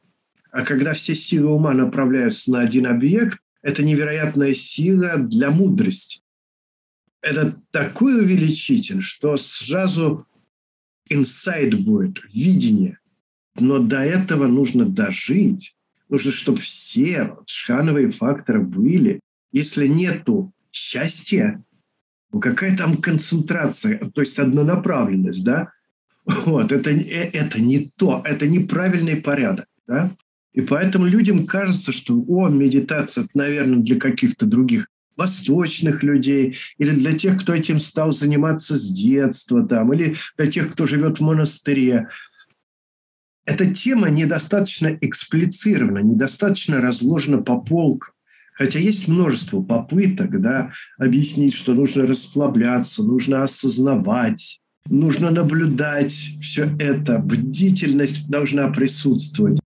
А 0.51 0.65
когда 0.65 0.93
все 0.93 1.15
силы 1.15 1.55
ума 1.55 1.73
направляются 1.73 2.51
на 2.51 2.63
один 2.63 2.87
объект, 2.87 3.39
это 3.63 3.85
невероятная 3.85 4.55
сила 4.55 5.19
для 5.19 5.53
мудрости. 5.53 6.21
Это 7.21 7.57
такой 7.71 8.21
увеличитель, 8.21 9.03
что 9.03 9.37
сразу 9.37 10.27
инсайт 11.09 11.81
будет, 11.81 12.19
видение. 12.33 12.99
Но 13.57 13.79
до 13.79 14.01
этого 14.01 14.49
нужно 14.49 14.85
дожить. 14.85 15.77
Нужно, 16.09 16.33
чтобы 16.33 16.59
все 16.59 17.37
шхановые 17.47 18.11
факторы 18.11 18.63
были. 18.63 19.21
Если 19.53 19.87
нету 19.87 20.53
счастья, 20.73 21.63
ну 22.33 22.41
какая 22.41 22.77
там 22.77 22.97
концентрация, 22.97 23.99
то 23.99 24.21
есть 24.23 24.41
однонаправленность, 24.41 25.45
да? 25.45 25.71
Вот, 26.47 26.73
это, 26.73 26.91
э, 26.91 27.31
это 27.33 27.61
не 27.61 27.91
то, 27.97 28.23
это 28.25 28.47
неправильный 28.47 29.17
порядок, 29.17 29.67
да? 29.87 30.11
И 30.53 30.61
поэтому 30.61 31.07
людям 31.07 31.47
кажется, 31.47 31.93
что, 31.93 32.23
о, 32.27 32.49
медитация, 32.49 33.25
это, 33.25 33.31
наверное, 33.35 33.79
для 33.79 33.97
каких-то 33.97 34.47
других 34.47 34.89
восточных 35.17 36.03
людей, 36.03 36.57
или 36.79 36.93
для 36.93 37.13
тех, 37.13 37.41
кто 37.41 37.55
этим 37.55 37.81
стал 37.81 38.13
заниматься 38.13 38.77
с 38.77 38.89
детства, 38.91 39.67
там, 39.67 39.93
или 39.93 40.17
для 40.37 40.47
тех, 40.47 40.73
кто 40.73 40.87
живет 40.87 41.19
в 41.19 41.23
монастыре. 41.23 42.09
Эта 43.45 43.73
тема 43.73 44.11
недостаточно 44.11 44.97
эксплицирована, 45.01 45.99
недостаточно 45.99 46.81
разложена 46.81 47.39
по 47.39 47.59
полкам. 47.59 48.13
Хотя 48.55 48.81
есть 48.81 49.07
множество 49.07 49.63
попыток 49.63 50.41
да, 50.41 50.73
объяснить, 50.99 51.55
что 51.55 51.75
нужно 51.75 52.07
расслабляться, 52.07 53.05
нужно 53.05 53.45
осознавать, 53.45 54.61
нужно 54.91 55.31
наблюдать 55.31 56.13
все 56.41 56.75
это, 56.79 57.19
бдительность 57.19 58.29
должна 58.29 58.69
присутствовать. 58.69 59.61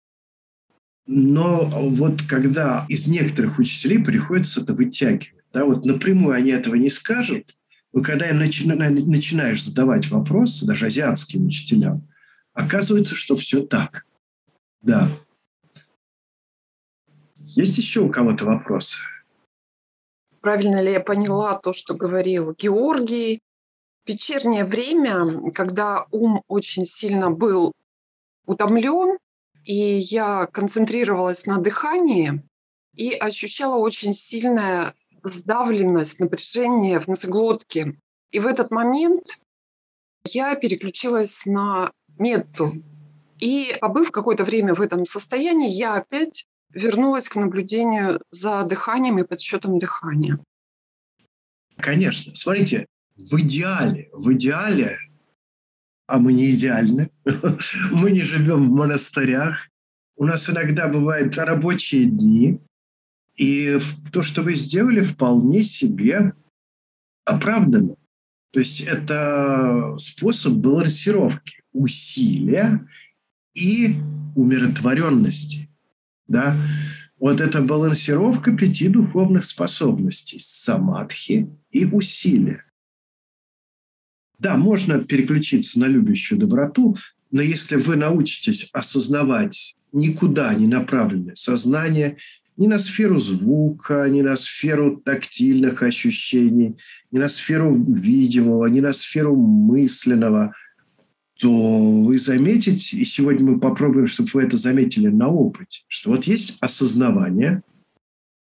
Но 1.06 1.66
вот 1.90 2.22
когда 2.24 2.86
из 2.88 3.08
некоторых 3.08 3.58
учителей 3.60 4.00
приходится 4.00 4.62
это 4.62 4.74
вытягивать, 4.74 5.34
да, 5.52 5.66
вот 5.66 5.86
напрямую 5.86 6.36
они 6.36 6.52
этого 6.52 6.76
не 6.76 6.90
скажут, 6.90 7.56
но 7.92 8.04
когда 8.04 8.30
им 8.30 8.38
начина, 8.38 8.76
начинаешь 8.76 9.64
задавать 9.64 10.10
вопросы, 10.10 10.66
даже 10.66 10.86
азиатским 10.86 11.48
учителям, 11.48 12.08
оказывается, 12.54 13.16
что 13.16 13.36
все 13.36 13.66
так. 13.66 14.06
Да. 14.82 15.10
Есть 17.38 17.78
еще 17.80 18.02
у 18.02 18.10
кого-то 18.10 18.46
вопросы? 18.46 18.96
Правильно 20.42 20.82
ли 20.82 20.92
я 20.92 21.00
поняла 21.00 21.58
то, 21.60 21.74
что 21.74 21.96
говорил 21.96 22.54
Георгий? 22.54 23.42
Вечернее 24.10 24.66
время, 24.66 25.52
когда 25.52 26.08
ум 26.10 26.42
очень 26.48 26.84
сильно 26.84 27.30
был 27.30 27.74
утомлен, 28.48 29.20
и 29.66 29.76
я 29.76 30.48
концентрировалась 30.48 31.46
на 31.46 31.60
дыхании 31.60 32.42
и 32.96 33.12
ощущала 33.12 33.78
очень 33.78 34.16
сильное 34.16 34.96
сдавленность, 35.22 36.20
напряжение 36.20 37.00
в 37.00 37.08
носоглотке. 37.08 38.00
И 38.32 38.40
в 38.40 38.48
этот 38.48 38.72
момент 38.72 39.38
я 40.26 40.56
переключилась 40.56 41.46
на 41.46 41.92
метту. 42.18 42.82
И 43.38 43.76
побыв 43.80 44.10
какое-то 44.10 44.44
время 44.44 44.74
в 44.74 44.82
этом 44.82 45.06
состоянии, 45.06 45.70
я 45.70 45.94
опять 45.94 46.48
вернулась 46.72 47.30
к 47.30 47.36
наблюдению 47.36 48.24
за 48.32 48.64
дыханием 48.64 49.20
и 49.20 49.24
подсчетом 49.24 49.78
дыхания. 49.78 50.40
Конечно. 51.78 52.36
Смотрите, 52.36 52.88
в 53.20 53.40
идеале, 53.40 54.10
в 54.14 54.34
идеале 54.34 54.98
а 56.10 56.18
мы 56.18 56.34
не 56.34 56.52
идеальны. 56.52 57.12
мы 57.92 58.10
не 58.10 58.24
живем 58.24 58.70
в 58.70 58.72
монастырях. 58.72 59.70
У 60.18 60.26
нас 60.26 60.50
иногда 60.50 60.88
бывают 60.88 61.38
рабочие 61.38 62.06
дни. 62.06 62.60
И 63.38 63.80
то, 64.12 64.24
что 64.24 64.42
вы 64.42 64.56
сделали, 64.56 65.02
вполне 65.02 65.62
себе 65.62 66.34
оправдано. 67.26 67.96
То 68.52 68.60
есть 68.60 68.82
это 68.82 69.96
способ 70.00 70.54
балансировки 70.54 71.62
усилия 71.72 72.88
и 73.54 73.96
умиротворенности. 74.36 75.70
Да? 76.28 76.58
Вот 77.20 77.40
эта 77.40 77.62
балансировка 77.62 78.52
пяти 78.58 78.88
духовных 78.88 79.46
способностей– 79.46 80.40
самадхи 80.42 81.56
и 81.70 81.86
усилия. 81.86 82.66
Да, 84.40 84.56
можно 84.56 85.00
переключиться 85.00 85.80
на 85.80 85.86
любящую 85.86 86.40
доброту, 86.40 86.96
но 87.30 87.42
если 87.42 87.76
вы 87.76 87.98
научитесь 87.98 88.70
осознавать 88.72 89.76
никуда 89.92 90.54
не 90.54 90.66
направленное 90.66 91.36
сознание, 91.36 92.18
ни 92.56 92.68
на 92.68 92.80
сферу 92.80 93.20
звука, 93.20 94.08
ни 94.10 94.22
на 94.22 94.36
сферу 94.36 94.98
тактильных 94.98 95.84
ощущений, 95.84 96.78
ни 97.12 97.18
на 97.18 97.30
сферу 97.30 97.76
видимого, 97.76 98.66
ни 98.68 98.80
на 98.80 98.94
сферу 98.94 99.36
мысленного, 99.36 100.54
то 101.40 102.04
вы 102.04 102.18
заметите, 102.18 102.98
и 102.98 103.06
сегодня 103.06 103.52
мы 103.52 103.60
попробуем, 103.60 104.08
чтобы 104.08 104.30
вы 104.34 104.44
это 104.44 104.58
заметили 104.58 105.08
на 105.08 105.30
опыте, 105.30 105.84
что 105.88 106.12
вот 106.12 106.26
есть 106.26 106.58
осознавание, 106.60 107.62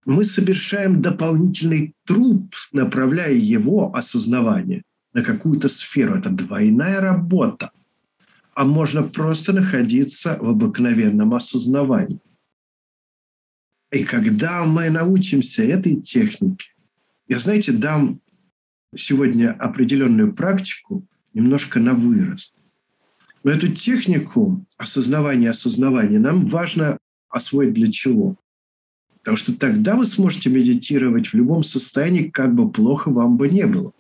мы 0.05 0.25
совершаем 0.25 1.03
дополнительный 1.03 1.95
труд, 2.05 2.53
направляя 2.73 3.35
его 3.35 3.95
осознавание 3.95 4.83
на 5.19 5.25
какую-то 5.25 5.69
сферу. 5.69 6.15
Это 6.15 6.31
двойная 6.31 7.01
работа. 7.01 7.73
А 8.55 8.65
можно 8.65 9.03
просто 9.03 9.53
находиться 9.53 10.39
в 10.41 10.49
обыкновенном 10.49 11.35
осознавании. 11.35 12.21
И 13.91 14.05
когда 14.05 14.65
мы 14.65 14.91
научимся 14.91 15.65
этой 15.65 15.97
технике, 15.97 16.69
я, 17.27 17.41
знаете, 17.41 17.73
дам 17.73 18.21
сегодня 18.97 19.53
определенную 19.53 20.33
практику 20.35 21.05
немножко 21.35 21.81
на 21.81 21.95
вырост. 21.95 22.55
Но 23.43 23.51
эту 23.51 23.69
технику 23.69 24.65
осознавания 24.77 25.51
осознавания 25.51 26.21
нам 26.21 26.47
важно 26.47 26.99
освоить 27.29 27.75
для 27.75 27.91
чего? 27.91 28.37
Потому 29.19 29.37
что 29.37 29.53
тогда 29.59 29.97
вы 29.97 30.07
сможете 30.07 30.49
медитировать 30.49 31.29
в 31.29 31.35
любом 31.35 31.65
состоянии, 31.65 32.31
как 32.31 32.55
бы 32.55 32.71
плохо 32.71 33.11
вам 33.11 33.37
бы 33.37 33.49
не 33.49 33.67
было. 33.67 33.93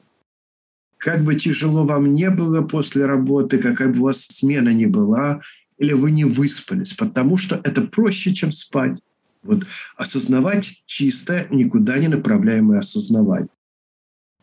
Как 0.98 1.22
бы 1.22 1.36
тяжело 1.36 1.84
вам 1.84 2.12
не 2.14 2.28
было 2.28 2.60
после 2.62 3.06
работы, 3.06 3.58
какая 3.58 3.88
бы 3.88 4.00
у 4.00 4.02
вас 4.04 4.26
смена 4.30 4.70
ни 4.70 4.86
была, 4.86 5.40
или 5.78 5.92
вы 5.92 6.10
не 6.10 6.24
выспались, 6.24 6.92
потому 6.92 7.36
что 7.36 7.60
это 7.62 7.82
проще, 7.82 8.34
чем 8.34 8.52
спать. 8.52 9.00
Вот 9.42 9.64
осознавать 9.96 10.82
чисто, 10.86 11.46
никуда 11.50 11.98
не 11.98 12.08
направляемое 12.08 12.80
осознавание. 12.80 13.48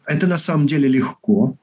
Это 0.06 0.28
на 0.28 0.39
самом 0.39 0.68
деле 0.68 0.88
легко. 0.88 1.58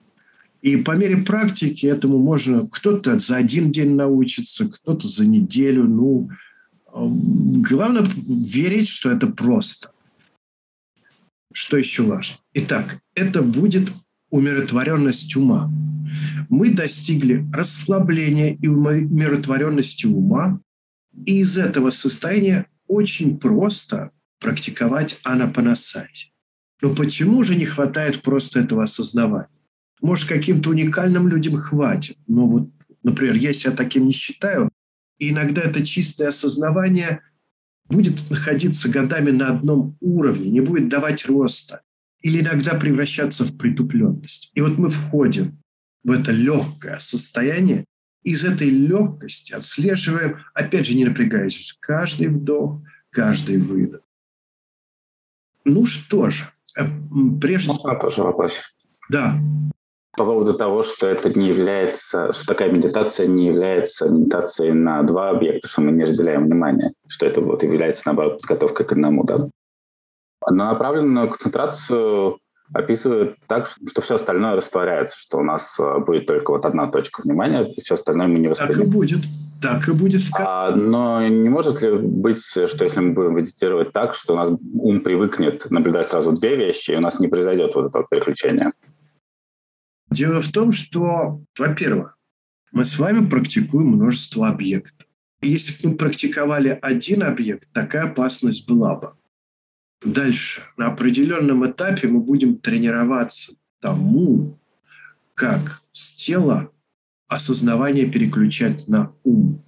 И 0.60 0.76
по 0.76 0.92
мере 0.92 1.16
практики 1.16 1.86
этому 1.86 2.18
можно 2.18 2.68
кто-то 2.68 3.18
за 3.18 3.36
один 3.36 3.72
день 3.72 3.94
научиться, 3.94 4.68
кто-то 4.68 5.08
за 5.08 5.24
неделю. 5.24 5.84
Ну, 5.84 6.28
главное 6.92 8.06
верить, 8.26 8.88
что 8.88 9.10
это 9.10 9.26
просто. 9.26 9.90
Что 11.52 11.78
еще 11.78 12.02
важно? 12.02 12.36
Итак, 12.54 13.00
это 13.14 13.42
будет 13.42 13.90
умиротворенность 14.32 15.36
ума. 15.36 15.70
Мы 16.48 16.70
достигли 16.70 17.46
расслабления 17.52 18.54
и 18.54 18.66
умиротворенности 18.66 20.06
ума, 20.06 20.60
и 21.24 21.40
из 21.40 21.56
этого 21.56 21.90
состояния 21.90 22.66
очень 22.88 23.38
просто 23.38 24.10
практиковать 24.40 25.18
анапанасати. 25.22 26.32
Но 26.80 26.94
почему 26.94 27.44
же 27.44 27.54
не 27.54 27.66
хватает 27.66 28.22
просто 28.22 28.60
этого 28.60 28.84
осознавания? 28.84 29.48
Может, 30.00 30.28
каким-то 30.28 30.70
уникальным 30.70 31.28
людям 31.28 31.56
хватит, 31.56 32.16
но 32.26 32.46
вот, 32.46 32.70
например, 33.02 33.36
я 33.36 33.52
себя 33.52 33.72
таким 33.72 34.06
не 34.06 34.12
считаю, 34.12 34.70
и 35.18 35.30
иногда 35.30 35.60
это 35.62 35.86
чистое 35.86 36.28
осознавание 36.28 37.20
будет 37.84 38.30
находиться 38.30 38.88
годами 38.88 39.30
на 39.30 39.50
одном 39.50 39.96
уровне, 40.00 40.50
не 40.50 40.60
будет 40.60 40.88
давать 40.88 41.26
роста. 41.26 41.82
Или 42.22 42.40
иногда 42.40 42.74
превращаться 42.74 43.44
в 43.44 43.56
притупленность. 43.56 44.50
И 44.54 44.60
вот 44.60 44.78
мы 44.78 44.90
входим 44.90 45.58
в 46.04 46.10
это 46.10 46.32
легкое 46.32 46.98
состояние, 46.98 47.84
из 48.22 48.44
этой 48.44 48.70
легкости 48.70 49.52
отслеживаем, 49.52 50.38
опять 50.54 50.86
же, 50.86 50.94
не 50.94 51.04
напрягаясь, 51.04 51.76
каждый 51.80 52.28
вдох, 52.28 52.80
каждый 53.10 53.58
выдох. 53.58 54.02
Ну 55.64 55.86
что 55.86 56.30
же, 56.30 56.44
э, 56.76 56.84
прежде... 57.40 57.72
Можно 57.72 57.96
тоже 57.96 58.22
вопрос? 58.22 58.54
Да. 59.10 59.34
По 60.16 60.24
поводу 60.24 60.54
того, 60.54 60.82
что 60.82 61.06
это 61.06 61.36
не 61.36 61.48
является, 61.48 62.32
что 62.32 62.46
такая 62.46 62.70
медитация 62.70 63.26
не 63.26 63.46
является 63.46 64.08
медитацией 64.08 64.72
на 64.72 65.02
два 65.02 65.30
объекта, 65.30 65.68
что 65.68 65.80
мы 65.80 65.92
не 65.92 66.04
разделяем 66.04 66.44
внимание, 66.44 66.92
что 67.08 67.26
это 67.26 67.40
вот 67.40 67.62
является, 67.62 68.02
наоборот, 68.06 68.40
подготовкой 68.40 68.86
к 68.86 68.92
одному, 68.92 69.24
да? 69.24 69.48
Однонаправленную 70.44 71.28
концентрацию 71.28 72.38
описывает 72.72 73.36
так, 73.46 73.66
что 73.66 74.00
все 74.00 74.14
остальное 74.14 74.56
растворяется, 74.56 75.18
что 75.18 75.38
у 75.38 75.42
нас 75.42 75.78
э, 75.78 75.98
будет 75.98 76.26
только 76.26 76.52
вот 76.52 76.64
одна 76.64 76.90
точка 76.90 77.22
внимания, 77.22 77.70
и 77.70 77.80
все 77.82 77.94
остальное 77.94 78.28
мы 78.28 78.38
не 78.38 78.48
воспримем. 78.48 78.74
Так 78.74 78.86
и 78.86 78.90
будет. 78.90 79.20
Так 79.60 79.88
и 79.88 79.92
будет. 79.92 80.22
А, 80.32 80.70
но 80.74 81.26
не 81.26 81.48
может 81.48 81.82
ли 81.82 81.92
быть, 81.92 82.42
что 82.42 82.84
если 82.84 83.00
мы 83.00 83.12
будем 83.12 83.36
медитировать 83.36 83.92
так, 83.92 84.14
что 84.14 84.32
у 84.32 84.36
нас 84.36 84.50
ум 84.50 85.00
привыкнет 85.00 85.70
наблюдать 85.70 86.08
сразу 86.08 86.32
две 86.32 86.56
вещи, 86.56 86.92
и 86.92 86.96
у 86.96 87.00
нас 87.00 87.20
не 87.20 87.28
произойдет 87.28 87.74
вот 87.74 87.86
этого 87.86 88.06
переключения? 88.10 88.72
Дело 90.10 90.42
в 90.42 90.50
том, 90.50 90.72
что, 90.72 91.40
во-первых, 91.58 92.18
мы 92.72 92.84
с 92.84 92.98
вами 92.98 93.28
практикуем 93.28 93.88
множество 93.88 94.48
объектов. 94.48 95.06
Если 95.42 95.82
бы 95.82 95.90
мы 95.90 95.96
практиковали 95.96 96.78
один 96.80 97.22
объект, 97.22 97.68
такая 97.72 98.04
опасность 98.04 98.66
была 98.66 98.94
бы. 98.94 99.12
Дальше. 100.04 100.62
На 100.76 100.88
определенном 100.88 101.68
этапе 101.68 102.08
мы 102.08 102.20
будем 102.20 102.58
тренироваться 102.58 103.52
тому, 103.80 104.58
как 105.34 105.82
с 105.92 106.14
тела 106.16 106.70
осознавание 107.28 108.06
переключать 108.06 108.88
на 108.88 109.12
ум. 109.24 109.64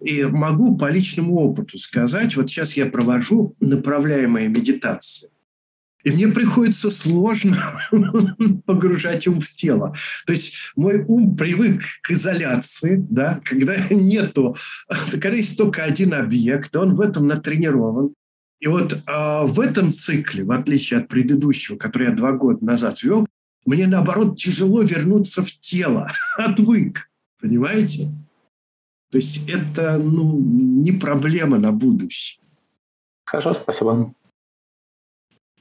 И 0.00 0.22
могу 0.24 0.76
по 0.76 0.90
личному 0.90 1.36
опыту 1.36 1.78
сказать, 1.78 2.36
вот 2.36 2.50
сейчас 2.50 2.76
я 2.76 2.86
провожу 2.86 3.56
направляемые 3.60 4.48
медитации. 4.48 5.30
И 6.04 6.10
мне 6.10 6.28
приходится 6.28 6.90
сложно 6.90 7.80
погружать 8.66 9.26
ум 9.26 9.40
в 9.40 9.48
тело. 9.54 9.94
То 10.26 10.34
есть 10.34 10.54
мой 10.76 11.02
ум 11.02 11.34
привык 11.34 11.82
к 12.02 12.10
изоляции, 12.10 13.02
да, 13.08 13.40
когда 13.42 13.76
нету, 13.88 14.56
когда 15.10 15.30
есть 15.30 15.56
только 15.56 15.82
один 15.82 16.12
объект, 16.12 16.76
он 16.76 16.94
в 16.94 17.00
этом 17.00 17.26
натренирован. 17.26 18.14
И 18.60 18.66
вот 18.66 18.92
э, 18.92 19.42
в 19.44 19.60
этом 19.60 19.92
цикле, 19.92 20.44
в 20.44 20.52
отличие 20.52 21.00
от 21.00 21.08
предыдущего, 21.08 21.76
который 21.76 22.08
я 22.08 22.14
два 22.14 22.32
года 22.32 22.64
назад 22.64 23.02
вел, 23.02 23.26
мне 23.66 23.86
наоборот 23.86 24.38
тяжело 24.38 24.82
вернуться 24.82 25.42
в 25.42 25.50
тело, 25.52 26.12
отвык, 26.36 27.10
понимаете? 27.40 28.08
То 29.10 29.18
есть 29.18 29.48
это 29.48 29.98
ну, 29.98 30.38
не 30.38 30.92
проблема 30.92 31.58
на 31.58 31.72
будущее. 31.72 32.42
Хорошо, 33.24 33.54
спасибо. 33.54 34.12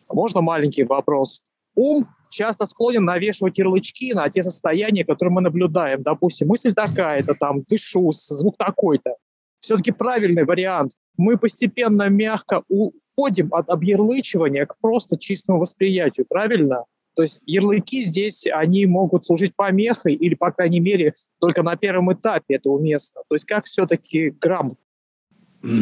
Можно 0.09 0.41
маленький 0.41 0.83
вопрос? 0.83 1.43
Ум 1.75 2.07
часто 2.29 2.65
склонен 2.65 3.05
навешивать 3.05 3.57
ярлычки 3.57 4.13
на 4.13 4.29
те 4.29 4.43
состояния, 4.43 5.05
которые 5.05 5.33
мы 5.33 5.41
наблюдаем. 5.41 6.03
Допустим, 6.03 6.49
мысль 6.49 6.73
такая-то, 6.73 7.35
там, 7.35 7.57
дышу, 7.69 8.11
звук 8.11 8.57
такой-то 8.57 9.15
все-таки 9.63 9.91
правильный 9.91 10.43
вариант. 10.43 10.91
Мы 11.17 11.37
постепенно 11.37 12.09
мягко 12.09 12.63
уходим 12.67 13.53
от 13.53 13.69
объярлычивания 13.69 14.65
к 14.65 14.77
просто 14.81 15.17
чистому 15.17 15.59
восприятию, 15.59 16.25
правильно? 16.29 16.83
То 17.15 17.21
есть 17.21 17.43
ярлыки 17.45 18.01
здесь, 18.01 18.45
они 18.47 18.85
могут 18.85 19.25
служить 19.25 19.55
помехой 19.55 20.15
или, 20.15 20.35
по 20.35 20.51
крайней 20.51 20.81
мере, 20.81 21.13
только 21.39 21.63
на 21.63 21.77
первом 21.77 22.11
этапе 22.11 22.55
это 22.55 22.69
уместно. 22.69 23.21
То 23.29 23.35
есть 23.35 23.45
как 23.45 23.65
все-таки 23.65 24.31
грамм? 24.31 24.75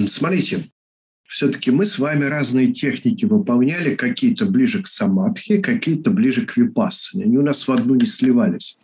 Смотрите, 0.08 0.66
все-таки 1.24 1.72
мы 1.72 1.88
с 1.88 1.98
вами 1.98 2.26
разные 2.26 2.72
техники 2.72 3.26
выполняли, 3.26 3.96
какие-то 3.96 4.46
ближе 4.46 4.84
к 4.84 4.88
самадхи, 4.88 5.60
какие-то 5.60 6.12
ближе 6.12 6.46
к 6.46 6.56
випассане. 6.56 7.24
Они 7.24 7.38
у 7.38 7.42
нас 7.42 7.68
в 7.68 7.72
одну 7.72 7.96
не 7.96 8.06
сливались. 8.06 8.78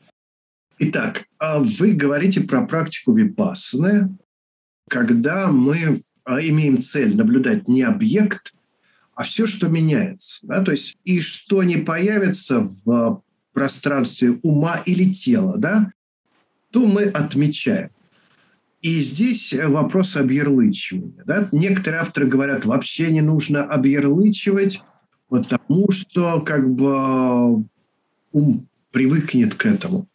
Итак, 0.79 1.25
а 1.37 1.59
вы 1.59 1.93
говорите 1.93 2.41
про 2.41 2.65
практику 2.65 3.13
випассаны, 3.13 4.17
когда 4.88 5.47
мы 5.47 6.03
а, 6.23 6.41
имеем 6.41 6.81
цель 6.81 7.15
наблюдать 7.15 7.67
не 7.67 7.83
объект, 7.83 8.53
а 9.15 9.23
все, 9.23 9.45
что 9.45 9.67
меняется. 9.67 10.45
Да? 10.45 10.63
То 10.63 10.71
есть 10.71 10.97
и 11.03 11.19
что 11.21 11.63
не 11.63 11.77
появится 11.77 12.69
в 12.85 13.23
пространстве 13.53 14.39
ума 14.43 14.81
или 14.85 15.11
тела, 15.11 15.57
да, 15.57 15.91
то 16.71 16.85
мы 16.85 17.03
отмечаем. 17.03 17.89
И 18.81 18.99
здесь 19.01 19.53
вопрос 19.53 20.15
объярлычивания. 20.15 21.23
Да? 21.25 21.49
Некоторые 21.51 22.01
авторы 22.01 22.27
говорят, 22.27 22.65
вообще 22.65 23.11
не 23.11 23.21
нужно 23.21 23.63
объярлычивать, 23.63 24.81
потому 25.29 25.91
что 25.91 26.41
как 26.41 26.69
бы 26.69 27.63
ум 28.31 28.67
привыкнет 28.91 29.55
к 29.55 29.65
этому. 29.65 30.07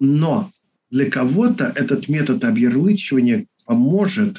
Но 0.00 0.50
для 0.90 1.10
кого-то 1.10 1.70
этот 1.74 2.08
метод 2.08 2.44
объярлычивания 2.44 3.44
поможет 3.68 4.38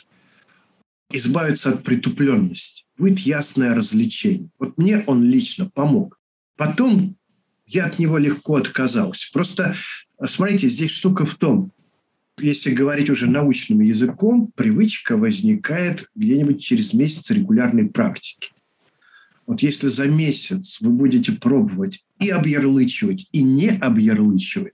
избавиться 1.12 1.70
от 1.70 1.84
притупленности. 1.84 2.84
Будет 2.98 3.20
ясное 3.20 3.76
развлечение. 3.76 4.50
Вот 4.58 4.78
мне 4.80 5.04
он 5.06 5.24
лично 5.24 5.70
помог. 5.70 6.20
Потом 6.58 7.16
я 7.68 7.86
от 7.86 8.00
него 8.00 8.18
легко 8.18 8.56
отказался. 8.56 9.30
Просто, 9.32 9.76
смотрите, 10.28 10.68
здесь 10.68 10.90
штука 10.90 11.28
в 11.28 11.36
том, 11.36 11.72
если 12.40 12.72
говорить 12.72 13.12
уже 13.12 13.28
научным 13.28 13.82
языком, 13.82 14.52
привычка 14.56 15.16
возникает 15.16 16.10
где-нибудь 16.16 16.64
через 16.64 16.94
месяц 16.94 17.30
регулярной 17.30 17.86
практики. 17.86 18.50
Вот 19.46 19.62
если 19.62 19.90
за 19.90 20.08
месяц 20.08 20.82
вы 20.82 20.90
будете 20.90 21.34
пробовать 21.34 22.04
и 22.20 22.30
объярлычивать, 22.30 23.28
и 23.32 23.44
не 23.44 23.70
объярлычивать, 23.70 24.74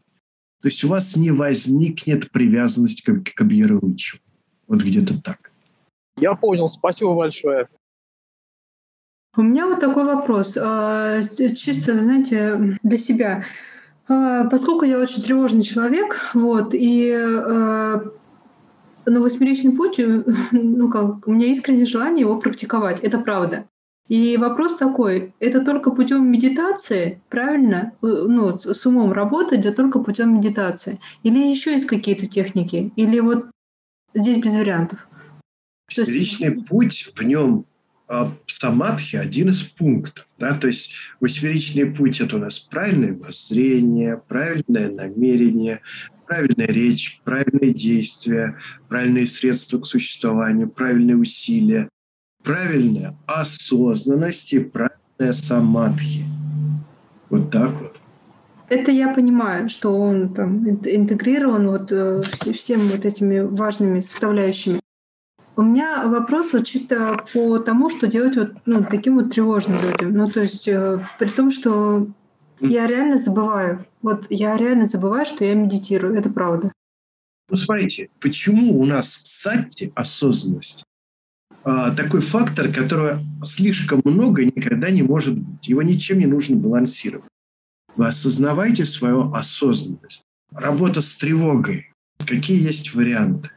то 0.61 0.69
есть 0.69 0.83
у 0.85 0.87
вас 0.87 1.17
не 1.17 1.31
возникнет 1.31 2.31
привязанность 2.31 3.01
к, 3.01 3.21
к 3.21 3.41
объярлычиванию. 3.41 4.24
Вот 4.67 4.81
где-то 4.81 5.21
так. 5.21 5.51
Я 6.17 6.35
понял, 6.35 6.67
спасибо 6.67 7.13
большое. 7.13 7.67
У 9.37 9.41
меня 9.41 9.67
вот 9.67 9.81
такой 9.81 10.05
вопрос, 10.05 10.57
а, 10.59 11.21
чисто, 11.55 12.01
знаете, 12.01 12.77
для 12.83 12.97
себя. 12.97 13.43
А, 14.07 14.45
поскольку 14.45 14.85
я 14.85 14.97
очень 14.97 15.23
тревожный 15.23 15.63
человек, 15.63 16.17
вот, 16.33 16.73
и 16.73 17.11
а, 17.13 18.01
на 19.05 19.19
восьмеричный 19.19 19.73
путь, 19.73 19.99
ну 20.51 20.89
как, 20.89 21.27
у 21.27 21.33
меня 21.33 21.47
искреннее 21.47 21.85
желание 21.85 22.21
его 22.21 22.39
практиковать, 22.39 23.01
это 23.01 23.19
правда. 23.19 23.65
И 24.07 24.37
вопрос 24.37 24.75
такой, 24.75 25.33
это 25.39 25.65
только 25.65 25.89
путем 25.89 26.31
медитации, 26.31 27.21
правильно? 27.29 27.93
Ну, 28.01 28.57
с 28.57 28.85
умом 28.85 29.11
работать, 29.11 29.61
да 29.61 29.71
только 29.71 29.99
путем 29.99 30.35
медитации. 30.35 30.99
Или 31.23 31.39
еще 31.39 31.71
есть 31.71 31.87
какие-то 31.87 32.27
техники? 32.27 32.93
Или 32.95 33.19
вот 33.19 33.47
Здесь 34.15 34.37
без 34.37 34.55
вариантов. 34.55 35.05
Личный 35.97 36.63
путь, 36.63 37.11
в 37.15 37.21
нем 37.21 37.65
а, 38.07 38.33
самадхи 38.47 39.17
один 39.17 39.49
из 39.49 39.61
пунктов. 39.61 40.25
Да? 40.39 40.55
То 40.55 40.67
есть 40.67 40.91
восьмеричный 41.19 41.85
путь– 41.85 42.19
это 42.21 42.37
у 42.37 42.39
нас 42.39 42.59
правильное 42.59 43.13
воззрение, 43.13 44.21
правильное 44.27 44.89
намерение, 44.89 45.81
правильная 46.25 46.67
речь, 46.67 47.19
правильные 47.25 47.73
действия, 47.73 48.57
правильные 48.87 49.27
средства 49.27 49.79
к 49.79 49.85
существованию, 49.85 50.69
правильные 50.69 51.17
усилия, 51.17 51.89
правильная 52.41 53.17
осознанность 53.25 54.53
и 54.53 54.59
правильная 54.59 55.33
самадхи. 55.33 56.23
Вот 57.29 57.51
так 57.51 57.81
вот. 57.81 57.94
Это 58.75 58.91
я 58.91 59.13
понимаю, 59.13 59.69
что 59.69 59.97
он 59.97 60.33
там 60.33 60.67
интегрирован 60.67 61.69
вот 61.69 61.93
э, 61.93 62.21
всем 62.53 62.89
вот 62.89 63.05
этими 63.05 63.39
важными 63.39 64.01
составляющими. 64.01 64.81
У 65.55 65.61
меня 65.61 66.05
вопрос 66.07 66.51
вот 66.51 66.67
чисто 66.67 67.23
по 67.33 67.57
тому, 67.59 67.89
что 67.89 68.07
делать 68.07 68.35
вот 68.35 68.51
ну, 68.65 68.83
таким 68.83 69.15
вот 69.15 69.29
тревожным 69.29 69.81
людям. 69.81 70.11
Ну, 70.11 70.29
то 70.29 70.41
есть 70.41 70.67
э, 70.67 70.99
при 71.17 71.29
том, 71.29 71.51
что 71.51 72.07
я 72.59 72.85
реально 72.85 73.15
забываю. 73.15 73.85
Вот 74.01 74.25
я 74.29 74.57
реально 74.57 74.87
забываю, 74.87 75.25
что 75.25 75.45
я 75.45 75.55
медитирую. 75.55 76.13
Это 76.15 76.29
правда. 76.29 76.73
Ну, 77.49 77.55
смотрите, 77.55 78.09
почему 78.19 78.77
у 78.77 78.85
нас 78.85 79.21
сатти, 79.23 79.93
осознанность, 79.95 80.83
э, 81.63 81.93
такой 81.95 82.19
фактор, 82.19 82.73
которого 82.73 83.21
слишком 83.45 84.01
много 84.03 84.43
никогда 84.43 84.89
не 84.89 85.03
может 85.03 85.37
быть. 85.37 85.65
Его 85.65 85.81
ничем 85.81 86.19
не 86.19 86.25
нужно 86.25 86.57
балансировать. 86.57 87.29
Вы 87.95 88.07
осознавайте 88.07 88.85
свою 88.85 89.33
осознанность. 89.33 90.23
Работа 90.51 91.01
с 91.01 91.15
тревогой. 91.15 91.91
Какие 92.25 92.61
есть 92.61 92.93
варианты? 92.93 93.49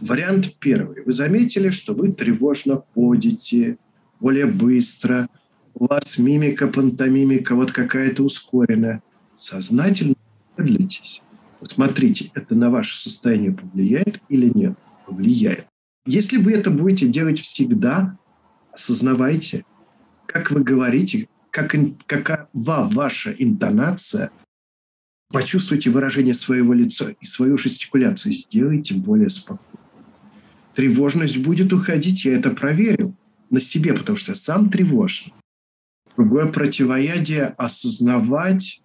Вариант 0.00 0.54
первый. 0.58 1.04
Вы 1.04 1.12
заметили, 1.12 1.70
что 1.70 1.94
вы 1.94 2.12
тревожно 2.12 2.82
ходите 2.94 3.78
более 4.20 4.46
быстро, 4.46 5.28
у 5.74 5.86
вас 5.86 6.18
мимика, 6.18 6.68
пантомимика 6.68 7.54
вот 7.54 7.72
какая-то 7.72 8.22
ускоренная. 8.24 9.02
Сознательно 9.36 10.14
медлитесь. 10.56 11.22
Посмотрите, 11.58 12.30
это 12.34 12.54
на 12.54 12.70
ваше 12.70 13.00
состояние 13.00 13.52
повлияет 13.52 14.20
или 14.28 14.50
нет? 14.54 14.74
Повлияет. 15.06 15.66
Если 16.04 16.36
вы 16.36 16.52
это 16.52 16.70
будете 16.70 17.06
делать 17.06 17.40
всегда, 17.40 18.18
осознавайте, 18.72 19.64
как 20.26 20.50
вы 20.50 20.62
говорите, 20.62 21.28
как, 21.52 21.76
какова 22.06 22.88
ваша 22.90 23.30
интонация, 23.30 24.30
почувствуйте 25.28 25.90
выражение 25.90 26.34
своего 26.34 26.72
лица 26.72 27.14
и 27.20 27.26
свою 27.26 27.56
жестикуляцию, 27.58 28.32
сделайте 28.32 28.94
более 28.94 29.30
спокойно. 29.30 29.78
Тревожность 30.74 31.36
будет 31.36 31.72
уходить, 31.72 32.24
я 32.24 32.36
это 32.36 32.50
проверил 32.50 33.14
на 33.50 33.60
себе, 33.60 33.92
потому 33.92 34.16
что 34.16 34.32
я 34.32 34.36
сам 34.36 34.70
тревожный. 34.70 35.34
Другое 36.16 36.46
противоядие– 36.46 37.54
осознавать. 37.58 38.80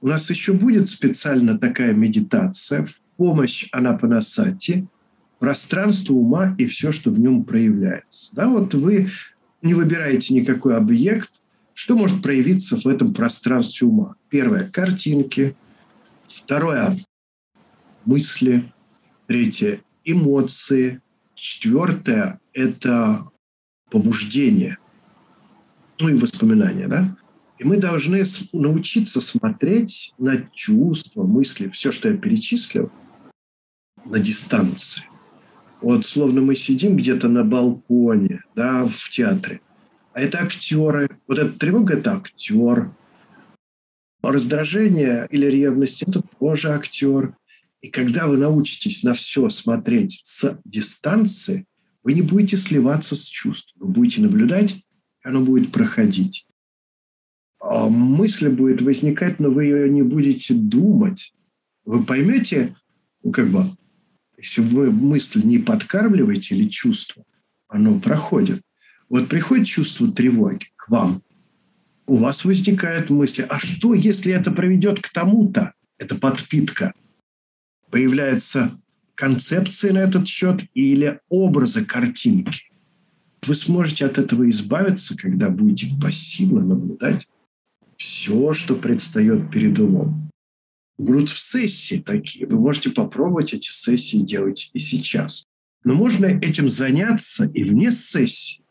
У 0.00 0.06
нас 0.06 0.30
еще 0.30 0.52
будет 0.52 0.88
специально 0.88 1.58
такая 1.58 1.92
медитация 1.92 2.84
в 2.84 3.00
помощь 3.16 3.68
Анапанасати, 3.72 4.86
пространство 5.40 6.14
ума 6.14 6.54
и 6.56 6.66
все, 6.66 6.92
что 6.92 7.10
в 7.10 7.18
нем 7.18 7.42
проявляется. 7.44 8.30
Да, 8.32 8.48
вот 8.48 8.74
вы 8.74 9.08
не 9.60 9.74
выбираете 9.74 10.34
никакой 10.34 10.76
объект, 10.76 11.30
что 11.74 11.96
может 11.96 12.22
проявиться 12.22 12.76
в 12.76 12.86
этом 12.86 13.14
пространстве 13.14 13.86
ума? 13.86 14.16
Первое– 14.28 14.68
картинки. 14.72 15.56
Второе– 16.26 16.96
мысли. 18.04 18.70
Третье– 19.26 19.80
эмоции. 20.04 21.00
Четвертое– 21.34 22.40
это 22.52 23.26
побуждение. 23.90 24.78
Ну 25.98 26.08
и 26.08 26.14
воспоминания, 26.14 26.88
да? 26.88 27.16
И 27.58 27.64
мы 27.64 27.76
должны 27.76 28.24
научиться 28.52 29.20
смотреть 29.20 30.14
на 30.18 30.48
чувства, 30.52 31.24
мысли, 31.24 31.68
все, 31.68 31.92
что 31.92 32.08
я 32.08 32.16
перечислил, 32.16 32.90
на 34.04 34.18
дистанции. 34.18 35.04
Вот 35.80 36.04
словно 36.04 36.40
мы 36.40 36.56
сидим 36.56 36.96
где-то 36.96 37.28
на 37.28 37.44
балконе, 37.44 38.42
да, 38.54 38.86
в 38.86 39.10
театре. 39.10 39.60
А 40.14 40.20
это 40.20 40.42
актеры. 40.42 41.08
Вот 41.26 41.38
эта 41.38 41.58
тревога– 41.58 41.94
это 41.96 42.16
актер. 42.16 42.90
Раздражение 44.22 45.26
или 45.30 45.46
ревность– 45.46 46.02
это 46.06 46.22
тоже 46.38 46.72
актер. 46.72 47.34
И 47.80 47.88
когда 47.88 48.28
вы 48.28 48.36
научитесь 48.36 49.02
на 49.02 49.14
все 49.14 49.48
смотреть 49.48 50.20
с 50.24 50.58
дистанции, 50.64 51.66
вы 52.02 52.14
не 52.14 52.22
будете 52.22 52.56
сливаться 52.56 53.16
с 53.16 53.24
чувством. 53.24 53.88
Вы 53.88 53.92
будете 53.94 54.22
наблюдать, 54.22 54.76
оно 55.22 55.40
будет 55.40 55.72
проходить. 55.72 56.46
А 57.58 57.88
мысль 57.88 58.48
будет 58.48 58.82
возникать, 58.82 59.40
но 59.40 59.50
вы 59.50 59.64
ее 59.64 59.90
не 59.90 60.02
будете 60.02 60.52
думать. 60.54 61.32
Вы 61.84 62.04
поймете, 62.04 62.74
ну, 63.22 63.32
как 63.32 63.48
бы, 63.48 63.64
если 64.36 64.60
вы 64.60 64.90
мысль 64.90 65.42
не 65.44 65.58
подкармливаете 65.58 66.56
или 66.56 66.68
чувство, 66.68 67.24
оно 67.68 67.98
проходит. 67.98 68.60
Вот 69.12 69.28
приходит 69.28 69.66
чувство 69.66 70.10
тревоги 70.10 70.68
к 70.74 70.88
вам, 70.88 71.20
у 72.06 72.16
вас 72.16 72.46
возникают 72.46 73.10
мысли, 73.10 73.46
а 73.46 73.58
что, 73.58 73.92
если 73.92 74.32
это 74.32 74.50
приведет 74.50 75.02
к 75.02 75.10
тому-то? 75.10 75.74
Это 75.98 76.14
подпитка. 76.14 76.94
Появляются 77.90 78.80
концепции 79.14 79.90
на 79.90 79.98
этот 79.98 80.26
счет 80.26 80.62
или 80.72 81.20
образы, 81.28 81.84
картинки. 81.84 82.70
Вы 83.46 83.54
сможете 83.54 84.06
от 84.06 84.16
этого 84.16 84.48
избавиться, 84.48 85.14
когда 85.14 85.50
будете 85.50 85.92
пассивно 86.00 86.64
наблюдать 86.64 87.28
все, 87.98 88.54
что 88.54 88.74
предстает 88.76 89.50
перед 89.50 89.78
умом 89.78 90.30
будут 90.96 91.28
в 91.28 91.38
сессии 91.38 91.96
такие. 91.96 92.46
Вы 92.46 92.58
можете 92.58 92.88
попробовать 92.88 93.52
эти 93.52 93.70
сессии 93.70 94.18
делать 94.18 94.70
и 94.72 94.78
сейчас. 94.78 95.44
Но 95.84 95.92
можно 95.92 96.24
этим 96.24 96.70
заняться 96.70 97.44
и 97.44 97.64
вне 97.64 97.92
сессии. 97.92 98.61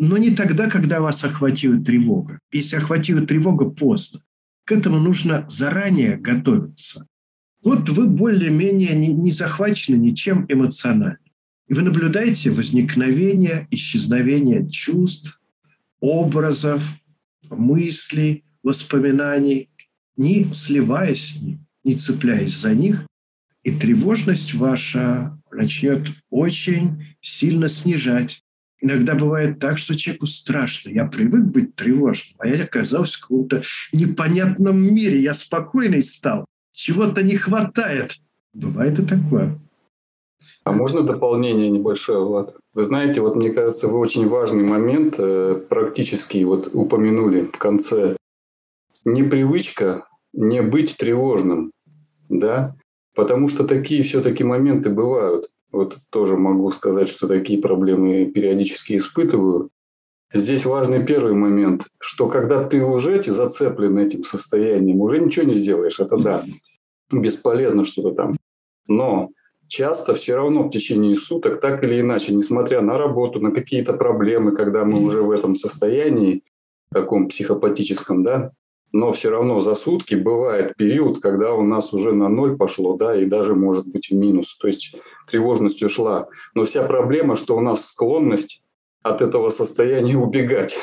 Но 0.00 0.16
не 0.16 0.34
тогда, 0.34 0.68
когда 0.68 1.00
вас 1.00 1.22
охватила 1.22 1.78
тревога. 1.78 2.40
Если 2.50 2.76
охватила 2.76 3.24
тревога, 3.24 3.70
поздно. 3.70 4.20
К 4.64 4.72
этому 4.72 4.98
нужно 4.98 5.46
заранее 5.48 6.16
готовиться. 6.16 7.06
Вот 7.62 7.88
вы 7.90 8.06
более-менее 8.06 8.96
не, 8.96 9.08
не 9.08 9.30
захвачены 9.30 9.96
ничем 9.96 10.46
эмоционально. 10.48 11.18
И 11.68 11.74
вы 11.74 11.82
наблюдаете 11.82 12.50
возникновение, 12.50 13.68
исчезновение 13.70 14.68
чувств, 14.70 15.38
образов, 16.00 16.82
мыслей, 17.50 18.44
воспоминаний 18.62 19.70
не 20.20 20.52
сливаясь 20.52 21.34
с 21.34 21.40
ним, 21.40 21.66
не 21.82 21.94
цепляясь 21.94 22.58
за 22.58 22.74
них, 22.74 23.06
и 23.62 23.70
тревожность 23.70 24.52
ваша 24.52 25.38
начнет 25.50 26.08
очень 26.28 27.06
сильно 27.22 27.68
снижать. 27.68 28.42
Иногда 28.82 29.14
бывает 29.14 29.58
так, 29.58 29.78
что 29.78 29.96
человеку 29.96 30.26
страшно. 30.26 30.88
Я 30.90 31.04
привык 31.04 31.44
быть 31.44 31.74
тревожным, 31.74 32.36
а 32.38 32.48
я 32.48 32.64
оказался 32.64 33.18
в 33.18 33.20
каком-то 33.20 33.62
непонятном 33.92 34.80
мире. 34.80 35.20
Я 35.20 35.34
спокойный 35.34 36.02
стал. 36.02 36.46
Чего-то 36.72 37.22
не 37.22 37.36
хватает. 37.36 38.16
Бывает 38.54 38.98
и 38.98 39.04
такое. 39.04 39.58
А 40.64 40.72
можно 40.72 41.02
дополнение 41.02 41.70
небольшое, 41.70 42.24
Влад? 42.24 42.56
Вы 42.74 42.84
знаете, 42.84 43.20
вот 43.20 43.36
мне 43.36 43.50
кажется, 43.50 43.88
вы 43.88 43.98
очень 43.98 44.28
важный 44.28 44.64
момент 44.64 45.16
э, 45.18 45.60
практически 45.68 46.42
вот 46.44 46.70
упомянули 46.72 47.46
в 47.46 47.58
конце. 47.58 48.16
Непривычка 49.04 50.06
не 50.32 50.62
быть 50.62 50.96
тревожным, 50.96 51.72
да, 52.28 52.76
потому 53.14 53.48
что 53.48 53.64
такие 53.64 54.02
все-таки 54.02 54.44
моменты 54.44 54.90
бывают. 54.90 55.50
Вот 55.72 55.98
тоже 56.10 56.36
могу 56.36 56.70
сказать, 56.72 57.08
что 57.08 57.28
такие 57.28 57.60
проблемы 57.60 58.26
периодически 58.26 58.96
испытываю. 58.96 59.70
Здесь 60.32 60.64
важный 60.64 61.04
первый 61.04 61.34
момент, 61.34 61.86
что 61.98 62.28
когда 62.28 62.64
ты 62.64 62.82
уже 62.84 63.22
зацеплен 63.22 63.98
этим 63.98 64.24
состоянием, 64.24 65.00
уже 65.00 65.18
ничего 65.18 65.46
не 65.46 65.54
сделаешь, 65.54 65.98
это 65.98 66.16
да, 66.16 66.44
бесполезно 67.10 67.84
что-то 67.84 68.12
там. 68.12 68.36
Но 68.86 69.30
часто 69.66 70.14
все 70.14 70.36
равно 70.36 70.64
в 70.64 70.70
течение 70.70 71.16
суток, 71.16 71.60
так 71.60 71.82
или 71.82 72.00
иначе, 72.00 72.34
несмотря 72.34 72.80
на 72.80 72.98
работу, 72.98 73.40
на 73.40 73.50
какие-то 73.50 73.92
проблемы, 73.92 74.52
когда 74.52 74.84
мы 74.84 75.02
уже 75.04 75.22
в 75.22 75.30
этом 75.30 75.56
состоянии, 75.56 76.42
таком 76.92 77.28
психопатическом, 77.28 78.22
да, 78.22 78.52
но 78.92 79.12
все 79.12 79.30
равно 79.30 79.60
за 79.60 79.74
сутки 79.74 80.14
бывает 80.14 80.74
период, 80.76 81.20
когда 81.20 81.54
у 81.54 81.62
нас 81.62 81.92
уже 81.92 82.12
на 82.12 82.28
ноль 82.28 82.56
пошло, 82.56 82.96
да, 82.96 83.14
и 83.14 83.24
даже 83.24 83.54
может 83.54 83.86
быть 83.86 84.10
в 84.10 84.14
минус. 84.14 84.56
То 84.58 84.66
есть 84.66 84.96
тревожность 85.28 85.82
ушла. 85.82 86.28
Но 86.54 86.64
вся 86.64 86.82
проблема, 86.82 87.36
что 87.36 87.56
у 87.56 87.60
нас 87.60 87.86
склонность 87.86 88.62
от 89.02 89.22
этого 89.22 89.50
состояния 89.50 90.16
убегать. 90.18 90.76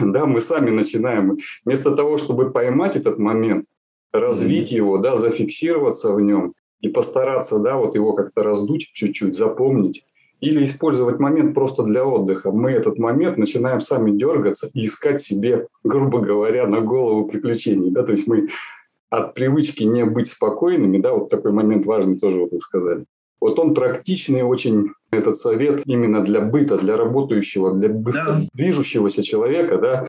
да, 0.00 0.26
мы 0.26 0.40
сами 0.40 0.70
начинаем. 0.70 1.38
Вместо 1.64 1.94
того, 1.94 2.18
чтобы 2.18 2.50
поймать 2.50 2.96
этот 2.96 3.18
момент, 3.18 3.66
развить 4.12 4.70
его, 4.70 4.98
да, 4.98 5.16
зафиксироваться 5.16 6.12
в 6.12 6.20
нем 6.20 6.54
и 6.80 6.88
постараться, 6.88 7.58
да, 7.58 7.76
вот 7.76 7.94
его 7.94 8.12
как-то 8.12 8.42
раздуть 8.42 8.90
чуть-чуть, 8.92 9.36
запомнить, 9.36 10.04
или 10.44 10.64
использовать 10.64 11.18
момент 11.18 11.54
просто 11.54 11.82
для 11.82 12.04
отдыха. 12.04 12.52
Мы 12.52 12.72
этот 12.72 12.98
момент 12.98 13.38
начинаем 13.38 13.80
сами 13.80 14.10
дергаться 14.10 14.70
и 14.74 14.86
искать 14.86 15.20
себе, 15.20 15.66
грубо 15.82 16.20
говоря, 16.20 16.66
на 16.66 16.80
голову 16.80 17.26
приключений. 17.26 17.90
Да? 17.90 18.02
То 18.02 18.12
есть 18.12 18.26
мы 18.26 18.48
от 19.10 19.34
привычки 19.34 19.84
не 19.84 20.04
быть 20.04 20.28
спокойными, 20.28 20.98
да, 20.98 21.12
вот 21.12 21.30
такой 21.30 21.52
момент 21.52 21.86
важный 21.86 22.18
тоже 22.18 22.38
вот 22.38 22.52
вы 22.52 22.60
сказали. 22.60 23.04
Вот 23.40 23.58
он 23.58 23.74
практичный 23.74 24.42
очень, 24.42 24.90
этот 25.10 25.36
совет 25.36 25.82
именно 25.86 26.22
для 26.22 26.40
быта, 26.40 26.78
для 26.78 26.96
работающего, 26.96 27.72
для 27.72 27.88
быстро 27.88 28.24
да. 28.24 28.42
движущегося 28.52 29.22
человека, 29.22 29.78
да. 29.78 30.06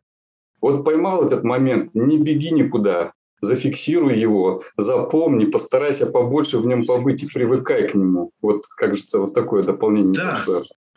Вот 0.61 0.83
поймал 0.83 1.25
этот 1.25 1.43
момент, 1.43 1.93
не 1.93 2.17
беги 2.17 2.51
никуда, 2.51 3.11
зафиксируй 3.45 4.19
его, 4.19 4.63
запомни, 4.77 5.45
постарайся 5.45 6.05
побольше 6.05 6.57
в 6.57 6.65
нем 6.65 6.85
побыть 6.85 7.23
и 7.23 7.27
привыкай 7.27 7.87
к 7.87 7.93
нему. 7.93 8.31
Вот, 8.41 8.65
кажется, 8.67 9.19
вот 9.19 9.33
такое 9.33 9.63
дополнение. 9.63 10.13
Да. 10.13 10.43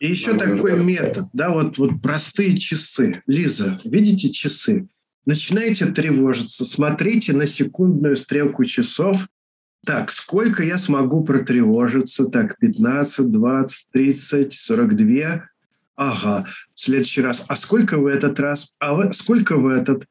И 0.01 0.09
еще 0.09 0.33
ну, 0.33 0.39
такой 0.39 0.77
да. 0.77 0.83
метод, 0.83 1.25
да, 1.33 1.51
вот, 1.51 1.79
вот 1.79 1.91
простые 2.03 2.59
часы. 2.59 3.23
Лиза, 3.27 3.81
видите 3.85 4.31
часы? 4.31 4.89
Начинаете 5.27 5.87
тревожиться, 5.87 6.65
смотрите 6.65 7.33
на 7.33 7.47
секундную 7.47 8.17
стрелку 8.17 8.65
часов. 8.65 9.27
Так, 9.85 10.13
сколько 10.13 10.63
я 10.63 10.79
смогу 10.79 11.25
протревожиться? 11.25 12.27
Так, 12.27 12.59
15, 12.59 13.31
20, 13.31 13.87
30, 13.93 14.55
42. 14.55 15.49
Ага, 15.97 16.47
в 16.75 16.81
следующий 16.81 17.21
раз. 17.21 17.45
А 17.49 17.57
сколько 17.57 17.99
в 17.99 18.07
этот 18.07 18.39
раз? 18.39 18.75
А 18.79 18.95
вы, 18.95 19.13
сколько 19.13 19.57
в 19.57 19.67
этот? 19.67 20.05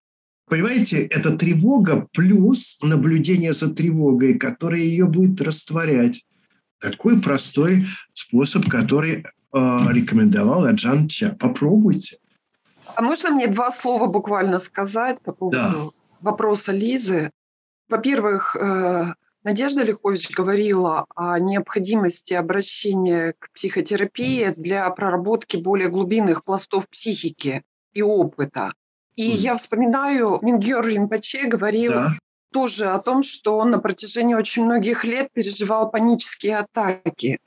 Понимаете, 0.48 1.06
это 1.06 1.38
тревога 1.38 2.08
плюс 2.14 2.78
наблюдение 2.82 3.54
за 3.54 3.74
тревогой, 3.74 4.36
которое 4.36 4.82
ее 4.82 5.06
будет 5.06 5.41
растворять. 5.41 6.24
Такой 6.80 7.22
простой 7.22 7.86
способ, 8.14 8.70
который 8.70 9.24
э, 9.24 9.24
рекомендовал 9.52 10.64
Аджан 10.64 11.10
Ча. 11.10 11.36
Попробуйте. 11.38 12.18
А 12.95 13.02
можно 13.02 13.32
мне 13.32 13.48
два 13.48 13.72
слова 13.72 14.08
буквально 14.08 14.60
сказать 14.60 15.22
по 15.22 15.34
поводу 15.34 15.58
да. 15.58 15.76
вопроса 16.22 16.72
Лизы? 16.72 17.32
Во-первых, 17.89 18.56
э, 18.56 19.14
Надежда 19.43 19.84
Лихович 19.84 20.32
говорила 20.32 21.06
о 21.16 21.39
необходимости 21.39 22.34
обращения 22.34 23.34
к 23.38 23.50
психотерапии 23.54 24.54
для 24.56 24.89
проработки 24.89 25.58
более 25.58 25.89
глубинных 25.89 26.43
пластов 26.43 26.89
психики 26.89 27.64
и 27.93 28.02
опыта. 28.02 28.74
И 29.18 29.32
mm. 29.32 29.36
я 29.36 29.57
вспоминаю, 29.57 30.39
Мингер 30.41 30.86
Ринпоче 30.86 31.47
говорил 31.47 31.91
да. 31.91 32.11
тоже 32.53 32.86
о 32.86 32.99
том, 32.99 33.24
что 33.24 33.57
он 33.57 33.72
на 33.72 33.80
протяжении 33.80 34.36
очень 34.36 34.63
многих 34.63 35.03
лет 35.03 35.30
переживал 35.34 35.91
панические 35.91 36.57
атаки. 36.57 37.39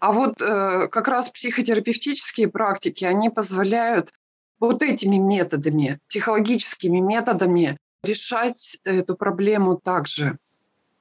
А 0.00 0.12
вот 0.12 0.40
э, 0.40 0.86
как 0.88 1.08
раз 1.08 1.30
психотерапевтические 1.30 2.48
практики, 2.48 3.04
они 3.04 3.30
позволяют 3.30 4.12
вот 4.60 4.82
этими 4.82 5.16
методами, 5.16 5.98
психологическими 6.08 7.00
методами 7.00 7.76
решать 8.04 8.78
эту 8.84 9.16
проблему 9.16 9.76
также. 9.76 10.38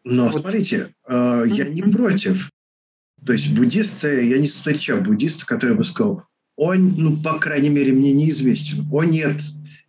Но 0.03 0.25
вот. 0.25 0.41
смотрите, 0.41 0.95
э, 1.07 1.43
я 1.47 1.65
не 1.65 1.83
против. 1.83 2.49
То 3.23 3.33
есть 3.33 3.53
буддисты, 3.53 4.25
я 4.25 4.39
не 4.39 4.47
встречал 4.47 4.99
буддиста, 4.99 5.45
который 5.45 5.75
бы 5.75 5.83
сказал, 5.83 6.23
он, 6.55 6.95
ну, 6.97 7.17
по 7.17 7.37
крайней 7.37 7.69
мере, 7.69 7.93
мне 7.93 8.13
неизвестен. 8.13 8.87
О, 8.91 9.03
нет, 9.03 9.37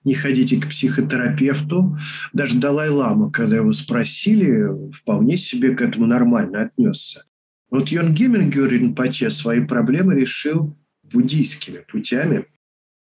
не 0.05 0.15
ходите 0.15 0.61
к 0.61 0.69
психотерапевту. 0.69 1.99
Даже 2.33 2.59
Далай-Лама, 2.59 3.31
когда 3.31 3.57
его 3.57 3.73
спросили, 3.73 4.93
вполне 4.93 5.37
себе 5.37 5.75
к 5.75 5.83
этому 5.83 6.07
нормально 6.07 6.63
отнесся. 6.63 7.25
Вот 7.71 7.89
Йон 7.89 8.15
Гиммингер 8.15 8.95
Паче 8.95 9.31
свои 9.31 9.65
проблемы 9.65 10.15
решил 10.15 10.77
буддийскими 11.03 11.85
путями. 11.89 12.47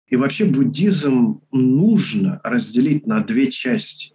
И 0.08 0.16
вообще 0.16 0.44
буддизм 0.44 1.40
нужно 1.50 2.40
разделить 2.44 3.06
на 3.06 3.20
две 3.20 3.50
части. 3.50 4.14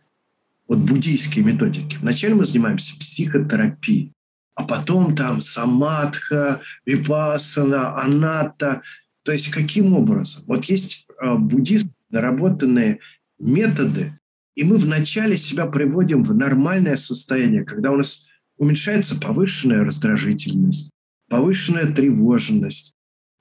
Вот 0.67 0.79
буддийские 0.79 1.43
методики. 1.43 1.97
Вначале 1.99 2.35
мы 2.35 2.45
занимаемся 2.45 2.97
психотерапией, 2.99 4.13
а 4.55 4.63
потом 4.63 5.15
там 5.15 5.41
самадха, 5.41 6.61
випасана, 6.85 7.99
аната. 7.99 8.81
То 9.23 9.31
есть 9.31 9.49
каким 9.49 9.93
образом? 9.93 10.43
Вот 10.47 10.65
есть 10.65 11.07
э, 11.21 11.35
буддизм, 11.35 11.91
наработанные 12.09 12.99
методы, 13.39 14.19
и 14.55 14.63
мы 14.63 14.77
вначале 14.77 15.37
себя 15.37 15.65
приводим 15.67 16.23
в 16.23 16.35
нормальное 16.35 16.97
состояние, 16.97 17.63
когда 17.63 17.91
у 17.91 17.97
нас 17.97 18.27
уменьшается 18.57 19.15
повышенная 19.19 19.83
раздражительность, 19.83 20.91
повышенная 21.29 21.85
тревожность, 21.85 22.93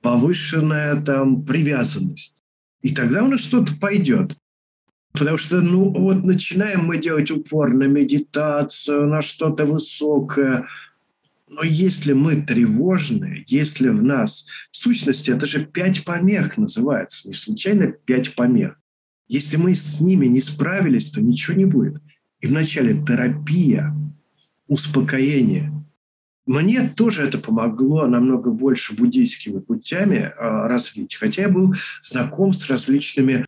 повышенная 0.02 1.00
там 1.00 1.44
привязанность. 1.44 2.42
И 2.82 2.94
тогда 2.94 3.24
у 3.24 3.28
нас 3.28 3.40
что-то 3.40 3.74
пойдет. 3.74 4.36
Потому 5.12 5.38
что, 5.38 5.60
ну, 5.60 5.90
вот 5.90 6.22
начинаем 6.22 6.84
мы 6.84 6.98
делать 6.98 7.30
упор 7.30 7.74
на 7.74 7.84
медитацию, 7.84 9.08
на 9.08 9.22
что-то 9.22 9.66
высокое. 9.66 10.68
Но 11.50 11.62
если 11.62 12.12
мы 12.12 12.42
тревожные, 12.42 13.44
если 13.46 13.88
в 13.88 14.02
нас... 14.02 14.46
В 14.70 14.76
сущности, 14.76 15.30
это 15.30 15.46
же 15.46 15.64
пять 15.64 16.04
помех 16.04 16.56
называется, 16.56 17.28
не 17.28 17.34
случайно 17.34 17.88
пять 17.88 18.34
помех. 18.34 18.78
Если 19.28 19.56
мы 19.56 19.74
с 19.74 20.00
ними 20.00 20.26
не 20.26 20.40
справились, 20.40 21.10
то 21.10 21.20
ничего 21.20 21.56
не 21.56 21.64
будет. 21.64 22.02
И 22.40 22.46
вначале 22.46 22.94
терапия, 22.94 23.94
успокоение. 24.66 25.72
Мне 26.46 26.88
тоже 26.88 27.24
это 27.24 27.38
помогло 27.38 28.06
намного 28.06 28.50
больше 28.50 28.94
буддийскими 28.94 29.58
путями 29.58 30.32
а, 30.38 30.66
развить, 30.68 31.14
хотя 31.14 31.42
я 31.42 31.48
был 31.48 31.74
знаком 32.02 32.54
с 32.54 32.66
различными 32.70 33.44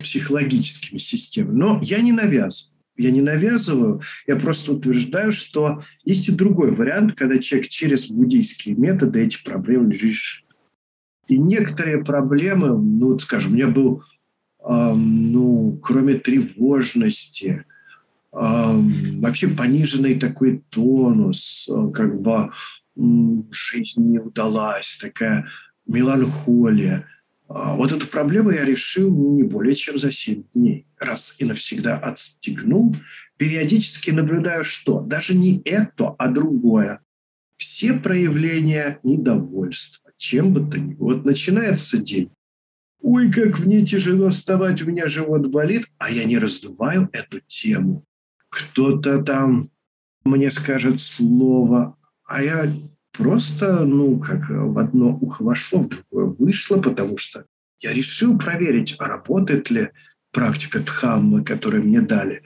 психологическими 0.00 0.98
системами. 0.98 1.56
Но 1.56 1.80
я 1.82 2.00
не 2.00 2.12
навязываю. 2.12 2.79
Я 2.96 3.10
не 3.10 3.22
навязываю, 3.22 4.02
я 4.26 4.36
просто 4.36 4.72
утверждаю, 4.72 5.32
что 5.32 5.82
есть 6.04 6.28
и 6.28 6.32
другой 6.32 6.72
вариант, 6.72 7.14
когда 7.14 7.38
человек 7.38 7.68
через 7.68 8.08
буддийские 8.08 8.74
методы 8.74 9.24
эти 9.24 9.42
проблемы 9.42 9.94
решит. 9.94 10.44
И 11.28 11.38
некоторые 11.38 12.04
проблемы, 12.04 12.76
ну, 12.76 13.12
вот, 13.12 13.22
скажем, 13.22 13.52
у 13.52 13.54
меня 13.54 13.68
был, 13.68 14.02
э, 14.68 14.94
ну, 14.94 15.78
кроме 15.82 16.14
тревожности, 16.14 17.64
вообще 18.32 19.48
пониженный 19.48 20.18
такой 20.18 20.62
тонус, 20.70 21.68
э, 21.68 21.90
как 21.92 22.20
бы 22.20 22.50
жизнь 23.50 24.02
не 24.02 24.18
удалась, 24.18 24.98
такая 25.00 25.48
меланхолия. 25.86 27.06
А 27.52 27.74
вот 27.74 27.90
эту 27.92 28.06
проблему 28.06 28.50
я 28.50 28.64
решил 28.64 29.10
не 29.34 29.42
более 29.42 29.74
чем 29.74 29.98
за 29.98 30.12
7 30.12 30.44
дней. 30.54 30.86
Раз 30.98 31.34
и 31.38 31.44
навсегда 31.44 31.98
отстегнул, 31.98 32.94
периодически 33.36 34.10
наблюдаю 34.10 34.64
что? 34.64 35.00
Даже 35.00 35.34
не 35.34 35.60
это, 35.64 36.14
а 36.18 36.28
другое. 36.28 37.00
Все 37.56 37.92
проявления 37.92 39.00
недовольства, 39.02 40.12
чем 40.16 40.52
бы 40.52 40.70
то 40.70 40.78
ни 40.78 40.94
было. 40.94 41.14
Вот 41.14 41.26
начинается 41.26 41.98
день. 41.98 42.30
Ой, 43.02 43.30
как 43.30 43.58
мне 43.58 43.84
тяжело 43.84 44.28
вставать, 44.28 44.80
у 44.82 44.86
меня 44.86 45.08
живот 45.08 45.48
болит, 45.48 45.86
а 45.98 46.10
я 46.10 46.24
не 46.24 46.38
раздуваю 46.38 47.08
эту 47.12 47.40
тему 47.40 48.06
кто-то 48.50 49.22
там 49.22 49.70
мне 50.24 50.50
скажет 50.50 51.00
слово, 51.00 51.96
а 52.24 52.42
я 52.42 52.70
просто, 53.12 53.84
ну, 53.84 54.18
как 54.18 54.48
в 54.48 54.78
одно 54.78 55.16
ухо 55.20 55.42
вошло, 55.42 55.80
в 55.80 55.88
другое 55.88 56.26
вышло, 56.38 56.80
потому 56.80 57.18
что 57.18 57.46
я 57.80 57.92
решил 57.92 58.38
проверить, 58.38 58.94
а 58.98 59.08
работает 59.08 59.70
ли 59.70 59.90
практика 60.32 60.80
Дхаммы, 60.80 61.44
которую 61.44 61.84
мне 61.84 62.00
дали. 62.00 62.42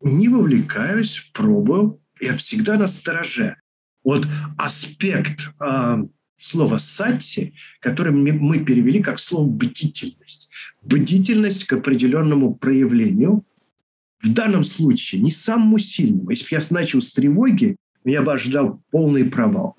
Не 0.00 0.28
вовлекаюсь, 0.28 1.30
пробую, 1.32 2.00
я 2.20 2.36
всегда 2.36 2.76
на 2.76 2.86
стороже. 2.86 3.56
Вот 4.04 4.26
аспект 4.56 5.50
э, 5.58 6.04
слова 6.38 6.78
«сатти», 6.78 7.54
который 7.80 8.12
мы 8.12 8.58
перевели 8.60 9.02
как 9.02 9.18
слово 9.18 9.48
«бдительность». 9.48 10.48
Бдительность 10.82 11.64
к 11.64 11.72
определенному 11.72 12.54
проявлению– 12.54 13.44
в 14.22 14.32
данном 14.32 14.64
случае 14.64 15.20
не 15.22 15.30
самому 15.30 15.78
сильному. 15.78 16.30
Если 16.30 16.44
бы 16.44 16.60
я 16.60 16.66
начал 16.70 17.00
с 17.00 17.12
тревоги, 17.12 17.76
меня 18.06 18.22
бы 18.22 18.32
ожидал 18.32 18.80
полный 18.90 19.24
провал. 19.24 19.76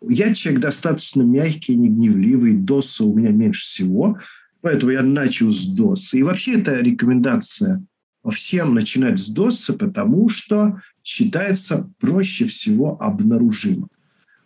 Я 0.00 0.34
человек 0.34 0.62
достаточно 0.62 1.22
мягкий, 1.22 1.76
не 1.76 1.88
гневливый, 1.88 2.54
доса 2.54 3.04
у 3.04 3.14
меня 3.14 3.30
меньше 3.30 3.60
всего, 3.60 4.18
поэтому 4.62 4.92
я 4.92 5.02
начал 5.02 5.52
с 5.52 5.64
доса. 5.66 6.16
И 6.16 6.22
вообще 6.22 6.58
это 6.58 6.76
рекомендация 6.76 7.84
всем 8.32 8.74
начинать 8.74 9.18
с 9.18 9.28
доса, 9.28 9.74
потому 9.74 10.30
что 10.30 10.80
считается 11.04 11.86
проще 12.00 12.46
всего 12.46 13.00
обнаружимо. 13.00 13.88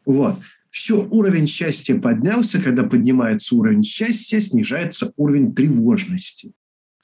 Вот. 0.04 0.40
Все, 0.70 1.06
уровень 1.08 1.46
счастья 1.46 1.96
поднялся. 1.96 2.60
Когда 2.60 2.82
поднимается 2.82 3.54
уровень 3.54 3.84
счастья, 3.84 4.40
снижается 4.40 5.12
уровень 5.16 5.54
тревожности 5.54 6.52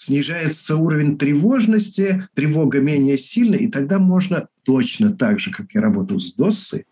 снижается 0.00 0.76
уровень 0.76 1.18
тревожности, 1.18 2.26
тревога 2.34 2.80
менее 2.80 3.18
сильная, 3.18 3.58
и 3.58 3.68
тогда 3.68 3.98
можно 3.98 4.48
точно 4.70 5.10
так 5.12 5.40
же, 5.40 5.50
как 5.50 5.72
я 5.72 5.80
работал 5.80 6.20
с 6.20 6.32
ДОСой, 6.32 6.86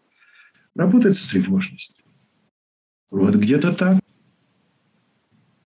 работать 0.74 1.16
с 1.16 1.28
тревожностью. 1.28 2.04
Вот 3.08 3.36
где-то 3.36 3.72
так. 3.72 4.00